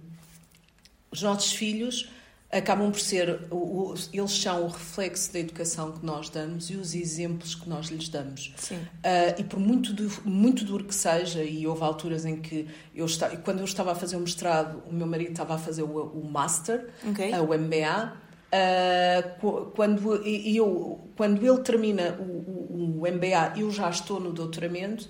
os 1.11 1.21
nossos 1.21 1.53
filhos 1.53 2.09
acabam 2.53 2.91
por 2.91 2.99
ser, 2.99 3.47
o, 3.49 3.55
o, 3.55 3.95
eles 4.13 4.31
são 4.31 4.63
o 4.63 4.67
reflexo 4.67 5.33
da 5.33 5.39
educação 5.39 5.91
que 5.91 6.05
nós 6.05 6.29
damos 6.29 6.69
e 6.69 6.75
os 6.75 6.93
exemplos 6.93 7.55
que 7.55 7.67
nós 7.67 7.87
lhes 7.87 8.07
damos. 8.07 8.53
Sim. 8.57 8.75
Uh, 8.75 9.39
e 9.39 9.43
por 9.43 9.59
muito, 9.59 9.93
muito 10.23 10.63
duro 10.63 10.85
que 10.85 10.93
seja, 10.93 11.43
e 11.43 11.65
houve 11.65 11.83
alturas 11.83 12.25
em 12.25 12.39
que 12.39 12.67
eu 12.93 13.05
estava, 13.05 13.35
quando 13.37 13.59
eu 13.59 13.65
estava 13.65 13.91
a 13.91 13.95
fazer 13.95 14.15
o 14.15 14.19
mestrado, 14.19 14.83
o 14.87 14.93
meu 14.93 15.07
marido 15.07 15.31
estava 15.31 15.55
a 15.55 15.57
fazer 15.57 15.81
o, 15.81 15.87
o 15.87 16.29
master, 16.29 16.89
okay. 17.09 17.33
uh, 17.33 17.43
o 17.43 17.57
MBA. 17.57 18.23
Uh, 18.53 19.71
quando, 19.75 20.15
eu, 20.23 21.01
quando 21.17 21.43
ele 21.43 21.57
termina 21.63 22.15
o, 22.19 22.23
o, 22.23 22.99
o, 23.01 23.11
MBA, 23.11 23.59
eu 23.59 23.71
já 23.71 23.89
estou 23.89 24.19
no 24.19 24.31
doutoramento 24.31 25.09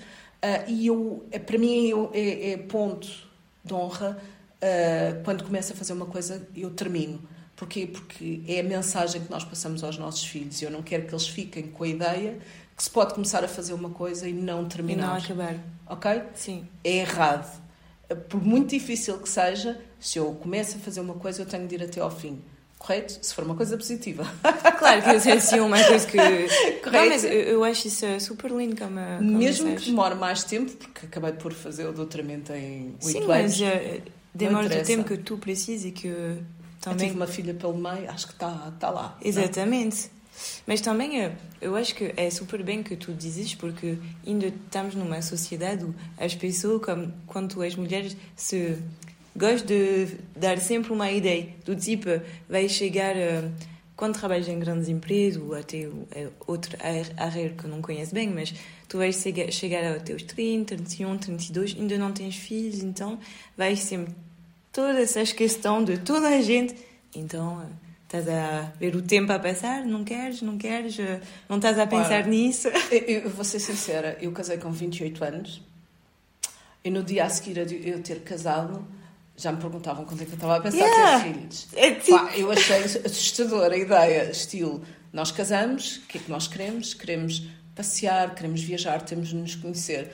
e 0.66 0.88
eu, 0.88 1.26
é, 1.30 1.40
para 1.40 1.58
mim 1.58 1.92
é, 2.14 2.20
é, 2.20 2.52
é 2.52 2.58
ponto 2.58 3.08
de 3.64 3.74
honra 3.74 4.18
quando 5.26 5.44
começo 5.44 5.74
a 5.74 5.76
fazer 5.76 5.92
uma 5.92 6.06
coisa, 6.06 6.48
eu 6.56 6.70
termino. 6.70 7.22
Porquê? 7.64 7.88
Porque 7.88 8.42
é 8.46 8.60
a 8.60 8.64
mensagem 8.64 9.22
que 9.22 9.32
nós 9.32 9.46
passamos 9.46 9.86
aos 9.86 9.98
nossos 9.98 10.26
filhos. 10.26 10.62
Eu 10.62 10.70
não 10.70 10.84
quero 10.84 11.06
que 11.06 11.14
eles 11.14 11.28
fiquem 11.28 11.64
com 11.64 11.86
a 11.86 11.88
ideia 11.88 12.38
que 12.76 12.84
se 12.84 12.90
pode 12.90 13.14
começar 13.14 13.42
a 13.42 13.48
fazer 13.48 13.74
uma 13.74 13.90
coisa 13.90 14.28
e 14.28 14.34
não 14.34 14.66
terminar. 14.66 15.04
E 15.04 15.08
não 15.08 15.16
acabar. 15.16 15.56
Ok? 15.88 16.24
Sim. 16.36 16.68
É 16.84 16.98
errado. 16.98 17.62
Por 18.28 18.44
muito 18.44 18.72
difícil 18.72 19.18
que 19.20 19.30
seja, 19.30 19.80
se 19.98 20.20
eu 20.20 20.34
começo 20.34 20.76
a 20.76 20.80
fazer 20.82 21.00
uma 21.00 21.14
coisa, 21.14 21.42
eu 21.42 21.46
tenho 21.46 21.66
de 21.66 21.76
ir 21.76 21.84
até 21.84 22.02
ao 22.02 22.12
fim. 22.12 22.42
Correto? 22.78 23.18
Se 23.22 23.34
for 23.34 23.46
uma 23.46 23.56
coisa 23.56 23.78
positiva. 23.78 24.30
Claro 24.78 25.02
que 25.02 25.16
isso 25.16 25.30
é 25.30 25.34
assim 25.34 25.62
uma 25.62 25.82
coisa 25.82 26.06
que. 26.06 26.18
Correto? 26.84 26.92
Não, 26.92 27.08
mas 27.08 27.24
eu 27.24 27.64
acho 27.64 27.88
isso 27.88 28.06
super 28.20 28.52
lindo 28.52 28.76
como, 28.76 29.00
como 29.00 29.38
Mesmo 29.38 29.74
que 29.78 29.86
demore 29.86 30.16
mais 30.16 30.44
tempo, 30.44 30.70
porque 30.74 31.06
acabei 31.06 31.32
por 31.32 31.54
fazer 31.54 31.88
o 31.88 31.94
doutoramento 31.94 32.52
em 32.52 32.96
8 33.02 33.06
Sim, 33.06 33.18
anos. 33.20 33.28
Mas, 33.28 33.62
uh, 33.62 34.02
demora 34.36 34.66
o 34.68 34.84
tempo 34.84 35.06
que 35.06 35.16
tu 35.16 35.38
precisas 35.38 35.86
e 35.86 35.92
que 35.92 36.10
também... 36.84 37.08
Eu 37.08 37.14
tive 37.14 37.16
uma 37.16 37.28
filha 37.28 37.54
pelo 37.54 37.78
meio, 37.78 38.10
acho 38.10 38.28
que 38.28 38.34
está 38.34 38.74
tá 38.80 38.90
lá. 38.90 39.18
É? 39.22 39.28
Exatamente. 39.28 40.04
Não? 40.04 40.24
Mas 40.66 40.82
também 40.82 41.32
eu 41.62 41.76
acho 41.76 41.94
que 41.96 42.14
é 42.18 42.30
super 42.30 42.64
bem 42.64 42.82
que 42.82 42.96
tu 42.96 43.14
dizes, 43.14 43.56
porque 43.56 43.98
ainda 44.26 44.48
estamos 44.48 44.96
numa 44.96 45.22
sociedade 45.22 45.86
onde 45.86 45.96
as 46.18 46.34
pessoas, 46.36 46.82
como 46.84 47.14
quando 47.28 47.62
as 47.62 47.76
mulheres, 47.76 48.18
se 48.36 48.78
gostam 49.36 49.68
de 49.68 50.18
dar 50.36 50.58
sempre 50.60 50.92
uma 50.92 51.12
ideia 51.12 51.50
do 51.66 51.76
tipo, 51.76 52.10
vai 52.50 52.68
chegar 52.68 53.16
eh, 53.16 53.50
quando 53.96 54.18
trabalhas 54.18 54.48
em 54.48 54.60
grandes 54.60 54.90
empresas 54.90 55.42
ou 55.42 55.56
até 55.56 55.90
eh, 56.12 56.30
outra 56.48 56.78
área 57.18 57.50
que 57.50 57.68
não 57.68 57.82
conheço 57.82 58.14
bem, 58.14 58.30
mas 58.30 58.54
tu 58.88 58.98
vais 58.98 59.16
chegar 59.52 59.94
aos 59.94 60.04
teus 60.04 60.24
30, 60.24 60.76
31, 60.78 61.18
32, 61.18 61.76
ainda 61.80 61.98
não 61.98 62.12
tens 62.12 62.36
filhos, 62.36 62.84
então 62.84 63.20
vais 63.56 63.80
sempre 63.80 64.14
todas 64.74 64.98
essas 64.98 65.32
questões 65.32 65.86
de 65.86 66.00
toda 66.00 66.28
a 66.28 66.42
gente. 66.42 66.76
Então, 67.16 67.64
estás 68.04 68.28
a 68.28 68.74
ver 68.80 68.96
o 68.96 69.02
tempo 69.02 69.32
a 69.32 69.40
passar, 69.40 69.86
não 69.86 70.04
queres, 70.04 70.42
não 70.42 70.58
queres, 70.58 70.98
não 71.48 71.58
estás 71.58 71.80
a 71.80 71.88
pensar 71.88 72.22
Ora, 72.22 72.28
nisso. 72.28 72.68
Eu, 72.92 73.22
eu, 73.22 73.30
vou 73.30 73.46
ser 73.46 73.60
sincera, 73.60 74.18
eu 74.20 74.32
casei 74.32 74.58
com 74.58 74.72
28 74.72 75.24
anos 75.24 75.62
e 76.84 76.90
no 76.90 77.02
dia 77.02 77.24
a 77.26 77.30
seguir 77.30 77.60
a 77.60 77.64
eu 77.64 78.02
ter 78.04 78.22
casado, 78.22 78.86
já 79.38 79.52
me 79.52 79.60
perguntavam 79.60 80.04
quando 80.06 80.22
é 80.22 80.26
que 80.26 80.32
eu 80.32 80.36
estava 80.36 80.58
a 80.58 80.62
pensar 80.62 80.78
yeah. 80.78 81.24
ter 81.24 81.34
filhos. 81.34 81.68
É 81.74 81.92
tipo... 81.92 82.18
Pá, 82.18 82.36
eu 82.36 82.52
achei 82.52 82.84
assustadora 82.84 83.74
a 83.74 83.78
ideia, 83.78 84.30
estilo, 84.30 84.84
nós 85.12 85.32
casamos, 85.32 85.98
o 85.98 86.08
que 86.08 86.18
é 86.18 86.22
que 86.22 86.30
nós 86.30 86.48
queremos? 86.48 86.94
Queremos 86.94 87.48
passear, 87.76 88.36
queremos 88.36 88.62
viajar, 88.62 89.02
temos 89.02 89.30
de 89.30 89.36
nos 89.36 89.56
conhecer. 89.56 90.12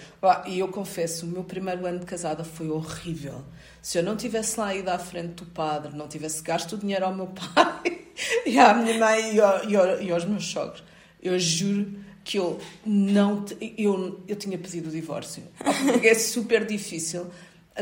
E 0.47 0.59
eu 0.59 0.67
confesso, 0.69 1.25
o 1.25 1.29
meu 1.29 1.43
primeiro 1.43 1.85
ano 1.85 1.99
de 1.99 2.05
casada 2.05 2.43
foi 2.43 2.69
horrível. 2.69 3.43
Se 3.81 3.97
eu 3.97 4.03
não 4.03 4.15
tivesse 4.15 4.59
lá 4.59 4.73
ido 4.73 4.89
à 4.89 4.97
frente 4.97 5.33
do 5.35 5.45
padre, 5.45 5.95
não 5.95 6.07
tivesse 6.07 6.41
gasto 6.41 6.73
o 6.73 6.77
dinheiro 6.77 7.05
ao 7.05 7.13
meu 7.13 7.27
pai 7.55 8.05
e 8.45 8.57
à 8.57 8.73
minha 8.73 8.97
mãe 8.97 9.35
e, 9.35 9.41
ao, 9.41 9.69
e, 9.69 9.75
ao, 9.75 10.01
e 10.01 10.11
aos 10.11 10.25
meus 10.25 10.45
sogros, 10.45 10.83
eu 11.21 11.37
juro 11.37 11.99
que 12.23 12.37
eu 12.37 12.59
não 12.85 13.43
eu, 13.77 14.23
eu 14.27 14.35
tinha 14.35 14.57
pedido 14.57 14.89
o 14.89 14.91
divórcio. 14.91 15.43
Porque 15.91 16.07
é 16.07 16.15
super 16.15 16.65
difícil. 16.65 17.27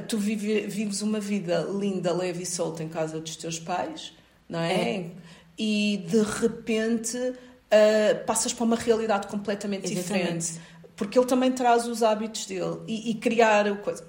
Tu 0.07 0.17
vive, 0.17 0.61
vives 0.67 1.01
uma 1.01 1.19
vida 1.19 1.67
linda, 1.69 2.13
leve 2.13 2.43
e 2.43 2.45
solta 2.45 2.83
em 2.83 2.89
casa 2.89 3.19
dos 3.19 3.35
teus 3.35 3.59
pais, 3.59 4.13
não 4.47 4.59
é? 4.59 4.97
é. 4.97 5.11
E 5.57 6.05
de 6.07 6.21
repente 6.21 7.17
uh, 7.71 8.25
passas 8.25 8.53
para 8.53 8.63
uma 8.63 8.75
realidade 8.75 9.27
completamente 9.27 9.91
Exatamente. 9.91 10.37
diferente. 10.37 10.61
Porque 10.95 11.17
ele 11.17 11.27
também 11.27 11.51
traz 11.51 11.87
os 11.87 12.01
hábitos 12.01 12.45
dele 12.47 12.81
e, 12.87 13.11
e 13.11 13.13
criar 13.15 13.75
coisa 13.77 14.03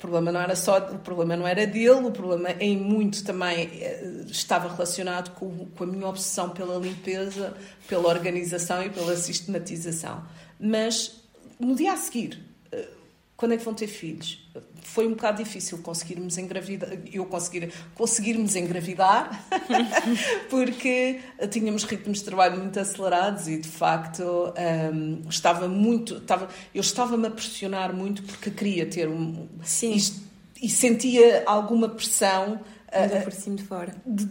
problema 0.00 0.32
não 0.32 0.40
era 0.40 0.56
só, 0.56 0.78
o 0.78 0.98
problema 0.98 1.36
não 1.36 1.46
era 1.46 1.66
dele, 1.66 1.90
o 1.90 2.10
problema 2.10 2.50
em 2.58 2.76
muito 2.76 3.22
também 3.22 3.68
eh, 3.80 4.24
estava 4.28 4.68
relacionado 4.68 5.34
com, 5.34 5.66
com 5.66 5.84
a 5.84 5.86
minha 5.86 6.08
obsessão 6.08 6.48
pela 6.50 6.78
limpeza, 6.78 7.54
pela 7.86 8.08
organização 8.08 8.82
e 8.82 8.90
pela 8.90 9.14
sistematização. 9.14 10.24
Mas 10.58 11.20
no 11.58 11.74
dia 11.76 11.92
a 11.92 11.96
seguir, 11.96 12.42
eh, 12.72 12.88
quando 13.36 13.52
é 13.52 13.56
que 13.58 13.64
vão 13.64 13.74
ter 13.74 13.86
filhos? 13.86 14.39
Foi 14.82 15.06
um 15.06 15.10
bocado 15.10 15.42
difícil 15.42 15.78
conseguirmos 15.78 16.36
engravidar, 16.38 16.90
eu 17.12 17.24
conseguir, 17.26 17.72
conseguirmos 17.94 18.56
engravidar, 18.56 19.46
porque 20.50 21.20
tínhamos 21.50 21.84
ritmos 21.84 22.18
de 22.18 22.24
trabalho 22.24 22.58
muito 22.58 22.78
acelerados 22.80 23.46
e 23.46 23.58
de 23.58 23.68
facto 23.68 24.52
um, 24.92 25.28
estava 25.28 25.68
muito, 25.68 26.16
estava, 26.16 26.48
eu 26.74 26.80
estava-me 26.80 27.26
a 27.26 27.30
pressionar 27.30 27.94
muito 27.94 28.22
porque 28.22 28.50
queria 28.50 28.86
ter 28.86 29.08
um. 29.08 29.48
Sim. 29.62 29.96
E, 29.96 30.66
e 30.66 30.68
sentia 30.68 31.42
alguma 31.46 31.88
pressão. 31.88 32.60
Uh, 32.88 33.22
por 33.22 33.32
cima 33.32 33.56
de 33.56 33.62
fora. 33.62 33.94
De, 34.04 34.28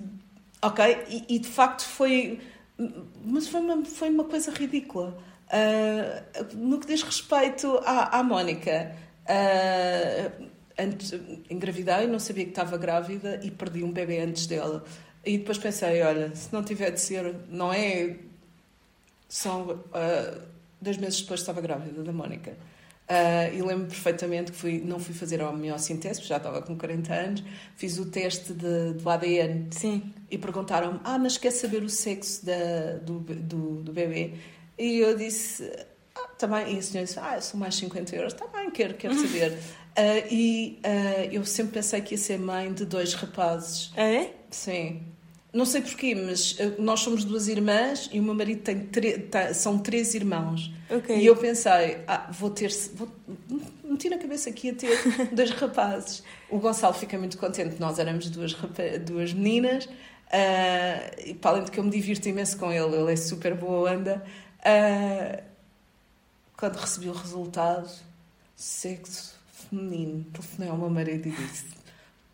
ok? 0.61 1.05
E, 1.09 1.35
e, 1.35 1.39
de 1.39 1.47
facto 1.47 1.83
foi. 1.85 2.39
Mas 3.23 3.47
foi 3.47 3.61
uma, 3.61 3.85
foi 3.85 4.09
uma 4.09 4.23
coisa 4.25 4.51
ridícula. 4.51 5.17
Uh, 5.49 6.55
no 6.55 6.79
que 6.79 6.87
diz 6.87 7.01
respeito 7.01 7.79
à, 7.83 8.19
à 8.19 8.23
Mónica, 8.23 8.95
uh, 9.29 10.49
antes, 10.77 11.13
engravidei, 11.49 12.07
não 12.07 12.19
sabia 12.19 12.45
que 12.45 12.51
estava 12.51 12.77
grávida 12.77 13.39
e 13.43 13.51
perdi 13.51 13.83
um 13.83 13.91
bebê 13.91 14.19
antes 14.19 14.47
dela. 14.47 14.83
E 15.25 15.37
depois 15.37 15.57
pensei, 15.57 16.01
olha, 16.01 16.33
se 16.35 16.51
não 16.51 16.63
tiver 16.63 16.91
de 16.91 17.01
ser, 17.01 17.35
não 17.49 17.71
é. 17.71 18.15
São 19.27 19.69
uh, 19.69 20.41
dois 20.81 20.97
meses 20.97 21.21
depois 21.21 21.41
estava 21.41 21.61
grávida 21.61 22.03
da 22.03 22.11
Mónica. 22.11 22.57
Uh, 23.09 23.55
e 23.55 23.61
lembro 23.63 23.87
perfeitamente 23.87 24.51
que 24.51 24.57
fui, 24.57 24.79
não 24.85 24.99
fui 24.99 25.15
fazer 25.15 25.41
a 25.41 25.49
homeossintese, 25.49 26.21
já 26.21 26.37
estava 26.37 26.61
com 26.61 26.77
40 26.77 27.11
anos, 27.11 27.43
fiz 27.75 27.97
o 27.97 28.05
teste 28.05 28.53
de, 28.53 28.93
do 28.93 29.09
ADN. 29.09 29.67
Sim. 29.71 30.13
E 30.29 30.37
perguntaram-me, 30.37 30.99
ah, 31.03 31.17
mas 31.17 31.37
quer 31.37 31.51
saber 31.51 31.83
o 31.83 31.89
sexo 31.89 32.45
da, 32.45 32.97
do, 33.01 33.19
do, 33.19 33.81
do 33.81 33.91
bebê? 33.91 34.35
E 34.77 34.99
eu 34.99 35.17
disse, 35.17 35.63
ah, 35.63 35.85
também. 36.39 36.75
E 36.75 36.79
a 36.79 36.81
senhora 36.81 37.05
disse, 37.05 37.19
ah, 37.19 37.39
são 37.39 37.59
mais 37.59 37.75
50 37.75 38.15
euros. 38.15 38.33
Está 38.33 38.47
bem, 38.47 38.71
quero, 38.71 38.95
quero 38.95 39.13
saber. 39.13 39.51
uh, 39.51 39.57
e 40.31 40.79
uh, 40.83 41.33
eu 41.33 41.45
sempre 41.45 41.73
pensei 41.73 42.01
que 42.01 42.15
ia 42.15 42.17
ser 42.17 42.39
mãe 42.39 42.73
de 42.73 42.85
dois 42.85 43.13
rapazes. 43.13 43.91
É? 43.95 44.31
Sim. 44.49 45.03
Não 45.51 45.65
sei 45.65 45.81
porquê, 45.81 46.13
mas 46.13 46.57
ah, 46.59 46.75
nós 46.79 46.99
somos 46.99 47.23
duas 47.23 47.47
irmãs 47.47 48.07
e 48.13 48.19
o 48.19 48.23
meu 48.23 48.35
marido 48.35 48.61
tem 48.61 48.87
tá, 49.31 49.53
são 49.53 49.79
três 49.79 50.13
irmãos. 50.13 50.71
Okay. 50.89 51.17
E 51.17 51.25
eu 51.25 51.35
pensei, 51.35 51.97
ah, 52.07 52.29
vou 52.31 52.51
ter. 52.51 52.71
Vou, 52.93 53.09
meti 53.83 54.09
na 54.09 54.19
cabeça 54.19 54.51
que 54.51 54.67
ia 54.67 54.75
ter 54.75 54.95
dois 55.33 55.49
rapazes. 55.51 56.23
O 56.49 56.59
Gonçalo 56.59 56.93
fica 56.93 57.17
muito 57.17 57.37
contente, 57.37 57.79
nós 57.79 57.97
éramos 57.97 58.29
duas, 58.29 58.55
duas 59.05 59.33
meninas. 59.33 59.85
Uh, 59.85 61.25
e 61.25 61.33
para 61.33 61.51
além 61.51 61.63
de 61.63 61.71
que 61.71 61.79
eu 61.79 61.83
me 61.83 61.89
divirto 61.89 62.29
imenso 62.29 62.55
com 62.57 62.71
ele, 62.71 62.95
ele 62.95 63.11
é 63.11 63.15
super 63.15 63.55
boa 63.55 63.91
onda. 63.91 64.23
Uh, 64.59 65.48
quando 66.59 66.75
recebi 66.75 67.07
o 67.07 67.13
resultado, 67.13 67.89
sexo 68.53 69.33
feminino, 69.49 70.25
telefonei 70.33 70.69
ao 70.69 70.77
meu 70.77 70.89
marido 70.89 71.29
e 71.29 71.31
disse: 71.31 71.67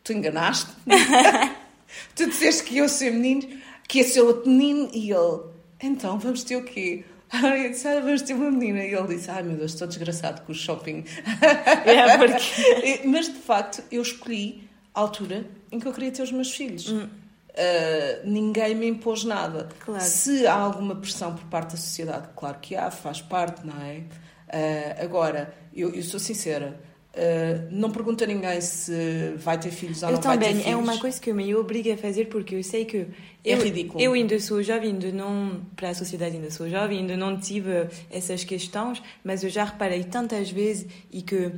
Tu 0.04 0.14
enganaste? 0.14 0.72
tu 2.16 2.26
disseste 2.26 2.64
que 2.64 2.80
eu 2.80 2.90
ser 2.90 3.12
menino, 3.12 3.62
que 3.88 4.00
ia 4.00 4.04
ser 4.04 4.22
outro 4.22 4.50
menino, 4.50 4.90
e 4.92 5.12
ele: 5.12 5.44
Então, 5.80 6.18
vamos 6.18 6.44
ter 6.44 6.56
o 6.56 6.64
quê? 6.64 7.06
Eu 7.36 7.70
disse, 7.70 7.88
ah, 7.88 8.00
vamos 8.00 8.22
ter 8.22 8.34
uma 8.34 8.50
menina. 8.52 8.84
E 8.86 8.94
ele 8.94 9.16
disse, 9.16 9.30
ai 9.30 9.42
meu 9.42 9.58
Deus, 9.58 9.74
estou 9.74 9.88
desgraçado 9.88 10.44
com 10.44 10.52
o 10.52 10.56
shopping. 10.56 11.04
É, 11.84 12.18
porque... 12.18 13.02
Mas, 13.04 13.28
de 13.28 13.40
facto, 13.40 13.84
eu 13.92 14.02
escolhi 14.02 14.70
a 14.94 15.02
altura 15.02 15.46
em 15.72 15.80
que 15.80 15.88
eu 15.88 15.92
queria 15.92 16.12
ter 16.12 16.22
os 16.22 16.32
meus 16.32 16.52
filhos. 16.52 16.88
Hum. 16.88 17.10
Uh, 17.56 18.28
ninguém 18.30 18.76
me 18.76 18.86
impôs 18.86 19.24
nada. 19.24 19.70
Claro. 19.80 20.04
Se 20.04 20.46
há 20.46 20.56
alguma 20.56 20.94
pressão 20.94 21.34
por 21.34 21.46
parte 21.46 21.72
da 21.72 21.78
sociedade, 21.78 22.28
claro 22.36 22.58
que 22.60 22.76
há, 22.76 22.92
faz 22.92 23.22
parte, 23.22 23.66
não 23.66 23.82
é? 23.82 24.00
Uh, 24.48 25.04
agora, 25.04 25.54
eu, 25.74 25.90
eu, 25.94 26.04
sou 26.04 26.20
sincera, 26.20 26.78
uh, 27.14 27.68
não 27.72 27.92
pergunto 27.92 28.26
a 28.26 28.28
ninguém 28.28 28.60
se 28.60 29.34
vai 29.38 29.58
ter 29.58 29.72
filhos 29.72 30.04
ou 30.04 30.10
eu 30.10 30.16
não 30.16 30.22
também, 30.22 30.38
vai 30.38 30.48
ter 30.50 30.54
filhos. 30.56 30.68
É 30.68 30.76
uma 30.76 31.00
coisa 31.00 31.18
que 31.20 31.30
eu 31.30 31.36
me 31.36 31.56
obrigo 31.56 31.94
a 31.94 31.98
fazer 31.98 32.26
porque 32.26 32.56
eu 32.56 32.64
sei 32.64 32.84
que 32.84 32.98
é 32.98 33.54
eu, 33.54 33.64
ridículo. 33.64 34.04
eu 34.04 34.12
ainda 34.12 34.38
sou 34.38 34.62
jovem, 34.62 34.90
ainda 34.90 35.14
não, 35.14 35.62
para 35.78 35.92
a 35.92 35.94
sociedade 35.96 36.36
ainda 36.36 36.52
sou 36.52 36.70
jovem, 36.70 37.00
ainda 37.00 37.16
não 37.16 37.40
tive 37.40 37.88
essas 38.12 38.44
questões, 38.44 39.02
mas 39.24 39.46
eu 39.46 39.50
já 39.50 39.64
reparei 39.64 40.04
tantas 40.04 40.52
vezes 40.52 40.88
e 41.10 41.22
que 41.22 41.54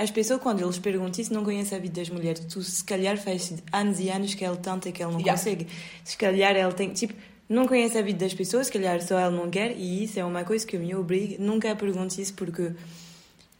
as 0.00 0.10
pessoas, 0.10 0.40
quando 0.40 0.62
eles 0.62 0.78
perguntam 0.78 1.20
isso, 1.20 1.32
não 1.32 1.44
conhecem 1.44 1.76
a 1.76 1.80
vida 1.80 2.00
das 2.00 2.08
mulheres. 2.08 2.40
Tu, 2.46 2.62
se 2.62 2.82
calhar, 2.82 3.18
faz 3.18 3.52
anos 3.70 4.00
e 4.00 4.08
anos 4.08 4.34
que 4.34 4.42
ele 4.42 4.56
tenta 4.56 4.88
e 4.88 4.92
que 4.92 5.02
ele 5.02 5.12
não 5.12 5.20
yeah. 5.20 5.38
consegue. 5.38 5.66
Se 6.02 6.16
calhar, 6.16 6.56
ele 6.56 6.72
tem. 6.72 6.88
Tipo, 6.90 7.12
não 7.46 7.66
conhece 7.66 7.98
a 7.98 8.02
vida 8.02 8.24
das 8.24 8.32
pessoas, 8.32 8.68
se 8.68 8.72
calhar 8.72 9.02
só 9.02 9.20
ele 9.20 9.36
não 9.36 9.50
quer, 9.50 9.76
e 9.76 10.04
isso 10.04 10.18
é 10.18 10.24
uma 10.24 10.42
coisa 10.42 10.66
que 10.66 10.76
eu 10.76 10.80
me 10.80 10.94
obrigo. 10.94 11.42
Nunca 11.42 11.74
pergunto 11.76 12.18
isso 12.18 12.32
porque. 12.34 12.72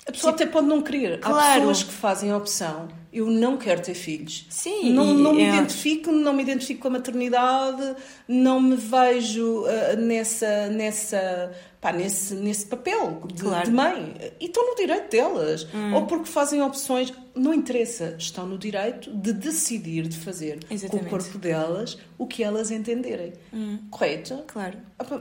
A 0.07 0.12
pessoa 0.12 0.32
tipo, 0.32 0.45
até 0.45 0.47
pode 0.47 0.66
não 0.66 0.80
querer. 0.80 1.20
Claro. 1.20 1.38
Há 1.38 1.55
pessoas 1.57 1.82
que 1.82 1.93
fazem 1.93 2.30
a 2.30 2.36
opção. 2.36 2.88
Eu 3.12 3.26
não 3.26 3.59
quero 3.59 3.82
ter 3.82 3.95
filhos. 3.95 4.47
Sim. 4.49 4.95
Não, 4.95 5.12
não 5.12 5.34
me 5.34 5.43
é... 5.43 5.49
identifico, 5.49 6.11
não 6.11 6.32
me 6.32 6.43
identifico 6.43 6.80
com 6.80 6.88
a 6.88 6.93
maternidade, 6.93 7.97
não 8.26 8.62
me 8.62 8.76
vejo 8.76 9.64
uh, 9.64 9.97
nessa, 9.99 10.68
nessa 10.68 11.53
pá, 11.81 11.93
nesse, 11.93 12.35
nesse 12.35 12.66
papel 12.66 13.22
de, 13.33 13.43
claro. 13.43 13.64
de 13.64 13.70
mãe. 13.70 14.14
E 14.39 14.47
estão 14.47 14.68
no 14.68 14.76
direito 14.76 15.11
delas. 15.11 15.66
Hum. 15.74 15.95
Ou 15.95 16.07
porque 16.07 16.26
fazem 16.26 16.62
opções. 16.62 17.12
Não 17.35 17.55
interessa. 17.55 18.16
Estão 18.18 18.47
no 18.47 18.59
direito 18.59 19.11
de 19.11 19.33
decidir, 19.33 20.07
de 20.07 20.16
fazer 20.18 20.59
Exatamente. 20.70 21.09
com 21.09 21.16
o 21.16 21.18
corpo 21.18 21.39
delas 21.39 21.97
o 22.18 22.26
que 22.26 22.43
elas 22.43 22.70
entenderem. 22.70 23.33
Hum. 23.53 23.78
Correto? 23.91 24.45
Claro. 24.47 24.78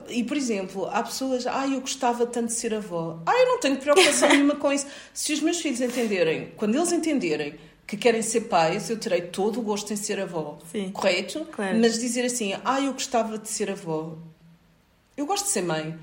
E, 0.10 0.24
por 0.24 0.36
exemplo, 0.36 0.86
há 0.88 1.02
pessoas. 1.02 1.48
Ah, 1.48 1.68
eu 1.68 1.80
gostava 1.80 2.26
tanto 2.26 2.48
de 2.48 2.54
ser 2.54 2.74
avó. 2.74 3.22
Ah, 3.26 3.40
eu 3.40 3.46
não 3.46 3.60
tenho 3.60 3.78
preocupação 3.78 4.28
nenhuma 4.30 4.56
com 4.56 4.72
isso. 4.72 4.88
Se 5.14 5.32
os 5.32 5.40
meus 5.40 5.62
filhos 5.62 5.80
entenderem, 5.80 6.52
quando 6.58 6.76
eles 6.76 6.92
entenderem 6.92 7.56
que 7.88 7.98
querem 7.98 8.22
ser 8.22 8.42
pais, 8.42 8.90
eu 8.90 8.98
terei 9.00 9.22
todo 9.22 9.60
o 9.60 9.64
gosto 9.64 9.92
em 9.92 9.96
ser 9.96 10.20
avó. 10.20 10.60
Sim. 10.72 10.92
Correto? 10.92 11.46
Claro. 11.52 11.80
Mas 11.80 11.98
dizer 11.98 12.26
assim, 12.26 12.54
ah, 12.64 12.80
eu 12.80 12.94
gostava 12.94 13.38
de 13.38 13.50
ser 13.50 13.72
avó. 13.72 14.16
Eu 15.18 15.26
gosto 15.26 15.46
de 15.46 15.52
ser 15.52 15.64
mãe. 15.64 15.98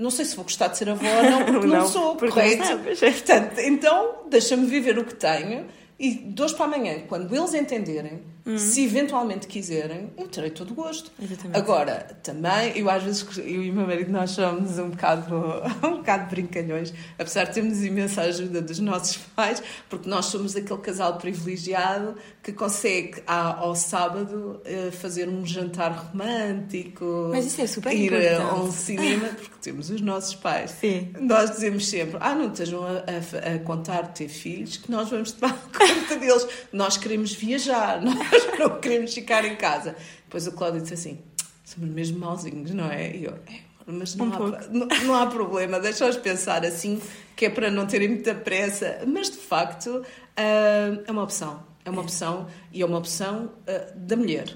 Não 0.00 0.10
sei 0.10 0.24
se 0.24 0.34
vou 0.34 0.44
gostar 0.44 0.68
de 0.68 0.78
ser 0.78 0.88
avó 0.88 1.06
ou 1.06 1.22
não, 1.30 1.44
porque 1.44 1.66
não, 1.68 1.80
não 1.80 1.86
sou, 1.88 2.16
porque 2.16 2.32
correto? 2.32 2.64
Não, 2.64 2.78
Portanto, 2.96 3.58
então, 3.58 4.14
deixa-me 4.30 4.66
viver 4.66 4.98
o 4.98 5.04
que 5.04 5.14
tenho 5.14 5.66
e 5.98 6.14
de 6.14 6.42
hoje 6.42 6.54
para 6.54 6.64
amanhã, 6.64 7.00
quando 7.06 7.36
eles 7.36 7.52
entenderem, 7.52 8.22
se 8.56 8.84
eventualmente 8.84 9.46
quiserem, 9.46 10.10
eu 10.16 10.28
terei 10.28 10.50
todo 10.50 10.72
o 10.72 10.74
gosto. 10.74 11.10
Exatamente. 11.20 11.56
Agora, 11.56 12.18
também, 12.22 12.76
eu 12.76 12.88
às 12.88 13.02
vezes, 13.02 13.26
eu 13.38 13.62
e 13.62 13.70
o 13.70 13.74
meu 13.74 13.86
marido, 13.86 14.10
nós 14.10 14.30
somos 14.30 14.78
um 14.78 14.90
bocado, 14.90 15.34
um 15.84 15.98
bocado 15.98 16.30
brincalhões, 16.30 16.92
apesar 17.18 17.44
de 17.44 17.54
termos 17.54 17.82
imensa 17.82 18.22
ajuda 18.22 18.62
dos 18.62 18.78
nossos 18.78 19.18
pais, 19.18 19.62
porque 19.88 20.08
nós 20.08 20.26
somos 20.26 20.56
aquele 20.56 20.80
casal 20.80 21.18
privilegiado 21.18 22.16
que 22.42 22.52
consegue 22.52 23.22
ao 23.26 23.74
sábado 23.74 24.60
eh, 24.64 24.90
fazer 24.90 25.28
um 25.28 25.44
jantar 25.44 25.92
romântico. 25.92 27.28
Mas 27.30 27.46
isso 27.46 27.60
é 27.60 27.66
super 27.66 27.92
ir 27.92 28.06
importante. 28.06 28.42
a 28.42 28.54
um 28.54 28.70
cinema, 28.72 29.28
porque 29.28 29.56
temos 29.60 29.90
os 29.90 30.00
nossos 30.00 30.34
pais. 30.34 30.70
Sim. 30.80 31.12
Nós 31.20 31.50
dizemos 31.50 31.86
sempre: 31.88 32.16
ah, 32.20 32.34
não 32.34 32.50
estejam 32.50 32.82
a, 32.84 32.90
a, 32.90 33.54
a 33.54 33.58
contar 33.60 34.08
ter 34.08 34.28
filhos, 34.28 34.76
que 34.78 34.90
nós 34.90 35.10
vamos 35.10 35.32
tomar 35.32 35.52
conta 35.76 36.16
deles. 36.16 36.46
Nós 36.72 36.96
queremos 36.96 37.32
viajar, 37.32 38.00
nós 38.00 38.29
não 38.58 38.80
queremos 38.80 39.12
ficar 39.12 39.44
em 39.44 39.56
casa. 39.56 39.96
Depois 40.24 40.46
o 40.46 40.52
Cláudio 40.52 40.80
disse 40.80 40.94
assim: 40.94 41.18
somos 41.64 41.90
mesmo 41.90 42.18
mauzinhos, 42.18 42.72
não 42.72 42.90
é? 42.90 43.16
E 43.16 43.24
eu, 43.24 43.34
é, 43.46 43.60
mas 43.86 44.14
não, 44.14 44.26
um 44.26 44.32
há, 44.32 44.60
não, 44.68 44.86
não, 44.86 45.14
há 45.14 45.26
problema, 45.26 45.80
deixa-os 45.80 46.16
pensar 46.16 46.64
assim, 46.64 47.00
que 47.36 47.46
é 47.46 47.50
para 47.50 47.70
não 47.70 47.86
terem 47.86 48.08
muita 48.08 48.34
pressa. 48.34 49.00
Mas 49.06 49.30
de 49.30 49.38
facto, 49.38 49.88
uh, 49.90 50.04
é 50.36 51.10
uma 51.10 51.22
opção. 51.22 51.68
É 51.84 51.90
uma 51.90 52.02
opção 52.02 52.46
e 52.72 52.82
é 52.82 52.86
uma 52.86 52.98
opção 52.98 53.46
uh, 53.46 53.98
da 53.98 54.16
mulher, 54.16 54.54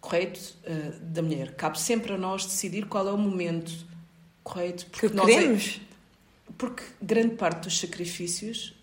correto? 0.00 0.54
Uh, 0.64 1.00
da 1.00 1.22
mulher. 1.22 1.54
Cabe 1.54 1.80
sempre 1.80 2.12
a 2.12 2.18
nós 2.18 2.44
decidir 2.44 2.86
qual 2.86 3.08
é 3.08 3.12
o 3.12 3.18
momento 3.18 3.72
correto. 4.42 4.86
Porque 4.86 5.08
que 5.08 5.20
queremos. 5.20 5.80
É, 5.82 6.52
porque 6.58 6.82
grande 7.02 7.34
parte 7.34 7.64
dos 7.64 7.78
sacrifícios, 7.78 8.74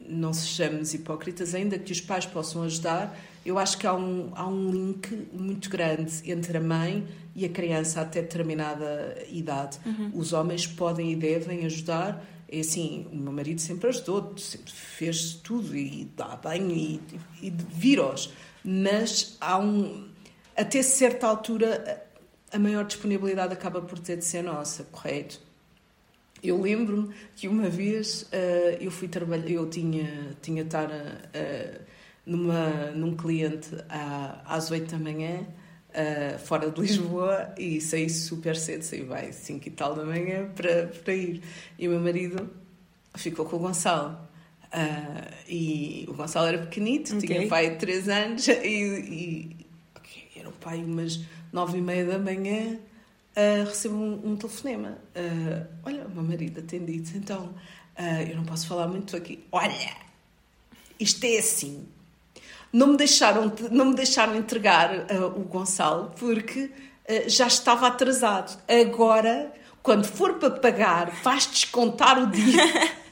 não 0.00 0.32
sejamos 0.32 0.94
hipócritas, 0.94 1.54
ainda 1.54 1.78
que 1.78 1.92
os 1.92 2.00
pais 2.00 2.26
possam 2.26 2.62
ajudar, 2.64 3.16
eu 3.44 3.58
acho 3.58 3.78
que 3.78 3.86
há 3.86 3.94
um, 3.94 4.30
há 4.34 4.46
um 4.46 4.70
link 4.70 5.28
muito 5.32 5.68
grande 5.68 6.30
entre 6.30 6.58
a 6.58 6.60
mãe 6.60 7.06
e 7.34 7.44
a 7.44 7.48
criança 7.48 8.00
até 8.00 8.22
determinada 8.22 9.24
idade. 9.28 9.78
Uhum. 9.84 10.12
Os 10.14 10.32
homens 10.32 10.66
podem 10.66 11.12
e 11.12 11.16
devem 11.16 11.64
ajudar 11.66 12.24
é 12.48 12.60
assim, 12.60 13.08
o 13.10 13.16
meu 13.16 13.32
marido 13.32 13.60
sempre 13.60 13.88
ajudou, 13.88 14.36
sempre 14.36 14.70
fez 14.70 15.34
tudo 15.34 15.76
e 15.76 16.08
dá 16.16 16.36
bem 16.36 17.00
e, 17.42 17.48
e. 17.48 17.52
Mas 18.62 19.36
há 19.40 19.58
um. 19.58 20.08
Até 20.56 20.82
certa 20.82 21.26
altura, 21.26 22.06
a 22.52 22.58
maior 22.58 22.84
disponibilidade 22.84 23.52
acaba 23.52 23.80
por 23.80 23.98
ter 23.98 24.18
de 24.18 24.24
ser 24.24 24.42
nossa, 24.42 24.84
correto? 24.84 25.40
eu 26.44 26.60
lembro-me 26.60 27.14
que 27.34 27.48
uma 27.48 27.70
vez 27.70 28.22
uh, 28.24 28.76
eu 28.78 28.90
fui 28.90 29.08
trabalhar, 29.08 29.50
eu 29.50 29.68
tinha, 29.68 30.36
tinha 30.42 30.62
estar 30.62 30.90
uh, 30.90 31.80
numa, 32.26 32.90
num 32.92 33.16
cliente 33.16 33.70
à, 33.88 34.42
às 34.46 34.70
8 34.70 34.90
da 34.90 34.98
manhã, 34.98 35.46
uh, 35.90 36.38
fora 36.38 36.70
de 36.70 36.80
Lisboa, 36.80 37.54
e 37.58 37.80
saí 37.80 38.08
super 38.08 38.56
cedo, 38.56 38.82
saí 38.82 39.02
vai 39.02 39.32
5 39.32 39.68
e 39.68 39.70
tal 39.70 39.94
da 39.94 40.04
manhã 40.04 40.48
para, 40.54 40.86
para 40.86 41.14
ir. 41.14 41.42
E 41.78 41.86
o 41.86 41.90
meu 41.90 42.00
marido 42.00 42.50
ficou 43.14 43.44
com 43.44 43.56
o 43.56 43.58
Gonçalo. 43.58 44.18
Uh, 44.72 45.34
e 45.48 46.04
o 46.08 46.14
Gonçalo 46.14 46.46
era 46.48 46.58
pequenito, 46.58 47.16
okay. 47.16 47.28
tinha 47.28 47.48
pai 47.48 47.70
de 47.70 47.76
3 47.76 48.08
anos, 48.08 48.48
e, 48.48 48.58
e 48.64 49.56
okay, 49.96 50.28
era 50.36 50.48
o 50.48 50.52
pai 50.52 50.82
umas 50.82 51.20
9 51.52 51.78
e 51.78 51.80
meia 51.80 52.04
da 52.04 52.18
manhã, 52.18 52.78
uh, 53.36 53.64
recebo 53.66 53.94
um, 53.94 54.32
um 54.32 54.36
telefonema. 54.36 54.98
Uh, 55.14 55.66
olha, 55.84 56.06
o 56.06 56.10
meu 56.10 56.24
marido 56.24 56.60
atendeu 56.60 56.96
então 57.14 57.54
uh, 57.98 58.22
eu 58.28 58.36
não 58.36 58.44
posso 58.44 58.66
falar 58.66 58.88
muito 58.88 59.16
aqui. 59.16 59.44
Olha, 59.52 59.96
isto 60.98 61.24
é 61.24 61.38
assim. 61.38 61.86
Não 62.74 62.88
me 62.88 62.96
deixaram, 62.96 63.52
não 63.70 63.84
me 63.84 63.94
deixaram 63.94 64.34
entregar 64.34 65.06
o 65.36 65.44
Gonçalo 65.44 66.12
porque 66.18 66.72
já 67.28 67.46
estava 67.46 67.86
atrasado. 67.86 68.60
Agora, 68.68 69.52
quando 69.80 70.06
for 70.06 70.34
para 70.40 70.50
pagar, 70.50 71.10
vais 71.22 71.46
descontar 71.46 72.20
o 72.20 72.26
dia. 72.26 72.62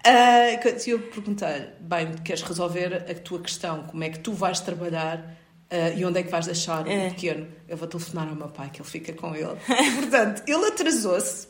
Uh, 0.00 0.88
eu 0.88 0.98
perguntei 0.98 1.68
bem, 1.78 2.14
queres 2.24 2.40
resolver 2.40 3.04
a 3.06 3.14
tua 3.16 3.38
questão? 3.38 3.82
Como 3.82 4.02
é 4.02 4.08
que 4.08 4.18
tu 4.18 4.32
vais 4.32 4.58
trabalhar 4.58 5.38
Uh, 5.70 5.96
e 5.96 6.04
onde 6.04 6.18
é 6.18 6.22
que 6.24 6.28
vais 6.28 6.46
deixar 6.46 6.84
é. 6.88 7.06
o 7.06 7.10
pequeno? 7.10 7.46
Eu 7.68 7.76
vou 7.76 7.86
telefonar 7.86 8.28
ao 8.28 8.34
meu 8.34 8.48
pai, 8.48 8.70
que 8.70 8.82
ele 8.82 8.88
fica 8.88 9.12
com 9.12 9.36
ele. 9.36 9.56
E, 9.68 9.90
portanto, 10.00 10.42
ele 10.44 10.66
atrasou-se, 10.66 11.46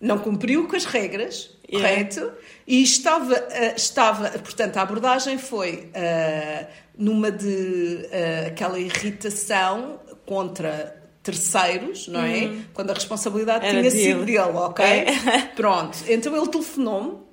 não 0.00 0.18
cumpriu 0.18 0.66
com 0.66 0.76
as 0.76 0.84
regras, 0.84 1.50
yeah. 1.70 1.88
correto? 1.88 2.32
E 2.66 2.82
estava, 2.82 3.34
uh, 3.34 3.76
estava, 3.76 4.30
portanto, 4.38 4.76
a 4.76 4.82
abordagem 4.82 5.38
foi 5.38 5.90
uh, 5.94 6.66
numa 6.96 7.30
de 7.30 8.08
aquela 8.46 8.78
irritação 8.78 10.00
contra 10.26 10.96
terceiros, 11.22 12.08
não 12.08 12.20
é? 12.20 12.44
Uhum. 12.44 12.64
Quando 12.72 12.90
a 12.90 12.94
responsabilidade 12.94 13.64
Era 13.66 13.80
tinha 13.80 13.90
dele. 13.90 14.04
sido 14.04 14.24
dele, 14.24 14.40
ok? 14.40 14.84
É. 14.84 15.06
Pronto, 15.54 15.98
então 16.08 16.34
ele 16.36 16.48
telefonou-me 16.48 17.29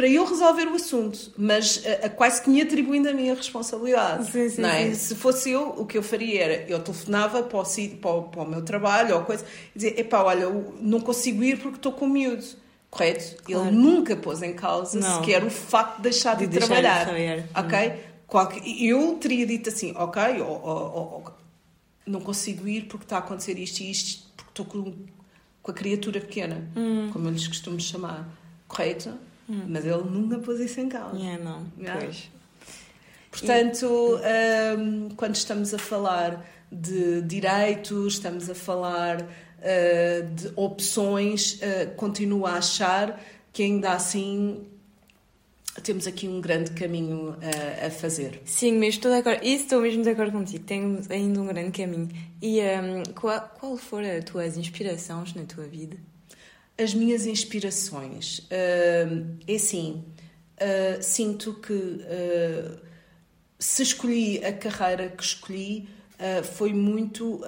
para 0.00 0.08
eu 0.08 0.24
resolver 0.24 0.66
o 0.66 0.76
assunto, 0.76 1.30
mas 1.36 1.84
a, 1.84 2.06
a 2.06 2.08
quase 2.08 2.40
que 2.40 2.48
me 2.48 2.62
atribuindo 2.62 3.06
a 3.06 3.12
minha 3.12 3.34
responsabilidade. 3.34 4.30
Sim, 4.30 4.48
sim, 4.48 4.62
não 4.62 4.70
é? 4.70 4.86
Sim. 4.86 4.94
Se 4.94 5.14
fosse 5.14 5.50
eu, 5.50 5.74
o 5.76 5.84
que 5.84 5.98
eu 5.98 6.02
faria 6.02 6.42
era, 6.42 6.70
eu 6.70 6.78
telefonava 6.78 7.42
para 7.42 7.58
o, 7.58 7.64
para 8.00 8.10
o, 8.10 8.22
para 8.22 8.42
o 8.42 8.48
meu 8.48 8.62
trabalho 8.62 9.16
ou 9.16 9.24
coisa, 9.24 9.44
e 9.76 9.78
dizia, 9.78 10.00
epá, 10.00 10.22
olha, 10.22 10.48
não 10.80 11.00
consigo 11.00 11.44
ir 11.44 11.58
porque 11.58 11.76
estou 11.76 11.92
com 11.92 12.08
miúdo. 12.08 12.42
Correto? 12.88 13.42
Claro. 13.42 13.66
Ele 13.66 13.76
nunca 13.76 14.16
pôs 14.16 14.40
em 14.40 14.54
causa 14.54 14.98
não. 14.98 15.20
sequer 15.20 15.44
o 15.44 15.50
facto 15.50 15.96
de 15.96 16.02
deixar 16.04 16.34
de, 16.34 16.46
de 16.46 16.58
deixar 16.58 16.80
trabalhar. 16.80 17.04
De 17.04 17.44
ok? 17.54 17.88
Hum. 17.90 18.10
Qualquer, 18.26 18.62
eu 18.66 19.18
teria 19.20 19.44
dito 19.44 19.68
assim, 19.68 19.92
ok, 19.94 20.40
ou, 20.40 20.62
ou, 20.62 20.94
ou, 20.96 21.24
não 22.06 22.22
consigo 22.22 22.66
ir 22.66 22.86
porque 22.86 23.04
está 23.04 23.16
a 23.16 23.18
acontecer 23.18 23.58
isto 23.58 23.80
e 23.80 23.90
isto, 23.90 24.26
porque 24.34 24.50
estou 24.50 24.64
com, 24.64 24.94
com 25.62 25.70
a 25.70 25.74
criatura 25.74 26.22
pequena, 26.22 26.66
hum. 26.74 27.10
como 27.12 27.28
eu 27.28 27.32
lhes 27.32 27.46
costumo 27.46 27.78
chamar. 27.78 28.26
Correto? 28.66 29.28
Hum. 29.50 29.64
Mas 29.66 29.84
ele 29.84 30.04
nunca 30.04 30.38
pôs 30.38 30.60
isso 30.60 30.80
em 30.80 30.88
causa. 30.88 31.18
Yeah, 31.18 31.42
não, 31.42 31.66
yeah. 31.76 32.00
pois. 32.00 32.30
Portanto, 33.32 34.20
e... 34.22 34.76
um, 34.76 35.08
quando 35.16 35.34
estamos 35.34 35.74
a 35.74 35.78
falar 35.78 36.46
de 36.70 37.20
direitos, 37.22 38.14
estamos 38.14 38.48
a 38.48 38.54
falar 38.54 39.22
uh, 39.22 40.34
de 40.34 40.52
opções, 40.54 41.54
uh, 41.54 41.94
continuo 41.96 42.46
a 42.46 42.54
achar 42.54 43.20
que 43.52 43.64
ainda 43.64 43.92
assim 43.92 44.64
temos 45.82 46.06
aqui 46.06 46.28
um 46.28 46.40
grande 46.40 46.70
caminho 46.72 47.30
uh, 47.30 47.86
a 47.86 47.90
fazer. 47.90 48.40
Sim, 48.44 48.78
mas 48.78 48.90
estou 48.90 49.10
de 49.10 49.18
acordo. 49.18 49.44
Isso 49.44 49.64
estou 49.64 49.80
mesmo 49.80 50.04
de 50.04 50.10
acordo 50.10 50.32
contigo. 50.32 50.64
Temos 50.64 51.10
ainda 51.10 51.40
um 51.40 51.46
grande 51.46 51.72
caminho. 51.72 52.08
E 52.40 52.60
um, 52.60 53.02
qual, 53.14 53.40
qual 53.58 53.76
foram 53.76 54.10
as 54.16 54.24
tuas 54.24 54.56
inspirações 54.56 55.34
na 55.34 55.42
tua 55.42 55.64
vida? 55.64 55.96
As 56.80 56.94
minhas 56.94 57.26
inspirações. 57.26 58.38
Uh, 58.38 59.36
é 59.46 59.54
assim, 59.54 60.02
uh, 60.56 61.02
sinto 61.02 61.52
que 61.54 61.74
uh, 61.74 62.80
se 63.58 63.82
escolhi 63.82 64.42
a 64.42 64.50
carreira 64.50 65.10
que 65.10 65.22
escolhi, 65.22 65.90
uh, 66.14 66.42
foi 66.42 66.72
muito 66.72 67.42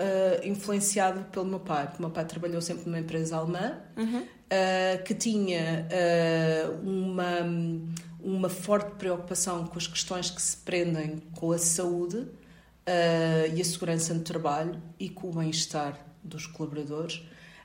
influenciado 0.45 1.24
pelo 1.30 1.47
meu 1.47 1.61
pai. 1.61 1.91
O 1.99 2.03
meu 2.03 2.11
pai 2.11 2.26
trabalhou 2.26 2.61
sempre 2.61 2.85
numa 2.85 2.99
empresa 2.99 3.37
alemã 3.37 3.78
uhum. 3.97 4.26
que 5.05 5.14
tinha 5.14 5.89
uma, 6.83 7.39
uma 8.20 8.49
forte 8.51 8.91
preocupação 8.97 9.66
com 9.66 9.78
as 9.78 9.87
questões 9.87 10.30
que 10.30 10.43
se 10.43 10.59
prendem 10.59 11.22
com 11.35 11.53
a 11.53 11.59
saúde 11.59 12.26
e 13.55 13.61
a 13.61 13.64
segurança 13.64 14.12
no 14.12 14.20
trabalho 14.20 14.83
e 14.99 15.09
com 15.09 15.30
o 15.30 15.33
bem-estar 15.33 15.99
dos 16.22 16.47
colaboradores 16.47 17.22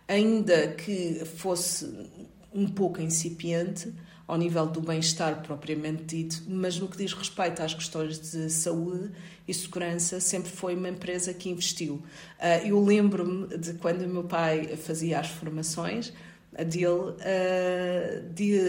ainda 0.08 0.70
que 0.70 1.24
fosse 1.26 2.08
um 2.54 2.68
pouco 2.68 3.02
incipiente 3.02 3.94
ao 4.28 4.38
nível 4.38 4.68
do 4.68 4.82
bem-estar 4.82 5.42
propriamente 5.42 6.04
dito, 6.04 6.44
mas 6.48 6.78
no 6.78 6.88
que 6.88 6.98
diz 6.98 7.14
respeito 7.14 7.62
às 7.62 7.74
questões 7.74 8.20
de 8.20 8.50
saúde 8.50 9.10
e 9.48 9.54
segurança, 9.54 10.20
sempre 10.20 10.52
foi 10.52 10.76
uma 10.76 10.90
empresa 10.90 11.34
que 11.34 11.50
investiu. 11.50 12.04
Ah, 12.38 12.58
eu 12.58 12.84
lembro-me 12.84 13.58
de 13.58 13.74
quando 13.76 14.02
o 14.02 14.08
meu 14.08 14.26
pai 14.26 14.76
fazia 14.76 15.20
as 15.20 15.28
formações 15.28 16.14
dele, 16.52 17.16
ah, 17.22 18.22
de 18.34 18.60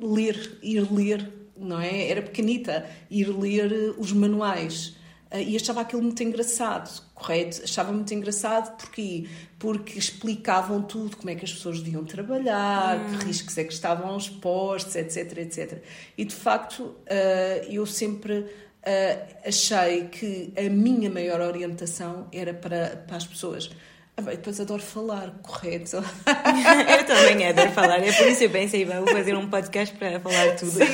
ler, 0.00 0.58
ir 0.62 0.92
ler, 0.92 1.32
não 1.56 1.80
é? 1.80 2.08
Era 2.08 2.22
pequenita, 2.22 2.86
ir 3.10 3.28
ler 3.36 3.94
os 3.98 4.12
manuais 4.12 4.96
e 5.42 5.56
achava 5.56 5.80
aquilo 5.80 6.02
muito 6.02 6.22
engraçado, 6.22 7.02
correto? 7.14 7.62
Achava 7.64 7.92
muito 7.92 8.12
engraçado 8.14 8.76
porque 8.76 9.26
porque 9.58 9.98
explicavam 9.98 10.82
tudo, 10.82 11.16
como 11.16 11.30
é 11.30 11.34
que 11.34 11.44
as 11.44 11.52
pessoas 11.52 11.80
deviam 11.80 12.04
trabalhar, 12.04 12.98
hum. 12.98 13.18
que 13.18 13.24
riscos 13.24 13.56
é 13.56 13.64
que 13.64 13.72
estavam 13.72 14.16
expostos, 14.16 14.94
etc, 14.94 15.38
etc. 15.38 15.82
E 16.18 16.24
de 16.24 16.34
facto, 16.34 16.80
uh, 16.82 17.70
eu 17.70 17.86
sempre 17.86 18.40
uh, 18.40 19.36
achei 19.46 20.08
que 20.08 20.52
a 20.56 20.68
minha 20.68 21.10
maior 21.10 21.40
orientação 21.40 22.28
era 22.32 22.52
para, 22.52 23.04
para 23.06 23.16
as 23.16 23.26
pessoas 23.26 23.70
ah, 24.16 24.22
bem, 24.22 24.36
depois 24.36 24.60
adoro 24.60 24.80
falar, 24.80 25.34
correto? 25.42 25.96
eu 25.96 27.04
também 27.04 27.48
adoro 27.48 27.72
falar, 27.72 27.98
é 27.98 28.12
por 28.12 28.28
isso 28.28 28.38
que 28.38 28.44
eu 28.44 28.50
pensei, 28.50 28.84
vou 28.84 29.08
fazer 29.08 29.34
um 29.34 29.50
podcast 29.50 29.92
para 29.96 30.20
falar 30.20 30.54
tudo. 30.54 30.70
Sim, 30.70 30.84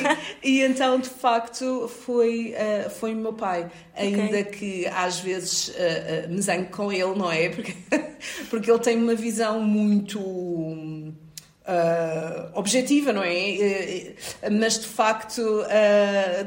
e 0.43 0.61
então 0.61 0.99
de 0.99 1.09
facto 1.09 1.87
foi, 1.87 2.55
uh, 2.55 2.89
foi 2.89 3.13
o 3.13 3.17
meu 3.17 3.33
pai, 3.33 3.69
ainda 3.95 4.39
okay. 4.39 4.43
que 4.45 4.87
às 4.87 5.19
vezes 5.19 5.67
uh, 5.67 5.71
uh, 5.71 6.33
me 6.33 6.41
zango 6.41 6.71
com 6.71 6.91
ele, 6.91 7.13
não 7.15 7.31
é? 7.31 7.49
Porque, 7.49 7.75
porque 8.49 8.71
ele 8.71 8.79
tem 8.79 8.97
uma 8.97 9.13
visão 9.13 9.61
muito. 9.61 10.19
Uh, 10.19 11.13
objetiva, 12.55 13.13
não 13.13 13.23
é? 13.23 14.15
Mas 14.51 14.79
de 14.79 14.87
facto 14.87 15.63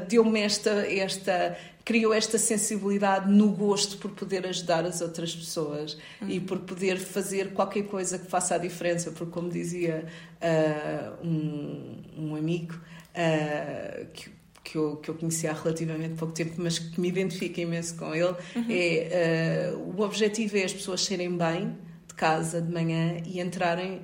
deu-me 0.09 0.41
esta, 0.41 0.85
esta, 0.91 1.57
criou 1.85 2.11
esta 2.11 2.39
sensibilidade 2.39 3.31
no 3.31 3.49
gosto 3.49 3.99
por 3.99 4.09
poder 4.09 4.47
ajudar 4.47 4.83
as 4.85 5.01
outras 5.01 5.35
pessoas 5.35 5.95
uhum. 6.19 6.29
e 6.29 6.39
por 6.39 6.59
poder 6.61 6.97
fazer 6.97 7.53
qualquer 7.53 7.83
coisa 7.83 8.17
que 8.17 8.25
faça 8.25 8.55
a 8.55 8.57
diferença, 8.57 9.11
porque 9.11 9.31
como 9.31 9.51
dizia 9.51 10.03
uh, 10.41 11.25
um, 11.25 12.01
um, 12.17 12.35
amigo 12.35 12.73
uh, 12.73 14.07
que, 14.11 14.31
que, 14.63 14.75
eu, 14.75 14.95
que 14.95 15.09
eu 15.09 15.13
conheci 15.13 15.47
há 15.47 15.53
relativamente 15.53 16.15
pouco 16.15 16.33
tempo, 16.33 16.55
mas 16.57 16.79
que 16.79 16.99
me 16.99 17.07
identifica 17.07 17.61
imenso 17.61 17.95
com 17.95 18.15
ele, 18.15 18.35
uhum. 18.55 18.65
é 18.67 19.71
uh, 19.71 19.77
o 19.95 20.01
objetivo 20.01 20.57
é 20.57 20.63
as 20.63 20.73
pessoas 20.73 21.05
serem 21.05 21.37
bem 21.37 21.77
de 22.07 22.15
casa 22.15 22.59
de 22.59 22.73
manhã 22.73 23.17
e 23.25 23.39
entrarem 23.39 24.01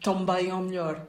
tão 0.00 0.24
bem 0.24 0.52
ou 0.52 0.62
melhor 0.62 1.06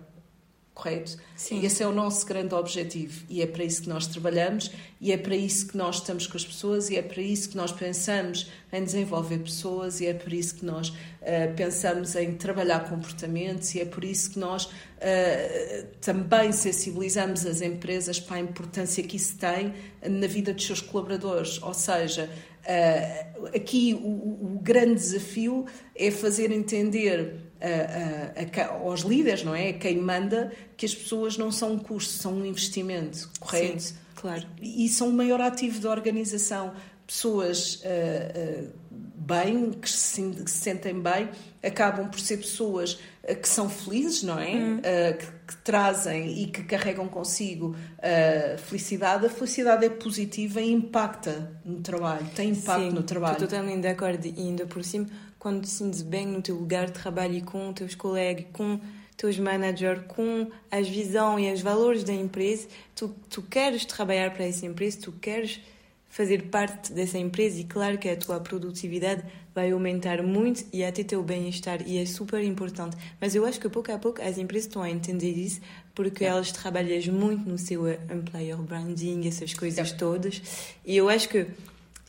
correto? 0.74 1.17
Sim. 1.36 1.59
E 1.59 1.65
esse 1.65 1.84
é 1.84 1.88
o 1.88 1.91
nosso 1.91 2.26
grande 2.26 2.55
objetivo 2.55 3.24
e 3.30 3.41
é 3.41 3.47
para 3.47 3.63
isso 3.63 3.84
que 3.84 3.89
nós 3.89 4.07
trabalhamos 4.07 4.71
e 4.99 5.11
é 5.11 5.17
para 5.17 5.36
isso 5.36 5.67
que 5.67 5.78
nós 5.78 5.97
estamos 5.97 6.26
com 6.26 6.36
as 6.36 6.45
pessoas 6.45 6.89
e 6.89 6.95
é 6.95 7.01
para 7.01 7.21
isso 7.21 7.49
que 7.49 7.57
nós 7.57 7.71
pensamos 7.71 8.49
em 8.71 8.84
desenvolver 8.84 9.38
pessoas 9.39 10.01
e 10.01 10.07
é 10.07 10.13
por 10.13 10.34
isso 10.34 10.55
que 10.55 10.65
nós 10.65 10.89
uh, 10.89 11.53
pensamos 11.55 12.15
em 12.15 12.34
trabalhar 12.34 12.89
comportamentos 12.89 13.76
e 13.76 13.82
é 13.82 13.86
por 13.86 14.03
isso 14.03 14.32
que 14.32 14.39
nós 14.39 14.65
uh, 14.65 15.88
também 16.01 16.51
sensibilizamos 16.51 17.45
as 17.45 17.61
empresas 17.61 18.19
para 18.19 18.38
a 18.38 18.39
importância 18.39 19.03
que 19.03 19.17
isso 19.17 19.38
tem 19.38 19.74
na 20.01 20.28
vida 20.28 20.53
dos 20.53 20.65
seus 20.65 20.82
colaboradores, 20.82 21.61
ou 21.61 21.74
seja, 21.74 22.30
Uh, 22.63 23.47
aqui 23.47 23.93
o, 23.93 24.55
o, 24.55 24.59
grande 24.63 24.93
desafio 24.93 25.65
é 25.93 26.09
fazer 26.09 26.49
entender 26.49 27.42
a, 27.64 28.61
a, 28.61 28.74
aos 28.74 29.01
líderes, 29.01 29.43
não 29.43 29.55
é? 29.55 29.70
A 29.70 29.74
quem 29.74 29.97
manda, 29.97 30.51
que 30.76 30.86
as 30.86 30.93
pessoas 30.93 31.38
não 31.38 31.51
são 31.51 31.74
um 31.74 31.80
custo, 31.80 32.14
são 32.14 32.34
um 32.34 32.45
investimento, 32.45 33.30
correto? 33.39 33.82
Sim, 33.82 33.95
claro. 34.16 34.43
E, 34.61 34.86
e 34.86 34.89
são 34.89 35.09
o 35.09 35.14
maior 35.14 35.39
ativo 35.39 35.80
da 35.80 35.89
organização. 35.89 36.74
Pessoas 37.07 37.76
uh, 37.76 38.64
uh, 38.66 38.70
bem, 38.91 39.72
que 39.72 39.89
se, 39.89 40.22
que 40.22 40.49
se, 40.49 40.57
sentem 40.57 40.99
bem, 40.99 41.30
acabam 41.61 42.09
por 42.09 42.20
ser 42.20 42.38
pessoas 42.38 42.93
uh, 43.24 43.36
que 43.36 43.47
são 43.47 43.70
felizes, 43.70 44.24
não 44.24 44.39
é? 44.39 44.55
Hum. 44.55 44.82
Que, 44.82 45.26
que, 45.47 45.57
trazem 45.64 46.43
e 46.43 46.47
que 46.47 46.64
carregam 46.64 47.07
consigo 47.07 47.76
a 48.01 48.57
felicidade. 48.57 49.26
A 49.26 49.30
felicidade 49.30 49.86
é 49.86 49.89
positiva 49.89 50.61
e 50.61 50.72
impacta 50.72 51.51
no 51.64 51.82
trabalho, 51.82 52.26
tem 52.36 52.49
impacto 52.49 52.84
Sim, 52.84 52.91
no 52.91 53.03
trabalho. 53.03 53.34
Estou 53.34 53.47
totalmente 53.47 53.82
de 53.82 53.88
acordo 53.88 54.26
e 54.26 54.34
ainda 54.38 54.66
por 54.66 54.84
cima, 54.84 55.07
quando 55.43 55.63
te 55.63 55.69
sentes 55.69 56.01
bem 56.01 56.25
no 56.25 56.41
teu 56.41 56.55
lugar 56.55 56.85
de 56.85 56.93
trabalho 56.93 57.35
e 57.35 57.41
com 57.41 57.67
os 57.67 57.75
teus 57.75 57.95
colegas, 57.95 58.45
com 58.53 58.79
teus 59.17 59.37
managers, 59.37 60.01
com 60.07 60.49
as 60.71 60.87
visão 60.87 61.37
e 61.37 61.51
os 61.51 61.59
valores 61.59 62.05
da 62.05 62.13
empresa, 62.13 62.65
tu, 62.95 63.13
tu 63.29 63.41
queres 63.41 63.83
trabalhar 63.83 64.31
para 64.31 64.45
essa 64.45 64.65
empresa, 64.65 65.01
tu 65.01 65.11
queres 65.11 65.59
fazer 66.07 66.43
parte 66.43 66.93
dessa 66.93 67.17
empresa 67.17 67.59
e 67.59 67.65
claro 67.65 67.97
que 67.97 68.07
a 68.07 68.15
tua 68.15 68.39
produtividade 68.39 69.21
vai 69.53 69.71
aumentar 69.71 70.23
muito 70.23 70.63
e 70.71 70.81
até 70.81 71.03
teu 71.03 71.21
bem-estar 71.21 71.85
e 71.85 71.97
é 71.97 72.05
super 72.05 72.41
importante. 72.41 72.95
Mas 73.19 73.35
eu 73.35 73.45
acho 73.45 73.59
que 73.59 73.67
pouco 73.67 73.91
a 73.91 73.99
pouco 73.99 74.21
as 74.21 74.37
empresas 74.37 74.67
estão 74.67 74.81
a 74.81 74.89
entender 74.89 75.33
isso 75.33 75.59
porque 75.93 76.23
elas 76.23 76.53
trabalham 76.53 77.13
muito 77.13 77.49
no 77.49 77.57
seu 77.57 77.91
employer 77.91 78.55
branding, 78.57 79.27
essas 79.27 79.53
coisas 79.53 79.91
é. 79.91 79.95
todas. 79.95 80.41
E 80.85 80.95
eu 80.95 81.09
acho 81.09 81.27
que 81.27 81.47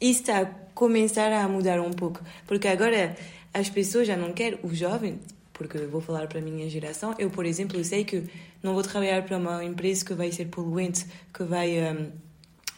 isso 0.01 0.21
está 0.21 0.41
a 0.41 0.47
começar 0.75 1.33
a 1.33 1.49
mudar 1.49 1.81
um 1.81 1.91
pouco, 1.91 2.21
porque 2.47 2.69
agora 2.69 3.17
as 3.53 3.69
pessoas 3.69 4.07
já 4.07 4.17
não 4.17 4.33
querem, 4.33 4.59
os 4.63 4.77
jovens, 4.77 5.19
porque 5.53 5.79
vou 5.79 6.01
falar 6.01 6.27
para 6.27 6.41
a 6.41 6.43
minha 6.43 6.69
geração, 6.69 7.15
eu, 7.19 7.31
por 7.31 7.47
exemplo, 7.47 7.83
sei 7.85 8.05
que 8.05 8.25
não 8.63 8.75
vou 8.75 8.83
trabalhar 8.83 9.23
para 9.23 9.39
uma 9.39 9.65
empresa 9.65 10.05
que 10.05 10.15
vai 10.15 10.33
ser 10.33 10.47
poluente, 10.47 11.07
que 11.33 11.45
vai 11.45 11.93
um, 11.93 12.11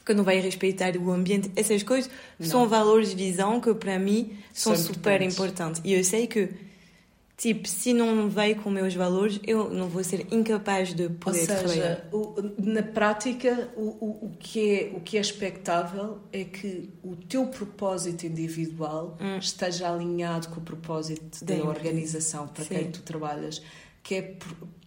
que 0.06 0.14
não 0.14 0.22
vai 0.22 0.38
respeitar 0.38 0.96
o 0.96 1.10
ambiente. 1.10 1.50
Essas 1.56 1.82
coisas 1.82 2.08
não. 2.38 2.46
são 2.46 2.68
valores 2.68 3.10
de 3.10 3.16
visão 3.16 3.60
que 3.60 3.74
para 3.74 3.98
mim 3.98 4.38
são, 4.52 4.76
são 4.76 4.94
super 4.94 5.20
importantes. 5.20 5.34
importantes. 5.34 5.82
E 5.84 5.92
eu 5.94 6.04
sei 6.04 6.28
que, 6.28 6.48
tipo, 7.36 7.68
se 7.68 7.92
não 7.92 8.28
vai 8.30 8.54
com 8.54 8.70
meus 8.70 8.94
valores, 8.94 9.38
eu 9.46 9.68
não 9.70 9.88
vou 9.88 10.02
ser 10.02 10.26
incapaz 10.32 10.94
de 10.94 11.08
poder 11.08 11.40
Ou 11.40 11.46
seja, 11.46 11.58
trabalhar. 11.58 12.08
O, 12.12 12.34
na 12.58 12.82
prática, 12.82 13.70
o, 13.76 13.82
o, 13.82 14.26
o, 14.26 14.36
que 14.38 14.74
é, 14.74 14.92
o 14.96 15.00
que 15.00 15.18
é 15.18 15.20
expectável 15.20 16.18
é 16.32 16.44
que 16.44 16.90
o 17.02 17.14
teu 17.14 17.46
propósito 17.46 18.26
individual 18.26 19.16
hum. 19.20 19.38
esteja 19.38 19.92
alinhado 19.92 20.48
com 20.48 20.60
o 20.60 20.62
propósito 20.62 21.44
da 21.44 21.56
organização 21.56 22.48
para 22.48 22.64
Sim. 22.64 22.74
quem 22.74 22.90
tu 22.90 23.02
trabalhas. 23.02 23.62
Que 24.02 24.14
é 24.14 24.36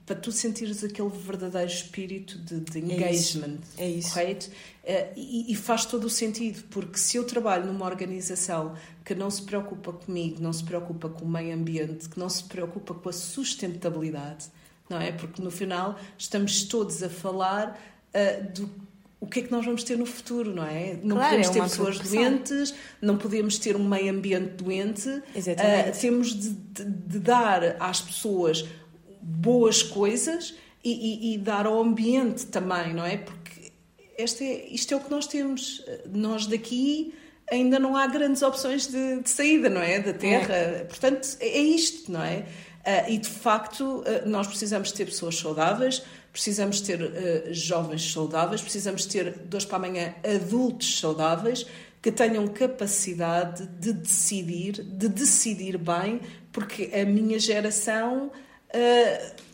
para 0.10 0.16
tu 0.16 0.32
sentires 0.32 0.84
aquele 0.84 1.10
verdadeiro 1.10 1.70
espírito 1.70 2.40
de, 2.40 2.62
de 2.62 2.80
engagement, 2.80 3.60
é 3.78 3.88
isso. 3.88 4.18
É 4.18 4.24
correto? 4.24 4.50
Uh, 4.90 5.14
e, 5.16 5.52
e, 5.52 5.56
faz 5.56 5.86
todo 5.86 6.06
o 6.06 6.10
sentido, 6.10 6.64
porque 6.72 6.98
se 6.98 7.16
eu 7.16 7.24
trabalho 7.24 7.68
numa 7.68 7.86
organização 7.86 8.74
que 9.06 9.14
não 9.14 9.30
se 9.30 9.44
preocupa 9.44 9.94
comigo, 9.94 10.42
não 10.42 10.52
se 10.52 10.64
preocupa 10.64 11.08
com 11.08 11.26
o 11.26 11.30
meio 11.30 11.54
ambiente, 11.54 12.10
que 12.10 12.20
não 12.20 12.28
se 12.28 12.44
preocupa 12.44 12.96
com 12.96 13.08
a 13.08 13.14
sustentabilidade, 13.14 14.48
não 14.90 15.00
é? 15.00 15.12
Porque 15.12 15.44
no 15.44 15.52
final 15.52 15.96
estamos 16.18 16.64
todos 16.64 17.04
a 17.04 17.10
falar 17.10 17.80
uh, 18.16 18.52
do 18.52 18.90
o 19.20 19.28
que 19.28 19.42
é 19.42 19.44
que 19.44 19.52
nós 19.52 19.66
vamos 19.66 19.84
ter 19.84 19.98
no 19.98 20.06
futuro, 20.06 20.56
não 20.56 20.64
é? 20.64 20.98
Não 21.04 21.18
claro, 21.18 21.36
podemos 21.36 21.48
é 21.50 21.52
ter 21.52 21.62
pessoas 21.62 22.00
doentes, 22.00 22.74
não 23.02 23.18
podemos 23.18 23.58
ter 23.60 23.76
um 23.76 23.88
meio 23.88 24.14
ambiente 24.14 24.64
doente. 24.64 25.10
Uh, 25.10 26.00
temos 26.00 26.34
de, 26.34 26.50
de, 26.52 26.86
de, 26.86 27.20
dar 27.20 27.76
às 27.82 28.00
pessoas 28.00 28.66
boas 29.22 29.84
coisas 29.84 30.56
e, 30.82 30.92
e, 30.92 31.34
e, 31.34 31.38
dar 31.38 31.66
ao 31.66 31.82
ambiente 31.82 32.46
também, 32.46 32.94
não 32.94 33.06
é? 33.06 33.18
Porque 33.18 33.39
este 34.22 34.44
é, 34.44 34.68
isto 34.70 34.94
é 34.94 34.98
o 34.98 35.00
que 35.00 35.10
nós 35.10 35.28
temos. 35.28 35.84
Nós 36.12 36.46
daqui 36.46 37.14
ainda 37.52 37.80
não 37.80 37.96
há 37.96 38.08
grandes 38.08 38.42
opções 38.42 38.88
de, 38.88 39.22
de 39.22 39.30
saída, 39.30 39.70
não 39.70 39.82
é? 39.82 40.00
Da 40.00 40.14
Terra. 40.14 40.54
É. 40.54 40.84
Portanto, 40.84 41.28
é, 41.40 41.48
é 41.48 41.62
isto, 41.62 42.12
não 42.12 42.24
é? 42.24 42.46
Uh, 42.80 43.12
e 43.12 43.18
de 43.18 43.28
facto, 43.28 43.84
uh, 43.84 44.28
nós 44.28 44.48
precisamos 44.48 44.92
ter 44.92 45.06
pessoas 45.06 45.38
saudáveis, 45.38 46.02
precisamos 46.32 46.80
ter 46.82 47.02
uh, 47.02 47.54
jovens 47.54 48.12
saudáveis, 48.12 48.62
precisamos 48.62 49.06
ter, 49.06 49.32
dois 49.46 49.66
para 49.66 49.78
amanhã, 49.78 50.16
adultos 50.24 51.00
saudáveis 51.00 51.66
que 52.02 52.12
tenham 52.12 52.48
capacidade 52.48 53.68
de 53.68 53.92
decidir, 53.92 54.82
de 54.82 55.10
decidir 55.10 55.78
bem, 55.78 56.22
porque 56.52 56.90
a 56.94 57.04
minha 57.06 57.38
geração 57.38 58.28
uh, 58.28 59.49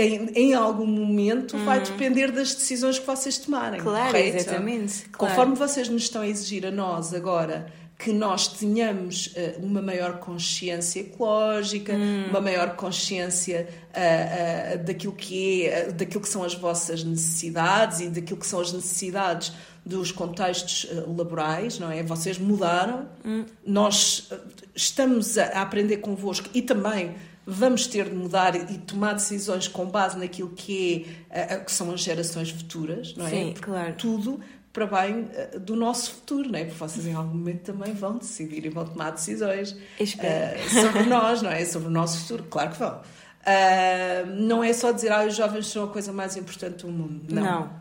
em, 0.00 0.30
em, 0.34 0.54
algum 0.54 0.86
momento 0.86 1.56
vai 1.58 1.78
uhum. 1.78 1.84
depender 1.84 2.30
das 2.30 2.54
decisões 2.54 2.98
que 2.98 3.06
vocês 3.06 3.38
tomarem. 3.38 3.80
Claro, 3.80 4.12
correto? 4.12 4.36
exatamente. 4.36 5.08
Claro. 5.10 5.34
Conforme 5.34 5.54
vocês 5.54 5.88
nos 5.88 6.02
estão 6.02 6.22
a 6.22 6.28
exigir 6.28 6.66
a 6.66 6.70
nós 6.70 7.14
agora 7.14 7.66
que 8.00 8.12
nós 8.12 8.48
tenhamos 8.48 9.26
uh, 9.26 9.62
uma 9.62 9.82
maior 9.82 10.18
consciência 10.20 11.00
ecológica, 11.00 11.92
hum. 11.92 12.28
uma 12.30 12.40
maior 12.40 12.74
consciência 12.74 13.68
uh, 13.90 14.80
uh, 14.80 14.84
daquilo 14.84 15.12
que 15.12 15.66
é, 15.66 15.92
daquilo 15.92 16.22
que 16.22 16.28
são 16.28 16.42
as 16.42 16.54
vossas 16.54 17.04
necessidades 17.04 18.00
e 18.00 18.08
daquilo 18.08 18.40
que 18.40 18.46
são 18.46 18.60
as 18.60 18.72
necessidades 18.72 19.52
dos 19.84 20.10
contextos 20.12 20.86
laborais, 21.06 21.78
não 21.78 21.90
é? 21.90 22.02
Vocês 22.02 22.38
mudaram, 22.38 23.06
hum. 23.24 23.44
nós 23.66 24.30
estamos 24.74 25.36
a, 25.36 25.46
a 25.46 25.62
aprender 25.62 25.98
convosco 25.98 26.48
e 26.54 26.62
também 26.62 27.14
vamos 27.46 27.86
ter 27.86 28.08
de 28.08 28.14
mudar 28.14 28.54
e 28.54 28.78
tomar 28.78 29.14
decisões 29.14 29.66
com 29.66 29.86
base 29.86 30.18
naquilo 30.18 30.50
que, 30.50 31.06
é, 31.30 31.56
que 31.56 31.72
são 31.72 31.92
as 31.92 32.00
gerações 32.00 32.50
futuras, 32.50 33.14
não 33.16 33.26
é? 33.26 33.30
Sim, 33.30 33.54
claro. 33.60 33.94
Tudo 33.94 34.40
para 34.72 34.86
bem 34.86 35.28
eh, 35.34 35.58
do 35.58 35.74
nosso 35.74 36.12
futuro, 36.12 36.48
não 36.48 36.58
é? 36.58 36.64
Porque 36.64 36.78
vocês 36.78 37.06
em 37.06 37.14
algum 37.14 37.34
momento 37.34 37.62
também 37.62 37.92
vão 37.92 38.18
decidir 38.18 38.64
e 38.64 38.68
vão 38.68 38.84
tomar 38.84 39.10
decisões 39.10 39.72
uh, 39.72 40.80
sobre 40.80 41.02
nós, 41.04 41.42
não 41.42 41.50
é? 41.50 41.64
Sobre 41.64 41.88
o 41.88 41.90
nosso 41.90 42.20
futuro, 42.20 42.44
claro 42.44 42.70
que 42.70 42.78
vão. 42.78 43.00
Uh, 43.40 44.26
não 44.26 44.62
é 44.62 44.72
só 44.72 44.92
dizer, 44.92 45.10
ah, 45.10 45.24
os 45.24 45.34
jovens 45.34 45.66
são 45.66 45.84
a 45.84 45.88
coisa 45.88 46.12
mais 46.12 46.36
importante 46.36 46.86
do 46.86 46.88
mundo. 46.92 47.34
Não. 47.34 47.42
não. 47.42 47.80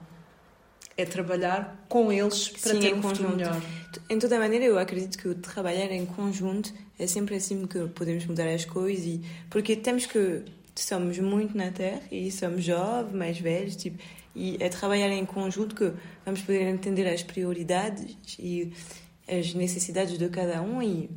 É 1.00 1.06
trabalhar 1.06 1.86
com 1.88 2.12
eles 2.12 2.50
para 2.50 2.74
Sim, 2.74 2.80
ter 2.82 2.94
um 2.94 3.02
futuro 3.02 3.36
melhor. 3.36 3.62
Em 4.10 4.20
toda 4.20 4.38
maneira, 4.38 4.66
eu 4.66 4.78
acredito 4.78 5.18
que 5.18 5.34
trabalhar 5.36 5.90
em 5.92 6.06
conjunto 6.06 6.74
é 7.00 7.08
sempre 7.08 7.36
assim 7.36 7.66
que 7.66 7.88
podemos 7.88 8.26
mudar 8.26 8.50
as 8.50 8.66
coisas 8.66 9.06
e 9.06 9.22
porque 9.50 9.78
temos 9.78 10.06
que 10.06 10.44
somos 10.76 11.18
muito 11.20 11.58
na 11.58 11.72
Terra 11.72 12.02
e 12.12 12.30
somos 12.30 12.66
jovens, 12.66 13.14
mais 13.14 13.40
velhos, 13.40 13.78
tipo, 13.78 13.98
e 14.36 14.58
é 14.60 14.68
trabalhar 14.68 15.10
em 15.10 15.26
conjunto 15.26 15.74
que 15.74 15.92
vamos 16.26 16.42
poder 16.42 16.68
entender 16.68 17.08
as 17.08 17.24
prioridades 17.24 18.18
e 18.38 18.74
as 19.26 19.54
necessidades 19.54 20.18
de 20.18 20.28
cada 20.28 20.62
um 20.62 20.84
e 20.84 21.10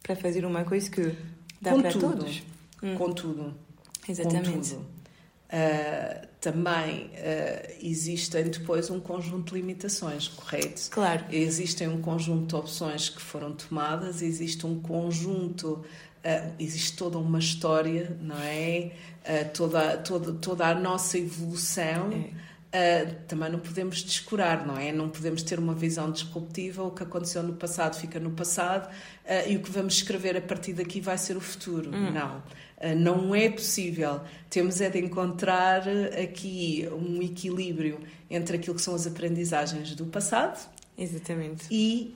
para 0.00 0.14
fazer 0.14 0.44
uma 0.44 0.62
coisa 0.64 0.88
que 0.88 1.12
dá 1.60 1.74
para 1.74 1.92
todos. 1.92 2.42
Hum. 2.82 2.94
Com 2.96 3.12
tudo. 3.12 3.54
Exatamente. 4.08 4.50
Com 4.50 4.60
tudo. 4.60 4.97
Uh, 5.48 6.28
também 6.42 7.06
uh, 7.06 7.76
existem 7.82 8.44
depois 8.44 8.90
um 8.90 9.00
conjunto 9.00 9.54
de 9.54 9.60
limitações, 9.60 10.28
correto? 10.28 10.90
Claro. 10.90 11.24
Existem 11.30 11.88
um 11.88 12.02
conjunto 12.02 12.48
de 12.48 12.54
opções 12.54 13.08
que 13.08 13.20
foram 13.20 13.52
tomadas, 13.52 14.20
existe 14.20 14.66
um 14.66 14.78
conjunto, 14.78 15.72
uh, 15.72 16.52
existe 16.58 16.98
toda 16.98 17.16
uma 17.16 17.38
história, 17.38 18.14
não 18.20 18.38
é? 18.38 18.92
toda, 19.54 19.96
toda, 19.98 20.32
toda 20.34 20.66
a 20.66 20.74
nossa 20.74 21.18
evolução. 21.18 22.10
É. 22.70 23.06
Também 23.26 23.50
não 23.50 23.58
podemos 23.58 24.02
descurar, 24.02 24.66
não 24.66 24.76
é? 24.76 24.92
Não 24.92 25.08
podemos 25.08 25.42
ter 25.42 25.58
uma 25.58 25.74
visão 25.74 26.10
disruptiva. 26.10 26.82
O 26.82 26.90
que 26.90 27.02
aconteceu 27.02 27.42
no 27.42 27.54
passado 27.54 27.96
fica 27.96 28.20
no 28.20 28.30
passado 28.30 28.88
e 29.46 29.56
o 29.56 29.60
que 29.60 29.70
vamos 29.70 29.94
escrever 29.94 30.36
a 30.36 30.40
partir 30.40 30.74
daqui 30.74 31.00
vai 31.00 31.16
ser 31.16 31.36
o 31.36 31.40
futuro. 31.40 31.90
Hum. 31.94 32.10
Não. 32.10 32.42
Uh, 32.80 32.94
não 32.96 33.34
é 33.34 33.50
possível. 33.50 34.20
Temos 34.48 34.80
é 34.80 34.88
de 34.88 34.98
encontrar 34.98 35.82
aqui 36.22 36.88
um 36.92 37.20
equilíbrio 37.20 38.00
entre 38.30 38.56
aquilo 38.56 38.76
que 38.76 38.82
são 38.82 38.94
as 38.94 39.06
aprendizagens 39.06 39.94
do 39.94 40.06
passado 40.06 40.68
Exatamente. 40.96 41.66
e 41.70 42.14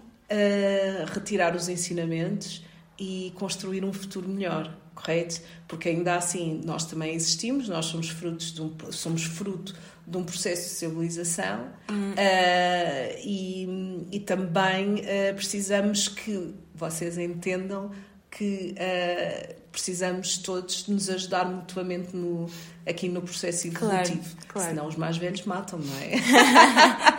retirar 1.12 1.54
os 1.54 1.68
ensinamentos 1.68 2.64
e 2.98 3.34
construir 3.36 3.84
um 3.84 3.92
futuro 3.92 4.26
melhor 4.26 4.74
correto? 4.94 5.40
Porque 5.66 5.88
ainda 5.88 6.16
assim 6.16 6.60
nós 6.64 6.86
também 6.86 7.14
existimos, 7.14 7.68
nós 7.68 7.86
somos 7.86 8.08
frutos 8.08 8.52
de 8.52 8.62
um, 8.62 8.74
somos 8.90 9.24
fruto 9.24 9.74
de 10.06 10.16
um 10.16 10.24
processo 10.24 10.62
de 10.62 10.68
civilização 10.70 11.66
uh, 11.88 13.18
e, 13.24 14.06
e, 14.10 14.20
também 14.20 14.96
uh, 14.96 15.34
precisamos 15.34 16.08
que 16.08 16.54
vocês 16.74 17.18
entendam 17.18 17.90
que 18.30 18.74
uh, 18.74 19.61
precisamos 19.72 20.36
todos 20.36 20.86
nos 20.86 21.08
ajudar 21.08 21.46
mutuamente 21.46 22.14
no, 22.14 22.48
aqui 22.86 23.08
no 23.08 23.22
processo 23.22 23.66
evolutivo. 23.66 24.20
Claro, 24.20 24.46
claro. 24.48 24.68
Senão 24.68 24.86
os 24.86 24.96
mais 24.96 25.16
velhos 25.16 25.42
matam, 25.44 25.78
não 25.78 25.98
é? 25.98 26.12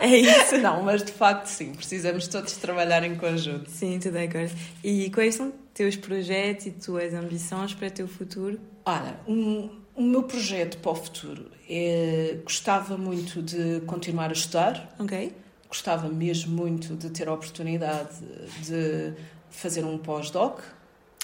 é 0.00 0.16
isso. 0.16 0.56
Não, 0.58 0.82
mas 0.82 1.02
de 1.02 1.12
facto 1.12 1.46
sim, 1.46 1.74
precisamos 1.74 2.28
todos 2.28 2.54
trabalhar 2.54 3.02
em 3.02 3.16
conjunto. 3.16 3.68
Sim, 3.68 3.98
tudo 3.98 4.16
agora. 4.16 4.50
E 4.82 5.10
quais 5.10 5.34
são 5.34 5.52
teus 5.74 5.96
projetos 5.96 6.66
e 6.66 6.70
tuas 6.70 7.12
ambições 7.12 7.74
para 7.74 7.88
o 7.88 7.90
teu 7.90 8.06
futuro? 8.06 8.60
Olha, 8.86 9.18
um, 9.26 9.68
o 9.96 10.02
meu 10.02 10.22
projeto 10.22 10.78
para 10.78 10.92
o 10.92 10.94
futuro 10.94 11.50
é 11.68 12.38
gostava 12.44 12.96
muito 12.96 13.42
de 13.42 13.80
continuar 13.86 14.30
a 14.30 14.32
estudar. 14.32 14.94
Ok. 14.98 15.32
Gostava 15.68 16.08
mesmo 16.08 16.54
muito 16.54 16.94
de 16.94 17.10
ter 17.10 17.26
a 17.28 17.34
oportunidade 17.34 18.20
de 18.62 19.12
fazer 19.50 19.84
um 19.84 19.98
pós-doc. 19.98 20.60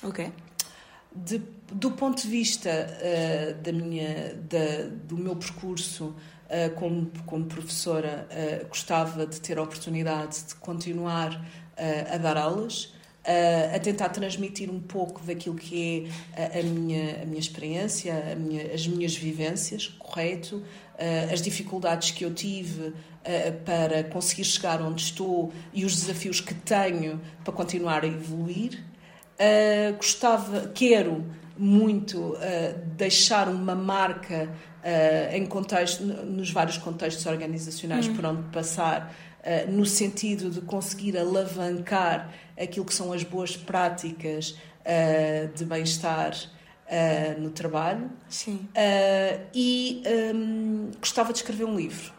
Ok. 0.02 0.32
De, 1.14 1.42
do 1.72 1.90
ponto 1.90 2.22
de 2.22 2.28
vista 2.28 2.70
uh, 2.70 3.62
da 3.62 3.72
minha, 3.72 4.34
da, 4.48 4.88
do 5.04 5.16
meu 5.16 5.34
percurso 5.34 6.14
uh, 6.14 6.74
como, 6.76 7.10
como 7.26 7.46
professora, 7.46 8.28
uh, 8.30 8.68
gostava 8.68 9.26
de 9.26 9.40
ter 9.40 9.58
a 9.58 9.62
oportunidade 9.62 10.44
de 10.48 10.54
continuar 10.56 11.44
a 12.12 12.18
dar 12.18 12.36
aulas, 12.36 12.92
a 13.74 13.78
tentar 13.78 14.10
transmitir 14.10 14.70
um 14.70 14.80
pouco 14.80 15.22
daquilo 15.22 15.54
que 15.54 16.10
é 16.36 16.58
a, 16.58 16.60
a 16.60 16.62
minha, 16.62 17.22
a 17.22 17.24
minha 17.24 17.40
experiência, 17.40 18.32
a 18.32 18.36
minha, 18.36 18.74
as 18.74 18.86
minhas 18.86 19.16
vivências, 19.16 19.88
correto? 19.98 20.62
as 21.32 21.40
dificuldades 21.40 22.10
que 22.10 22.22
eu 22.22 22.34
tive 22.34 22.92
para 23.64 24.04
conseguir 24.04 24.44
chegar 24.44 24.82
onde 24.82 25.00
estou 25.00 25.50
e 25.72 25.86
os 25.86 25.96
desafios 25.96 26.42
que 26.42 26.52
tenho 26.52 27.18
para 27.42 27.54
continuar 27.54 28.04
a 28.04 28.06
evoluir. 28.06 28.84
Uh, 29.40 29.96
gostava, 29.96 30.70
quero 30.74 31.24
muito 31.56 32.18
uh, 32.18 32.78
deixar 32.94 33.48
uma 33.48 33.74
marca 33.74 34.50
uh, 34.50 35.34
em 35.34 35.46
contexto, 35.46 36.04
nos 36.04 36.50
vários 36.50 36.76
contextos 36.76 37.24
organizacionais 37.24 38.06
hum. 38.06 38.16
por 38.16 38.26
onde 38.26 38.42
passar, 38.50 39.14
no 39.70 39.86
sentido 39.86 40.50
de 40.50 40.60
conseguir 40.60 41.16
alavancar 41.16 42.30
aquilo 42.60 42.84
que 42.84 42.92
são 42.92 43.10
as 43.10 43.22
boas 43.22 43.56
práticas 43.56 44.54
de 45.54 45.64
bem-estar 45.64 46.34
no 47.38 47.48
trabalho. 47.48 48.10
Sim. 48.28 48.68
e 49.54 50.02
um, 50.34 50.90
gostava 51.00 51.32
de 51.32 51.38
escrever 51.38 51.64
um 51.64 51.74
livro. 51.74 52.12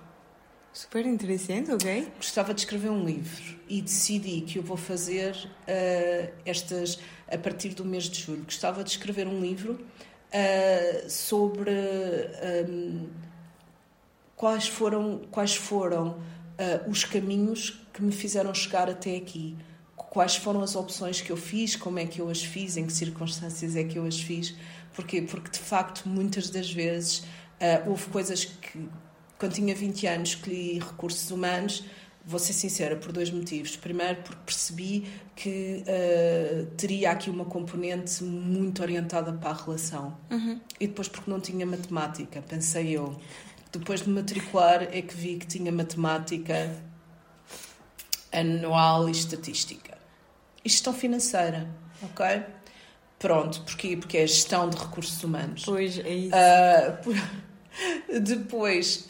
Super 0.74 1.06
interessante, 1.06 1.70
ok? 1.70 2.08
Gostava 2.16 2.54
de 2.54 2.62
escrever 2.62 2.90
um 2.90 3.04
livro 3.04 3.60
e 3.68 3.82
decidi 3.82 4.40
que 4.40 4.58
eu 4.58 4.64
vou 4.64 4.78
fazer 4.78 5.36
uh, 5.36 6.34
estas 6.46 6.98
a 7.30 7.38
partir 7.38 7.70
do 7.70 7.84
mês 7.84 8.06
de 8.06 8.22
julho. 8.22 8.44
Gostava 8.44 8.82
de 8.82 8.92
escrever 8.92 9.28
um 9.28 9.42
livro 9.42 9.74
uh, 9.74 11.10
sobre 11.10 11.72
um, 12.70 13.10
quais 14.34 14.70
foram, 14.70 15.20
quais 15.30 15.56
foram 15.58 16.12
uh, 16.12 16.90
os 16.90 17.04
caminhos 17.04 17.86
que 17.92 18.02
me 18.02 18.14
fizeram 18.14 18.54
chegar 18.54 18.90
até 18.90 19.18
aqui. 19.18 19.58
Quais 19.98 20.38
foram 20.38 20.62
as 20.62 20.74
opções 20.74 21.20
que 21.20 21.34
eu 21.34 21.38
fiz, 21.38 21.76
como 21.76 22.00
é 22.00 22.06
que 22.06 22.22
eu 22.22 22.30
as 22.30 22.44
fiz, 22.44 22.78
em 22.78 22.86
que 22.86 22.94
circunstâncias 22.94 23.76
é 23.76 23.84
que 23.84 24.00
eu 24.00 24.06
as 24.06 24.22
fiz. 24.22 24.56
Porquê? 24.96 25.22
Porque, 25.22 25.52
de 25.52 25.60
facto, 25.60 26.08
muitas 26.08 26.50
das 26.50 26.72
vezes 26.72 27.24
houve 27.86 28.08
coisas 28.08 28.44
que 28.44 28.90
quando 29.42 29.54
tinha 29.54 29.74
20 29.74 30.06
anos, 30.06 30.30
escolhi 30.30 30.78
recursos 30.78 31.32
humanos. 31.32 31.84
Vou 32.24 32.38
ser 32.38 32.54
sincera, 32.54 32.96
por 32.96 33.12
dois 33.12 33.32
motivos. 33.32 33.76
Primeiro, 33.76 34.22
porque 34.22 34.42
percebi 34.46 35.08
que 35.36 35.84
uh, 35.84 36.68
teria 36.78 37.10
aqui 37.10 37.32
uma 37.32 37.46
componente 37.46 38.24
muito 38.24 38.84
orientada 38.84 39.34
para 39.34 39.50
a 39.50 39.54
relação. 39.54 40.16
Uhum. 40.30 40.62
E 40.80 40.86
depois, 40.86 41.08
porque 41.08 41.32
não 41.32 41.40
tinha 41.40 41.66
matemática, 41.66 42.44
pensei 42.44 42.92
eu. 42.92 43.20
Depois 43.72 44.02
de 44.02 44.10
me 44.10 44.22
matricular, 44.22 44.84
é 44.84 45.02
que 45.02 45.16
vi 45.16 45.38
que 45.38 45.48
tinha 45.48 45.72
matemática 45.72 46.78
anual 48.32 49.10
e 49.10 49.12
estatística. 49.12 49.98
E 50.64 50.70
gestão 50.70 50.94
financeira, 50.94 51.68
ok? 52.04 52.44
Pronto, 53.18 53.62
porquê? 53.62 53.98
Porque 53.98 54.18
é 54.20 54.28
gestão 54.28 54.70
de 54.70 54.78
recursos 54.78 55.24
humanos. 55.24 55.64
Pois, 55.66 55.98
é 55.98 56.10
isso. 56.10 56.36
Uh, 56.36 57.04
por 57.04 57.16
depois, 58.22 59.06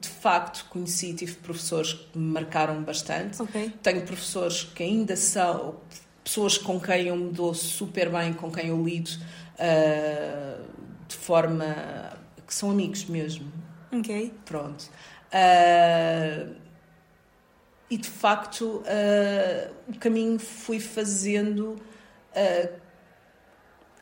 de 0.00 0.08
facto, 0.08 0.66
conheci, 0.70 1.14
tive 1.14 1.34
professores 1.36 1.92
que 1.92 2.18
me 2.18 2.32
marcaram 2.32 2.82
bastante. 2.82 3.40
Okay. 3.42 3.72
Tenho 3.82 4.02
professores 4.02 4.64
que 4.64 4.82
ainda 4.82 5.16
são 5.16 5.76
pessoas 6.22 6.58
com 6.58 6.80
quem 6.80 7.06
eu 7.08 7.16
me 7.16 7.30
dou 7.30 7.54
super 7.54 8.10
bem, 8.10 8.32
com 8.32 8.50
quem 8.50 8.68
eu 8.68 8.84
lido 8.84 9.10
uh, 9.10 10.64
de 11.08 11.16
forma 11.16 12.18
que 12.46 12.54
são 12.54 12.70
amigos 12.70 13.04
mesmo. 13.06 13.50
Ok. 13.92 14.32
Pronto. 14.44 14.90
E 17.88 17.96
de 17.96 18.08
facto, 18.08 18.82
o 19.88 19.98
caminho 19.98 20.38
fui 20.38 20.78
fazendo 20.78 21.76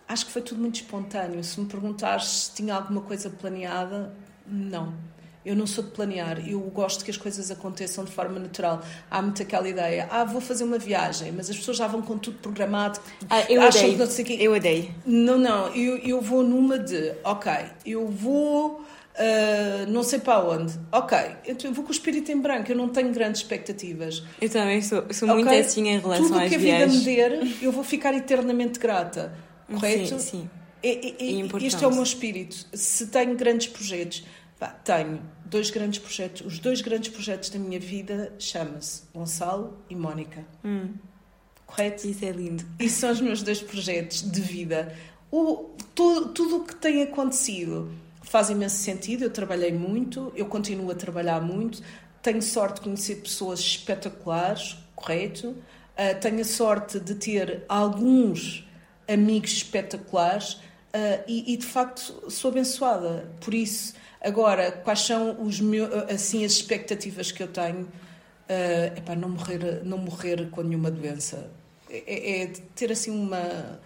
acho 0.08 0.26
que 0.26 0.32
foi 0.32 0.42
tudo 0.42 0.60
muito 0.60 0.76
espontâneo. 0.76 1.44
Se 1.44 1.60
me 1.60 1.66
perguntares 1.66 2.26
se 2.26 2.54
tinha 2.54 2.74
alguma 2.74 3.02
coisa 3.02 3.28
planeada, 3.28 4.12
não. 4.46 4.94
Eu 5.44 5.54
não 5.54 5.66
sou 5.66 5.84
de 5.84 5.90
planear, 5.90 6.46
eu 6.46 6.60
gosto 6.60 7.04
que 7.04 7.10
as 7.10 7.16
coisas 7.16 7.50
aconteçam 7.50 8.04
de 8.04 8.10
forma 8.10 8.38
natural. 8.38 8.82
Há 9.10 9.22
muito 9.22 9.40
aquela 9.40 9.68
ideia, 9.68 10.08
ah, 10.10 10.24
vou 10.24 10.40
fazer 10.40 10.64
uma 10.64 10.78
viagem, 10.78 11.32
mas 11.32 11.48
as 11.48 11.56
pessoas 11.56 11.76
já 11.76 11.86
vão 11.86 12.02
com 12.02 12.18
tudo 12.18 12.38
programado. 12.38 13.00
Ah, 13.30 13.40
eu 13.48 13.62
acham 13.62 13.96
não 13.96 14.06
sei 14.06 14.36
Eu 14.40 14.52
odeio. 14.52 14.94
Não, 15.06 15.38
não, 15.38 15.68
eu, 15.68 15.96
eu 15.98 16.20
vou 16.20 16.42
numa 16.42 16.78
de, 16.78 17.14
ok, 17.24 17.52
eu 17.86 18.08
vou. 18.08 18.84
Uh, 19.18 19.90
não 19.90 20.04
sei 20.04 20.20
para 20.20 20.44
onde. 20.44 20.74
Ok, 20.92 21.18
então 21.46 21.70
eu 21.70 21.74
vou 21.74 21.82
com 21.82 21.90
o 21.90 21.92
espírito 21.92 22.30
em 22.30 22.40
branco, 22.40 22.70
eu 22.70 22.76
não 22.76 22.88
tenho 22.88 23.12
grandes 23.12 23.40
expectativas. 23.40 24.22
Eu 24.40 24.48
também 24.48 24.80
sou, 24.80 25.02
sou 25.12 25.28
okay? 25.28 25.44
muito 25.44 25.60
assim 25.60 25.88
em 25.88 25.98
relação 25.98 26.28
Tudo 26.28 26.38
às 26.40 26.48
que 26.48 26.54
a 26.54 26.58
vida 26.58 26.86
me 26.86 27.00
der, 27.00 27.62
eu 27.62 27.72
vou 27.72 27.82
ficar 27.82 28.14
eternamente 28.14 28.78
grata 28.78 29.32
correto? 29.68 30.18
Sim, 30.18 30.18
sim. 30.18 30.50
E, 30.82 31.16
e, 31.18 31.42
é 31.42 31.66
este 31.66 31.84
é 31.84 31.86
o 31.86 31.92
meu 31.92 32.02
espírito. 32.02 32.66
Se 32.72 33.08
tenho 33.08 33.36
grandes 33.36 33.66
projetos, 33.68 34.24
pá, 34.58 34.68
tenho 34.68 35.20
dois 35.44 35.70
grandes 35.70 35.98
projetos. 35.98 36.46
Os 36.46 36.58
dois 36.58 36.80
grandes 36.80 37.10
projetos 37.10 37.50
da 37.50 37.58
minha 37.58 37.80
vida 37.80 38.32
chama-se 38.38 39.02
Gonçalo 39.12 39.76
e 39.90 39.96
Mónica. 39.96 40.44
Hum. 40.64 40.94
Correto? 41.66 42.06
Isso 42.06 42.24
é 42.24 42.30
lindo. 42.30 42.64
Isso 42.78 43.00
são 43.00 43.10
os 43.10 43.20
meus 43.20 43.42
dois 43.42 43.60
projetos 43.60 44.22
de 44.22 44.40
vida. 44.40 44.94
O, 45.30 45.70
tudo, 45.94 46.28
tudo 46.28 46.56
o 46.58 46.64
que 46.64 46.74
tem 46.76 47.02
acontecido 47.02 47.90
faz 48.22 48.48
imenso 48.48 48.76
sentido. 48.76 49.24
Eu 49.24 49.30
trabalhei 49.30 49.72
muito, 49.72 50.32
eu 50.36 50.46
continuo 50.46 50.90
a 50.90 50.94
trabalhar 50.94 51.40
muito. 51.40 51.82
Tenho 52.22 52.40
sorte 52.40 52.76
de 52.76 52.80
conhecer 52.82 53.16
pessoas 53.16 53.60
espetaculares, 53.60 54.76
correto? 54.94 55.48
Uh, 55.48 56.18
tenho 56.20 56.40
a 56.40 56.44
sorte 56.44 57.00
de 57.00 57.14
ter 57.16 57.64
alguns 57.68 58.67
amigos 59.08 59.52
espetaculares 59.52 60.54
uh, 60.54 61.24
e, 61.26 61.54
e, 61.54 61.56
de 61.56 61.66
facto 61.66 62.30
sou 62.30 62.50
abençoada 62.50 63.30
por 63.40 63.54
isso. 63.54 63.94
Agora, 64.20 64.72
quais 64.72 65.00
são 65.00 65.40
os 65.42 65.60
meus, 65.60 65.92
assim, 66.10 66.44
as 66.44 66.52
expectativas 66.52 67.32
que 67.32 67.42
eu 67.42 67.48
tenho? 67.48 67.82
Uh, 67.82 68.98
epá, 68.98 69.14
não 69.14 69.28
morrer, 69.30 69.82
não 69.84 69.98
morrer 69.98 70.48
com 70.50 70.62
nenhuma 70.62 70.90
doença. 70.90 71.50
É, 71.88 72.02
é, 72.06 72.42
é 72.42 72.46
ter 72.74 72.92
assim 72.92 73.10
uma 73.10 73.80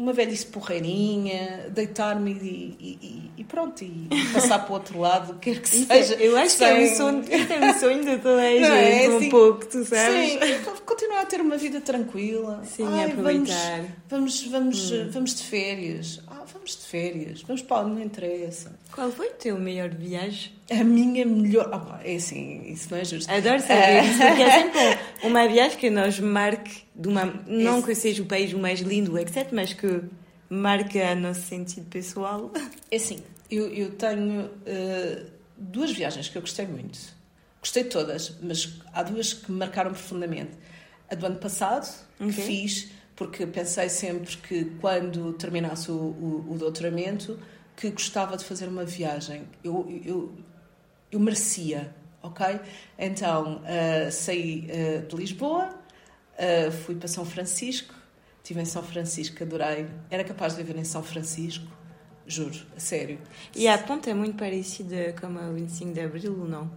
uma 0.00 0.12
velhice 0.12 0.46
porreirinha, 0.46 1.68
deitar-me 1.70 2.32
e, 2.32 2.76
e, 2.80 3.30
e, 3.38 3.44
pronto, 3.44 3.84
e 3.84 4.08
passar 4.32 4.60
para 4.60 4.70
o 4.70 4.74
outro 4.74 4.98
lado, 4.98 5.38
quer 5.38 5.60
que 5.60 5.86
é- 5.88 6.02
seja. 6.02 6.14
eu 6.22 6.36
acho 6.36 6.56
sem... 6.56 6.66
que 6.66 6.72
é 6.72 6.84
um 6.84 6.96
sonho, 6.96 7.24
é 7.30 7.70
um 7.70 7.78
sonho 7.78 8.04
de 8.04 8.16
toda 8.18 8.40
a 8.40 8.50
gente, 8.50 8.64
é, 8.64 9.10
um 9.10 9.16
assim, 9.18 9.28
pouco, 9.28 9.66
tu 9.66 9.84
sabes? 9.84 10.32
Sim, 10.32 10.38
continuar 10.86 11.20
a 11.20 11.26
ter 11.26 11.40
uma 11.40 11.56
vida 11.56 11.80
tranquila. 11.80 12.62
Sim, 12.64 12.86
Ai, 12.88 13.10
aproveitar. 13.10 13.84
Vamos, 14.08 14.42
vamos, 14.46 14.48
vamos, 14.50 14.90
hum. 14.92 15.10
vamos 15.12 15.34
de 15.34 15.42
férias. 15.44 16.20
Ah, 16.40 16.44
vamos 16.50 16.70
de 16.70 16.86
férias, 16.86 17.42
vamos 17.42 17.60
para 17.60 17.84
onde 17.84 17.96
não 17.96 18.02
interessa. 18.02 18.72
Qual 18.92 19.10
foi 19.12 19.28
o 19.28 19.32
teu 19.32 19.58
melhor 19.58 19.90
viagem? 19.90 20.52
A 20.70 20.82
minha 20.82 21.26
melhor. 21.26 21.68
Oh, 21.70 21.96
é 22.02 22.14
assim, 22.14 22.62
isso 22.66 22.88
não 22.90 22.98
é 22.98 23.04
justo. 23.04 23.30
Adoro 23.30 23.60
saber 23.60 24.04
isso, 24.04 24.18
porque 24.18 24.42
é 24.42 24.50
sempre 24.62 24.98
uma 25.22 25.46
viagem 25.46 25.78
que 25.78 25.90
nos 25.90 26.18
marque 26.18 26.84
de 26.94 27.08
uma. 27.08 27.26
Não 27.46 27.78
Esse... 27.78 27.86
que 27.86 27.94
seja 27.94 28.22
o 28.22 28.26
país 28.26 28.54
o 28.54 28.58
mais 28.58 28.80
lindo, 28.80 29.18
etc., 29.18 29.48
mas 29.52 29.74
que 29.74 30.02
marca 30.48 31.12
o 31.12 31.16
nosso 31.16 31.42
sentido 31.42 31.86
pessoal. 31.90 32.50
É 32.90 32.96
assim, 32.96 33.18
eu, 33.50 33.68
eu 33.68 33.90
tenho 33.92 34.46
uh, 34.46 35.26
duas 35.58 35.92
viagens 35.92 36.30
que 36.30 36.38
eu 36.38 36.42
gostei 36.42 36.66
muito. 36.66 36.98
Gostei 37.60 37.82
de 37.82 37.90
todas, 37.90 38.34
mas 38.40 38.80
há 38.94 39.02
duas 39.02 39.34
que 39.34 39.52
me 39.52 39.58
marcaram 39.58 39.90
profundamente. 39.90 40.52
A 41.10 41.14
do 41.14 41.26
ano 41.26 41.36
passado, 41.36 41.86
okay. 42.18 42.32
que 42.32 42.40
fiz, 42.40 42.90
porque 43.20 43.46
pensei 43.46 43.90
sempre 43.90 44.34
que 44.38 44.64
quando 44.80 45.34
terminasse 45.34 45.90
o, 45.90 45.94
o, 45.94 46.46
o 46.52 46.56
doutoramento, 46.56 47.38
que 47.76 47.90
gostava 47.90 48.34
de 48.34 48.46
fazer 48.46 48.66
uma 48.66 48.82
viagem. 48.82 49.46
Eu, 49.62 49.86
eu, 50.02 50.34
eu 51.12 51.20
merecia, 51.20 51.94
ok? 52.22 52.58
Então, 52.98 53.58
uh, 53.58 54.10
saí 54.10 54.70
uh, 54.70 55.06
de 55.06 55.16
Lisboa, 55.16 55.78
Uh, 56.40 56.72
fui 56.72 56.94
para 56.94 57.06
São 57.06 57.26
Francisco, 57.26 57.94
estive 58.38 58.62
em 58.62 58.64
São 58.64 58.82
Francisco, 58.82 59.42
adorei. 59.42 59.86
Era 60.10 60.24
capaz 60.24 60.56
de 60.56 60.62
viver 60.62 60.80
em 60.80 60.84
São 60.84 61.02
Francisco, 61.02 61.66
juro, 62.26 62.58
a 62.74 62.80
sério. 62.80 63.18
E 63.54 63.68
a 63.68 63.76
ponta 63.76 64.08
é 64.08 64.14
muito 64.14 64.38
parecida 64.38 65.14
com 65.20 65.26
a 65.26 65.50
25 65.50 65.92
de 65.92 66.00
Abril 66.00 66.34
não? 66.48 66.70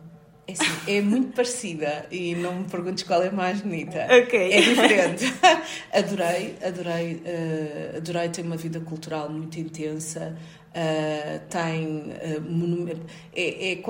É, 0.45 0.55
sim, 0.55 0.63
é 0.87 1.01
muito 1.01 1.33
parecida 1.33 2.05
e 2.11 2.35
não 2.35 2.55
me 2.55 2.63
perguntes 2.65 3.03
qual 3.03 3.23
é 3.23 3.31
mais 3.31 3.61
bonita. 3.61 4.05
Ok. 4.23 4.51
É 4.51 4.61
diferente. 4.61 5.25
adorei, 5.93 6.55
adorei, 6.61 7.15
uh, 7.15 7.97
adorei. 7.97 8.29
Tem 8.29 8.43
uma 8.43 8.57
vida 8.57 8.79
cultural 8.81 9.29
muito 9.29 9.57
intensa. 9.59 10.37
Uh, 10.69 11.39
tem. 11.49 11.85
Uh, 11.87 12.99
é, 13.33 13.71
é, 13.71 13.81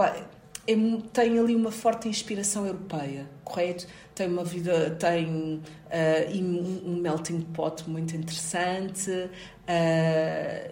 é, 0.65 0.75
tem 1.11 1.39
ali 1.39 1.55
uma 1.55 1.71
forte 1.71 2.07
inspiração 2.07 2.65
europeia, 2.65 3.27
correto? 3.43 3.87
Tem 4.15 4.27
uma 4.27 4.43
vida, 4.43 4.91
tem 4.91 5.25
uh, 5.25 6.37
um, 6.85 6.97
melting 7.01 7.41
pot 7.41 7.89
muito 7.89 8.15
interessante 8.15 9.09
uh, 9.09 9.29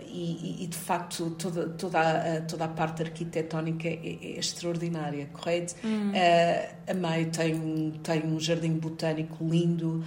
e, 0.05 0.63
e, 0.63 0.67
de 0.67 0.77
facto 0.77 1.31
toda, 1.31 1.69
toda, 1.69 1.99
a, 1.99 2.41
toda 2.41 2.65
a 2.65 2.67
parte 2.67 3.01
arquitetónica 3.01 3.87
é, 3.87 3.93
é 3.93 4.39
extraordinária, 4.39 5.27
correto? 5.33 5.75
Hum. 5.83 6.11
Uh, 6.11 6.91
a 6.91 6.93
Meio 6.93 7.31
tem, 7.31 7.91
tem 8.03 8.23
um 8.25 8.39
jardim 8.39 8.73
botânico 8.73 9.43
lindo, 9.43 10.03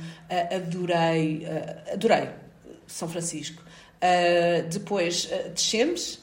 adorei, 0.55 1.45
adorei 1.93 2.29
São 2.87 3.09
Francisco. 3.09 3.63
depois 4.71 5.29
descemos 5.55 6.21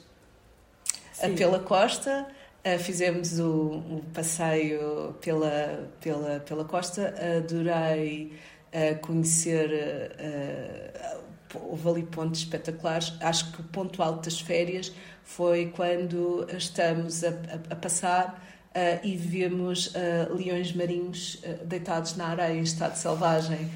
pela 1.36 1.60
costa 1.60 2.28
Uh, 2.64 2.78
fizemos 2.78 3.40
o, 3.40 4.04
passeio 4.14 5.16
pela, 5.20 5.90
pela, 6.00 6.40
pela 6.42 6.64
costa, 6.64 7.12
adorei 7.38 8.34
uh, 8.72 9.00
conhecer. 9.00 10.14
Uh, 10.20 11.22
houve 11.72 11.90
ali 11.90 12.04
pontos 12.04 12.42
espetaculares. 12.42 13.14
Acho 13.20 13.52
que 13.52 13.62
o 13.62 13.64
ponto 13.64 14.04
alto 14.04 14.26
das 14.26 14.40
férias 14.40 14.92
foi 15.24 15.74
quando 15.76 16.46
estamos 16.56 17.24
a, 17.24 17.30
a, 17.30 17.74
a 17.74 17.76
passar 17.76 18.46
uh, 18.76 19.06
e 19.06 19.18
vemos 19.18 19.92
leões 20.30 20.72
marinhos 20.74 21.42
deitados 21.66 22.16
na 22.16 22.28
areia 22.28 22.60
em 22.60 22.62
estado 22.62 22.96
selvagem. 22.96 23.72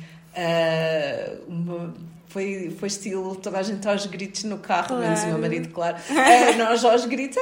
Uma, 1.47 1.91
foi, 2.27 2.75
foi 2.77 2.87
estilo 2.87 3.35
toda 3.35 3.59
a 3.59 3.63
gente 3.63 3.87
aos 3.87 4.05
gritos 4.05 4.43
no 4.43 4.59
carro, 4.59 4.89
claro. 4.89 5.03
menos 5.03 5.23
o 5.23 5.27
meu 5.27 5.39
marido, 5.39 5.69
claro. 5.69 5.97
nós 6.57 6.83
aos 6.83 7.05
gritos, 7.05 7.37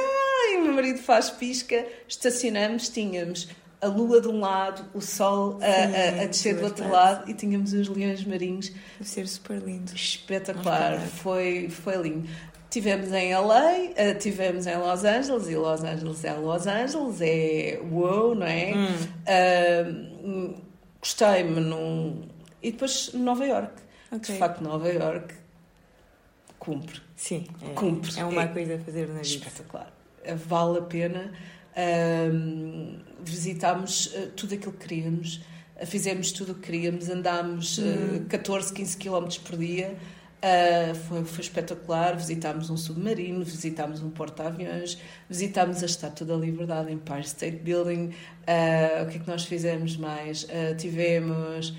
Ai, 0.54 0.60
meu 0.60 0.72
marido 0.72 1.00
faz 1.00 1.30
pisca, 1.30 1.84
estacionamos, 2.06 2.88
tínhamos 2.88 3.48
a 3.80 3.88
lua 3.88 4.20
de 4.20 4.28
um 4.28 4.38
lado, 4.38 4.88
o 4.94 5.00
sol 5.00 5.58
Sim, 5.58 5.64
a, 5.64 6.20
a, 6.20 6.22
a 6.22 6.26
descer 6.26 6.56
do 6.56 6.64
outro 6.64 6.88
lado 6.88 7.28
e 7.28 7.34
tínhamos 7.34 7.72
os 7.72 7.88
leões 7.88 8.24
marinhos. 8.24 8.68
Deve 8.68 9.10
ser 9.10 9.26
super 9.26 9.58
lindo. 9.58 9.92
Espetacular, 9.92 11.00
foi, 11.00 11.68
foi 11.68 11.96
lindo. 11.96 12.28
Tivemos 12.70 13.12
em 13.12 13.34
LA, 13.34 13.72
uh, 13.72 14.18
tivemos 14.18 14.66
em 14.68 14.76
Los 14.76 15.04
Angeles, 15.04 15.48
e 15.48 15.56
Los 15.56 15.82
Angeles 15.82 16.24
é 16.24 16.34
Los 16.34 16.66
Angeles, 16.68 17.20
é 17.20 17.80
wow, 17.90 18.34
não 18.34 18.46
é? 18.46 18.72
Hum. 18.74 20.54
Uh, 20.54 20.54
Gostei-me 21.00 21.60
num. 21.60 22.28
E 22.62 22.70
depois 22.70 23.12
Nova 23.12 23.44
York. 23.44 23.72
Okay. 24.12 24.34
De 24.34 24.38
facto, 24.38 24.62
Nova 24.62 24.88
York 24.88 25.34
cumpre. 26.60 27.00
Sim, 27.16 27.44
é, 27.60 27.74
cumpre. 27.74 28.12
É 28.18 28.24
uma 28.24 28.42
é 28.42 28.46
coisa 28.46 28.76
a 28.76 28.78
fazer 28.78 29.08
na 29.08 29.14
vida. 29.14 29.22
Espetacular 29.22 29.92
vale 30.46 30.78
a 30.78 30.82
pena. 30.82 31.32
Um, 31.76 33.00
visitámos 33.24 34.06
uh, 34.06 34.30
tudo 34.36 34.54
aquilo 34.54 34.72
que 34.72 34.86
queríamos, 34.86 35.40
uh, 35.80 35.86
fizemos 35.86 36.30
tudo 36.30 36.52
o 36.52 36.54
que 36.54 36.70
queríamos, 36.70 37.08
andámos 37.08 37.78
uh, 37.78 38.24
14, 38.28 38.72
15 38.72 38.96
km 38.96 39.26
por 39.44 39.58
dia. 39.58 39.96
Uh, 40.44 40.94
foi, 40.94 41.24
foi 41.24 41.40
espetacular. 41.40 42.14
Visitámos 42.16 42.68
um 42.68 42.76
submarino, 42.76 43.42
visitámos 43.42 44.02
um 44.02 44.10
porta-aviões, 44.10 44.98
visitámos 45.28 45.82
a 45.82 45.86
Estátua 45.86 46.26
da 46.26 46.36
Liberdade, 46.36 46.92
Empire 46.92 47.24
State 47.24 47.56
Building. 47.56 48.08
Uh, 48.08 49.04
o 49.04 49.08
que 49.08 49.16
é 49.16 49.20
que 49.20 49.26
nós 49.26 49.44
fizemos 49.46 49.96
mais? 49.96 50.44
Uh, 50.44 50.76
tivemos 50.76 51.74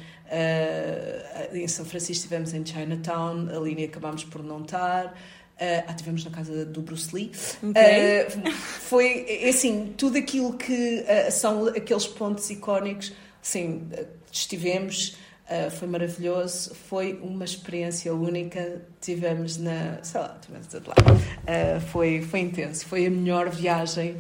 em 1.54 1.68
São 1.68 1.86
Francisco, 1.86 2.14
estivemos 2.14 2.52
em 2.56 2.66
Chinatown, 2.66 3.48
ali 3.56 3.84
acabámos 3.84 4.24
por 4.24 4.44
não 4.44 4.64
estar. 4.64 5.16
Uh, 5.56 5.88
ah, 5.88 5.94
tivemos 5.94 6.26
na 6.26 6.32
casa 6.32 6.66
do 6.66 6.82
Bruce 6.82 7.16
Lee. 7.16 7.32
Okay. 7.64 8.24
Uh, 8.24 8.52
foi, 8.52 9.26
é 9.28 9.50
assim, 9.50 9.94
tudo 9.98 10.18
aquilo 10.18 10.54
que 10.58 11.00
uh, 11.00 11.32
são 11.32 11.68
aqueles 11.68 12.06
pontos 12.06 12.50
icónicos, 12.50 13.14
sim, 13.42 13.88
estivemos, 14.32 15.18
foi 15.78 15.88
maravilhoso, 15.88 16.74
foi 16.74 17.14
uma 17.22 17.46
experiência 17.46 18.14
única. 18.14 18.82
Tivemos 19.00 19.58
na, 19.58 20.00
sei 20.02 20.20
lá, 20.20 20.38
tivemos 20.42 20.68
de 20.68 20.78
lá. 20.80 20.96
foi, 21.92 22.22
foi 22.24 22.40
intenso, 22.40 22.86
foi 22.88 23.06
a 23.06 23.12
melhor 23.12 23.50
viagem 23.52 24.18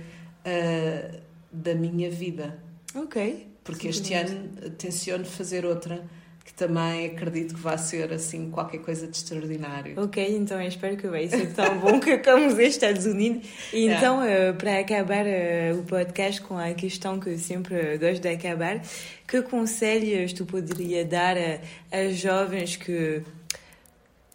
da 1.51 1.73
minha 1.73 2.11
vida. 2.11 2.59
Ok. 2.93 3.47
Porque 3.63 3.91
Sim, 3.91 3.99
este 3.99 4.13
ano 4.13 4.69
tenciono 4.77 5.25
fazer 5.25 5.65
outra 5.65 6.05
que 6.45 6.53
também 6.53 7.07
acredito 7.07 7.55
que 7.55 7.59
vai 7.59 7.75
ser 7.75 8.13
assim 8.13 8.51
qualquer 8.51 8.77
coisa 8.77 9.07
de 9.07 9.17
extraordinário. 9.17 9.99
Ok, 9.99 10.23
então 10.37 10.61
eu 10.61 10.67
espero 10.67 10.95
que 10.95 11.07
vai 11.07 11.27
ser 11.27 11.51
tão 11.53 11.79
bom 11.79 11.99
que 11.99 12.19
como 12.19 12.45
os 12.45 12.59
Estados 12.59 13.07
Unidos. 13.07 13.49
E 13.73 13.87
então, 13.87 14.19
uh, 14.19 14.53
para 14.53 14.79
acabar 14.79 15.25
uh, 15.25 15.79
o 15.79 15.83
podcast 15.85 16.39
com 16.41 16.55
a 16.55 16.71
questão 16.75 17.19
que 17.19 17.31
eu 17.31 17.39
sempre 17.39 17.97
gosto 17.97 18.21
de 18.21 18.27
acabar, 18.27 18.79
que 19.27 19.41
conselhos 19.41 20.33
tu 20.33 20.45
poderia 20.45 21.03
dar 21.03 21.35
a, 21.35 21.59
a 21.91 22.09
jovens 22.11 22.75
que, 22.75 23.23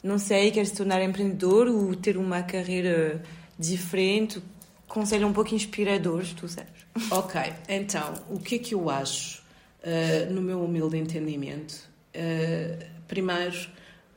não 0.02 0.18
sei, 0.18 0.50
querem 0.50 0.64
se 0.64 0.74
tornar 0.74 1.00
empreendedor 1.00 1.68
ou 1.68 1.94
ter 1.94 2.16
uma 2.16 2.42
carreira 2.42 3.22
diferente? 3.56 4.42
Conselhos 4.88 5.30
um 5.30 5.32
pouco 5.32 5.54
inspiradores, 5.54 6.32
tu 6.32 6.48
sabes? 6.48 6.80
Ok, 7.08 7.40
então, 7.68 8.14
o 8.28 8.40
que 8.40 8.56
é 8.56 8.58
que 8.58 8.74
eu 8.74 8.90
acho? 8.90 9.38
Uh, 9.82 10.30
no 10.30 10.42
meu 10.42 10.62
humilde 10.62 10.98
entendimento, 10.98 11.89
uh, 12.14 12.84
primeiro, 13.06 13.68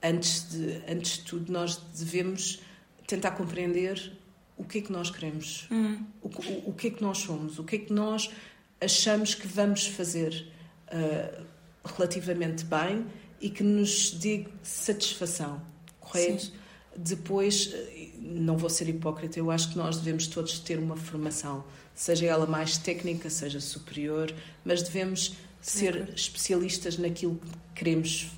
antes 0.01 0.49
de, 0.49 0.81
antes 0.91 1.17
de 1.17 1.23
tudo, 1.23 1.51
nós 1.51 1.77
devemos 1.97 2.61
tentar 3.07 3.31
compreender 3.31 4.13
o 4.57 4.63
que 4.63 4.79
é 4.79 4.81
que 4.81 4.91
nós 4.91 5.09
queremos, 5.09 5.67
uhum. 5.71 6.05
o, 6.21 6.27
o, 6.27 6.69
o, 6.69 6.73
que 6.73 6.87
é 6.87 6.89
que 6.91 7.01
nós 7.01 7.19
somos, 7.19 7.57
o 7.59 7.63
que 7.63 7.75
é 7.75 7.79
que 7.79 7.93
nós 7.93 8.29
achamos 8.79 9.33
que 9.33 9.47
vamos 9.47 9.87
fazer 9.87 10.47
uh, 10.87 11.43
relativamente 11.85 12.63
bem 12.65 13.05
e 13.41 13.49
que 13.49 13.63
nos 13.63 14.11
dê 14.11 14.45
satisfação, 14.61 15.61
correto? 15.99 16.45
Sim. 16.45 16.53
Depois, 16.95 17.73
não 18.19 18.55
vou 18.55 18.69
ser 18.69 18.87
hipócrita, 18.87 19.39
eu 19.39 19.49
acho 19.49 19.71
que 19.71 19.77
nós 19.77 19.97
devemos 19.97 20.27
todos 20.27 20.59
ter 20.59 20.77
uma 20.77 20.95
formação, 20.95 21.63
seja 21.95 22.27
ela 22.27 22.45
mais 22.45 22.77
técnica, 22.77 23.31
seja 23.31 23.59
superior, 23.59 24.33
mas 24.63 24.83
devemos 24.83 25.35
ser 25.63 26.09
especialistas 26.15 26.97
naquilo 26.97 27.35
que 27.35 27.79
queremos 27.79 28.29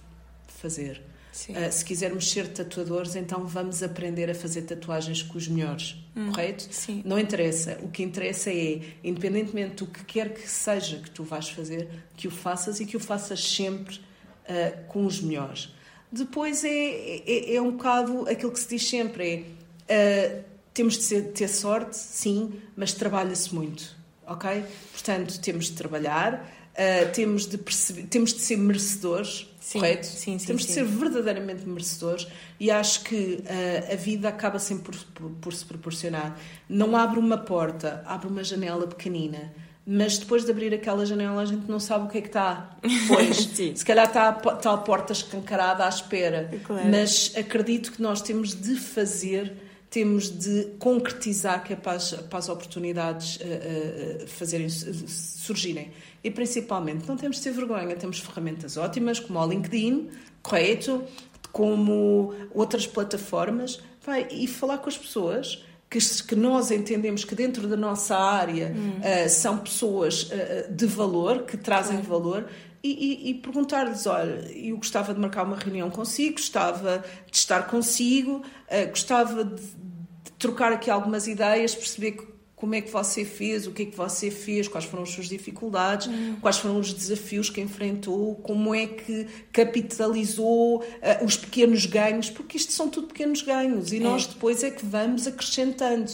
fazer. 0.47 1.01
Uh, 1.49 1.69
se 1.69 1.83
quisermos 1.83 2.31
ser 2.31 2.47
tatuadores, 2.47 3.15
então 3.15 3.45
vamos 3.45 3.83
aprender 3.83 4.29
a 4.29 4.35
fazer 4.35 4.61
tatuagens 4.61 5.21
com 5.21 5.37
os 5.37 5.49
melhores, 5.49 5.97
hum, 6.15 6.31
correto? 6.31 6.65
Sim. 6.71 7.01
Não 7.03 7.19
interessa. 7.19 7.77
O 7.81 7.89
que 7.89 8.01
interessa 8.01 8.49
é, 8.49 8.79
independentemente 9.03 9.83
do 9.83 9.87
que 9.87 10.05
quer 10.05 10.33
que 10.33 10.49
seja 10.49 10.97
que 10.97 11.11
tu 11.11 11.23
vais 11.25 11.49
fazer, 11.49 11.89
que 12.15 12.25
o 12.25 12.31
faças 12.31 12.79
e 12.79 12.85
que 12.85 12.95
o 12.95 13.01
faças 13.01 13.43
sempre 13.43 13.97
uh, 13.97 14.87
com 14.87 15.05
os 15.05 15.19
melhores. 15.19 15.73
Depois 16.09 16.63
é, 16.63 16.69
é, 16.69 17.55
é, 17.55 17.61
um 17.61 17.71
bocado 17.71 18.29
aquilo 18.29 18.51
que 18.53 18.59
se 18.59 18.69
diz 18.69 18.87
sempre: 18.87 19.45
é 19.89 20.41
uh, 20.41 20.55
temos 20.73 20.97
de 20.97 21.03
ser, 21.03 21.31
ter 21.33 21.49
sorte, 21.49 21.97
sim, 21.97 22.61
mas 22.77 22.93
trabalha-se 22.93 23.53
muito, 23.53 23.93
ok? 24.25 24.63
Portanto, 24.93 25.37
temos 25.41 25.65
de 25.65 25.73
trabalhar 25.73 26.54
Uh, 26.75 27.09
temos, 27.13 27.45
de 27.45 27.57
perceber, 27.57 28.03
temos 28.07 28.33
de 28.33 28.41
ser 28.41 28.57
merecedores, 28.57 29.49
sim, 29.61 29.79
correto? 29.79 30.05
Sim, 30.05 30.37
sim, 30.37 30.45
temos 30.45 30.63
sim. 30.63 30.67
de 30.67 30.73
ser 30.73 30.83
verdadeiramente 30.83 31.65
merecedores 31.65 32.27
e 32.59 32.69
acho 32.69 33.01
que 33.05 33.41
uh, 33.45 33.93
a 33.93 33.95
vida 33.95 34.27
acaba 34.27 34.59
sempre 34.59 34.97
por, 34.97 35.05
por, 35.13 35.31
por, 35.31 35.53
se 35.53 35.63
proporcionar. 35.63 36.37
Não 36.67 36.97
abre 36.97 37.17
uma 37.17 37.37
porta, 37.37 38.03
abre 38.05 38.27
uma 38.27 38.43
janela 38.43 38.85
pequenina. 38.87 39.53
Mas 39.87 40.17
depois 40.17 40.43
de 40.43 40.51
abrir 40.51 40.73
aquela 40.73 41.05
janela 41.05 41.43
a 41.43 41.45
gente 41.45 41.69
não 41.69 41.79
sabe 41.79 42.07
o 42.07 42.09
que 42.09 42.17
é 42.17 42.21
que 42.21 42.27
está 42.27 42.75
depois. 42.81 43.37
se 43.55 43.85
calhar 43.85 44.07
está 44.07 44.29
a, 44.29 44.53
está 44.55 44.73
a 44.73 44.77
porta 44.77 45.13
escancarada 45.13 45.85
à 45.85 45.89
espera. 45.89 46.51
Claro. 46.63 46.89
Mas 46.89 47.31
acredito 47.37 47.91
que 47.91 48.01
nós 48.01 48.21
temos 48.21 48.53
de 48.53 48.75
fazer 48.75 49.64
temos 49.95 50.29
de 50.29 50.73
concretizar 50.77 51.63
que 51.63 51.71
é 51.71 51.75
para 51.77 51.93
as, 51.93 52.11
para 52.11 52.37
as 52.37 52.49
oportunidades 52.49 53.37
uh, 53.37 54.23
uh, 54.23 54.27
fazerem, 54.27 54.67
surgirem. 54.67 55.89
E 56.21 56.29
principalmente, 56.29 57.07
não 57.07 57.15
temos 57.15 57.37
de 57.37 57.43
ter 57.43 57.53
vergonha, 57.53 57.95
temos 57.95 58.19
ferramentas 58.19 58.75
ótimas, 58.75 59.21
como 59.21 59.39
o 59.39 59.47
LinkedIn, 59.47 60.09
correto, 60.43 61.01
como 61.49 62.33
outras 62.53 62.85
plataformas, 62.85 63.81
vai, 64.05 64.27
e 64.29 64.47
falar 64.47 64.79
com 64.79 64.89
as 64.89 64.97
pessoas 64.97 65.63
que, 65.89 65.97
que 66.23 66.35
nós 66.35 66.71
entendemos 66.71 67.23
que 67.23 67.33
dentro 67.33 67.65
da 67.65 67.77
nossa 67.77 68.17
área 68.17 68.75
hum. 68.75 68.99
uh, 68.99 69.29
são 69.29 69.59
pessoas 69.59 70.29
de 70.71 70.85
valor, 70.87 71.43
que 71.43 71.55
trazem 71.55 72.01
claro. 72.01 72.09
valor, 72.09 72.49
e, 72.85 73.27
e, 73.27 73.29
e 73.31 73.33
perguntar-lhes: 73.33 74.05
olha, 74.05 74.51
eu 74.53 74.77
gostava 74.77 75.13
de 75.13 75.19
marcar 75.19 75.43
uma 75.43 75.55
reunião 75.57 75.89
consigo, 75.89 76.33
gostava 76.33 77.03
de 77.29 77.37
estar 77.37 77.67
consigo, 77.67 78.37
uh, 78.37 78.89
gostava 78.89 79.43
de, 79.43 79.55
de, 79.55 80.31
trocar 80.37 80.71
aqui 80.71 80.91
algumas 80.91 81.27
ideias, 81.27 81.73
perceber 81.73 82.35
como 82.55 82.75
é 82.75 82.81
que 82.81 82.89
você 82.89 83.25
fez, 83.25 83.67
o 83.67 83.71
que 83.71 83.83
é 83.83 83.85
que 83.85 83.97
você 83.97 84.31
fez, 84.31 84.67
quais 84.67 84.85
foram 84.85 85.03
as 85.03 85.09
suas 85.09 85.27
dificuldades, 85.27 86.07
uhum. 86.07 86.37
quais 86.39 86.57
foram 86.57 86.79
os 86.79 86.93
desafios 86.93 87.49
que 87.49 87.59
enfrentou, 87.59 88.35
como 88.35 88.73
é 88.73 88.85
que 88.85 89.27
capitalizou 89.51 90.77
uh, 90.79 91.25
os 91.25 91.35
pequenos 91.35 91.85
ganhos, 91.85 92.29
porque 92.29 92.57
isto 92.57 92.71
são 92.71 92.87
tudo 92.87 93.07
pequenos 93.07 93.41
ganhos 93.41 93.91
e 93.91 93.97
é. 93.97 93.99
nós 93.99 94.27
depois 94.27 94.63
é 94.63 94.69
que 94.69 94.85
vamos 94.85 95.27
acrescentando. 95.27 96.11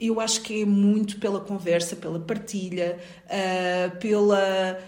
eu 0.00 0.20
acho 0.20 0.42
que 0.42 0.62
é 0.62 0.64
muito 0.64 1.18
pela 1.18 1.40
conversa, 1.40 1.94
pela 1.96 2.18
partilha, 2.18 2.98
uh, 3.24 3.96
pela 3.98 4.78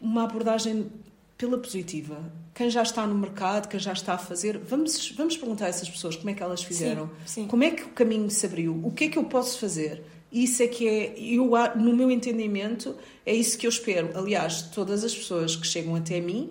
uma 0.00 0.24
abordagem 0.24 0.90
pela 1.36 1.58
positiva. 1.58 2.32
Quem 2.54 2.68
já 2.68 2.82
está 2.82 3.06
no 3.06 3.14
mercado, 3.14 3.68
quem 3.68 3.80
já 3.80 3.92
está 3.92 4.14
a 4.14 4.18
fazer, 4.18 4.58
vamos, 4.58 5.10
vamos 5.16 5.36
perguntar 5.36 5.66
a 5.66 5.68
essas 5.68 5.88
pessoas 5.88 6.16
como 6.16 6.28
é 6.30 6.34
que 6.34 6.42
elas 6.42 6.62
fizeram, 6.62 7.06
sim, 7.24 7.42
sim. 7.42 7.46
como 7.46 7.64
é 7.64 7.70
que 7.70 7.84
o 7.84 7.88
caminho 7.88 8.30
se 8.30 8.44
abriu, 8.44 8.78
o 8.84 8.90
que 8.90 9.04
é 9.04 9.08
que 9.08 9.18
eu 9.18 9.24
posso 9.24 9.58
fazer. 9.58 10.02
Isso 10.30 10.62
é 10.62 10.68
que 10.68 10.86
é, 10.86 11.18
eu, 11.18 11.50
no 11.76 11.96
meu 11.96 12.10
entendimento, 12.10 12.94
é 13.26 13.34
isso 13.34 13.58
que 13.58 13.66
eu 13.66 13.70
espero. 13.70 14.16
Aliás, 14.16 14.62
todas 14.62 15.02
as 15.02 15.14
pessoas 15.14 15.56
que 15.56 15.66
chegam 15.66 15.96
até 15.96 16.20
mim, 16.20 16.50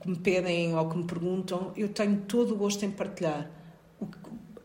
que 0.00 0.08
me 0.08 0.16
pedem 0.16 0.76
ou 0.76 0.88
que 0.88 0.96
me 0.96 1.04
perguntam, 1.04 1.72
eu 1.76 1.88
tenho 1.88 2.20
todo 2.28 2.54
o 2.54 2.56
gosto 2.56 2.84
em 2.84 2.90
partilhar 2.90 3.50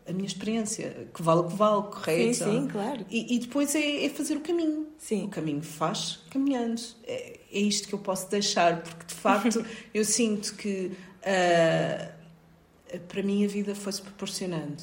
a 0.08 0.12
minha 0.12 0.26
experiência, 0.26 1.08
que 1.12 1.20
vale 1.20 1.40
o 1.40 1.44
que 1.44 1.56
vale, 1.56 1.82
correto? 1.82 2.34
Sim, 2.34 2.44
sim, 2.44 2.68
claro. 2.68 3.04
E, 3.10 3.34
e 3.34 3.38
depois 3.40 3.74
é, 3.74 4.04
é, 4.04 4.08
fazer 4.08 4.36
o 4.36 4.40
caminho. 4.40 4.86
Sim. 4.98 5.24
O 5.24 5.28
caminho 5.28 5.62
faz 5.62 6.20
caminhando. 6.30 6.80
É, 7.04 7.35
é 7.52 7.58
isto 7.58 7.88
que 7.88 7.94
eu 7.94 7.98
posso 7.98 8.30
deixar, 8.30 8.82
porque 8.82 9.06
de 9.06 9.14
facto 9.14 9.64
eu 9.94 10.04
sinto 10.04 10.54
que 10.54 10.92
uh, 11.22 12.98
para 13.08 13.22
mim 13.22 13.44
a 13.44 13.48
vida 13.48 13.74
foi-se 13.74 14.02
proporcionando. 14.02 14.82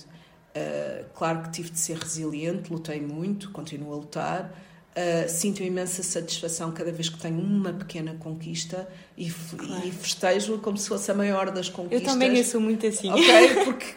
Uh, 0.55 1.05
claro 1.15 1.43
que 1.43 1.51
tive 1.51 1.71
de 1.71 1.79
ser 1.79 1.97
resiliente, 1.97 2.71
lutei 2.71 3.01
muito, 3.01 3.51
continuo 3.51 3.93
a 3.93 3.95
lutar. 3.97 4.63
Uh, 4.95 5.27
sinto 5.27 5.63
imensa 5.63 6.03
satisfação 6.03 6.71
cada 6.71 6.91
vez 6.91 7.09
que 7.09 7.17
tenho 7.17 7.39
uma 7.39 7.73
pequena 7.73 8.13
conquista 8.13 8.87
e, 9.17 9.27
claro. 9.31 9.87
e 9.87 9.91
festejo 9.91 10.59
como 10.59 10.77
se 10.77 10.87
fosse 10.87 11.09
a 11.09 11.15
maior 11.15 11.49
das 11.49 11.67
conquistas. 11.67 12.01
Eu 12.01 12.07
também 12.07 12.43
sou 12.43 12.61
muito 12.61 12.85
assim. 12.85 13.09
Ok? 13.09 13.55
Porque 13.65 13.87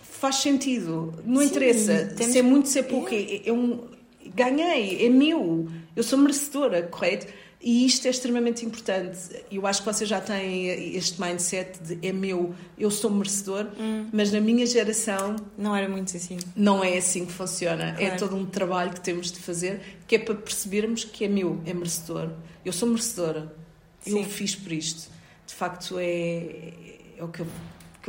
faz 0.00 0.36
sentido. 0.36 1.14
Não 1.24 1.42
Sim, 1.42 1.48
interessa 1.48 2.16
ser 2.16 2.42
muito, 2.42 2.68
ser 2.68 2.84
pouco. 2.84 3.10
É, 3.12 3.46
é 3.46 3.52
um, 3.52 3.86
ganhei, 4.34 5.04
é 5.06 5.10
meu. 5.10 5.68
Eu 5.94 6.02
sou 6.02 6.18
merecedora, 6.18 6.82
correto? 6.82 7.26
E 7.60 7.84
isto 7.84 8.06
é 8.06 8.10
extremamente 8.10 8.64
importante. 8.64 9.18
Eu 9.50 9.66
acho 9.66 9.80
que 9.82 9.86
vocês 9.92 10.08
já 10.08 10.20
têm 10.20 10.94
este 10.94 11.20
mindset 11.20 11.78
de 11.82 12.06
é 12.06 12.12
meu, 12.12 12.54
eu 12.78 12.90
sou 12.90 13.10
merecedor, 13.10 13.66
hum. 13.78 14.08
mas 14.12 14.30
na 14.30 14.40
minha 14.40 14.64
geração. 14.64 15.34
Não 15.56 15.74
era 15.74 15.88
muito 15.88 16.16
assim. 16.16 16.38
Não 16.54 16.84
é 16.84 16.96
assim 16.96 17.26
que 17.26 17.32
funciona. 17.32 17.90
É 17.90 17.92
claro. 17.94 18.14
É 18.14 18.16
todo 18.16 18.36
um 18.36 18.46
trabalho 18.46 18.92
que 18.92 19.00
temos 19.00 19.32
de 19.32 19.40
fazer, 19.40 19.80
que 20.06 20.14
é 20.14 20.18
para 20.18 20.36
percebermos 20.36 21.04
que 21.04 21.24
é 21.24 21.28
meu, 21.28 21.60
é 21.66 21.74
merecedor. 21.74 22.30
Eu 22.64 22.72
sou 22.72 22.88
merecedora. 22.88 23.52
Sim. 24.00 24.18
Eu 24.18 24.24
fiz 24.24 24.54
por 24.54 24.70
isto. 24.70 25.10
De 25.46 25.54
facto, 25.54 25.96
é, 25.98 26.72
é 27.16 27.24
o 27.24 27.28
que 27.28 27.40
eu 27.40 27.46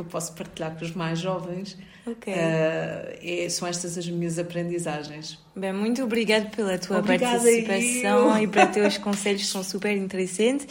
eu 0.00 0.06
posso 0.06 0.32
partilhar 0.32 0.76
com 0.76 0.84
os 0.84 0.92
mais 0.92 1.18
jovens. 1.18 1.76
Okay. 2.06 2.32
Uh, 2.32 3.18
é, 3.22 3.48
são 3.48 3.68
estas 3.68 3.98
as 3.98 4.08
minhas 4.08 4.38
aprendizagens. 4.38 5.38
Bem, 5.54 5.72
muito 5.72 6.02
obrigada 6.02 6.46
pela 6.46 6.78
tua 6.78 6.98
Obrigada 6.98 7.38
participação 7.38 8.42
e 8.42 8.46
para 8.46 8.66
teus 8.68 8.98
conselhos 8.98 9.46
são 9.46 9.62
super 9.62 9.96
interessantes. 9.96 10.66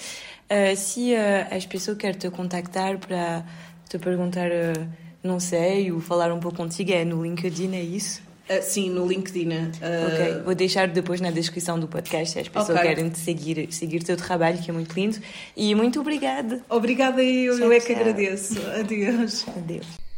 Uh, 0.50 0.76
se 0.76 1.14
uh, 1.14 1.56
as 1.56 1.66
pessoas 1.66 1.98
querem 1.98 2.18
te 2.18 2.30
contactar 2.30 2.98
para 2.98 3.46
te 3.88 3.98
perguntar, 4.00 4.50
não 5.24 5.40
sei, 5.40 5.92
ou 5.92 6.00
falar 6.00 6.32
um 6.32 6.40
pouco 6.40 6.58
contigo, 6.58 6.92
é 6.92 7.06
no 7.06 7.24
LinkedIn, 7.24 7.76
é 7.76 7.82
isso? 7.82 8.22
Uh, 8.50 8.64
sim, 8.64 8.90
no 8.90 9.06
LinkedIn. 9.06 9.50
Uh... 9.50 10.08
Ok, 10.08 10.42
vou 10.44 10.56
deixar 10.56 10.88
depois 10.88 11.22
na 11.22 11.30
descrição 11.30 11.80
do 11.80 11.88
podcast 11.88 12.34
se 12.34 12.40
as 12.40 12.50
pessoas 12.50 12.80
okay. 12.80 12.96
querem 12.96 13.10
te 13.10 13.20
seguir, 13.20 13.72
seguir 13.72 14.02
o 14.02 14.06
teu 14.06 14.18
trabalho, 14.18 14.58
que 14.58 14.72
é 14.72 14.74
muito 14.74 14.94
lindo. 14.96 15.20
E 15.56 15.76
muito 15.76 16.00
obrigada. 16.00 16.60
Obrigada 16.68 17.24
eu, 17.24 17.56
tchau, 17.56 17.68
eu 17.68 17.72
é 17.72 17.80
que 17.80 17.94
agradeço. 17.94 18.60
Adeus. 18.80 19.48
Adeus. 19.50 20.09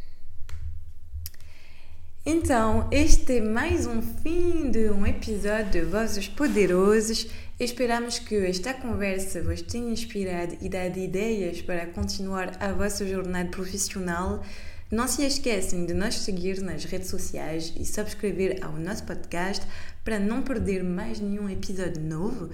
Então, 2.24 2.86
este 2.92 3.38
é 3.38 3.40
mais 3.40 3.84
um 3.84 4.00
fim 4.00 4.70
de 4.70 4.88
um 4.90 5.04
episódio 5.04 5.72
de 5.72 5.80
Vozes 5.80 6.28
Poderosas. 6.28 7.26
Esperamos 7.58 8.20
que 8.20 8.36
esta 8.46 8.72
conversa 8.72 9.42
vos 9.42 9.60
tenha 9.60 9.90
inspirado 9.90 10.56
e 10.60 10.68
dado 10.68 11.00
ideias 11.00 11.60
para 11.60 11.84
continuar 11.86 12.56
a 12.60 12.72
vossa 12.72 13.04
jornada 13.04 13.48
profissional. 13.50 14.40
Não 14.88 15.08
se 15.08 15.24
esqueçam 15.26 15.84
de 15.84 15.94
nos 15.94 16.14
seguir 16.20 16.60
nas 16.60 16.84
redes 16.84 17.10
sociais 17.10 17.74
e 17.76 17.84
subscrever 17.84 18.64
ao 18.64 18.74
nosso 18.74 19.02
podcast 19.02 19.66
para 20.04 20.20
não 20.20 20.42
perder 20.42 20.84
mais 20.84 21.18
nenhum 21.18 21.50
episódio 21.50 22.00
novo. 22.00 22.50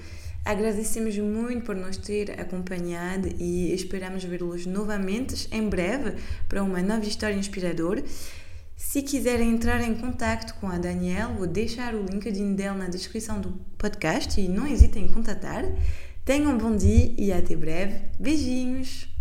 Agradecemos 0.47 1.19
muito 1.19 1.67
por 1.67 1.77
nos 1.77 1.99
ter 1.99 2.41
acompanhado 2.41 3.29
e 3.39 3.75
esperamos 3.75 4.25
vê-los 4.25 4.65
novamente 4.65 5.47
em 5.53 5.69
breve 5.69 6.15
para 6.49 6.63
uma 6.63 6.81
nova 6.81 7.05
história 7.05 7.37
inspiradora. 7.37 8.03
Se 8.79 9.03
quiserem 9.03 9.51
entrar 9.51 9.83
em 9.83 9.97
contato 9.97 10.55
com 10.61 10.69
a 10.69 10.79
Danielle, 10.79 11.35
vou 11.37 11.49
deixar 11.49 11.97
o 11.97 12.05
LinkedIn 12.05 12.55
dela 12.55 12.79
na 12.79 12.89
descrição 12.89 13.41
do 13.41 13.51
podcast 13.77 14.41
e 14.41 14.49
não 14.49 14.69
hesitem 14.69 15.07
em 15.07 15.13
contatar. 15.13 15.65
Tenham 16.25 16.55
um 16.55 16.59
bom 16.59 16.77
dia 16.77 17.13
e 17.19 17.33
até 17.33 17.57
breve. 17.57 18.01
Beijinhos! 18.21 19.18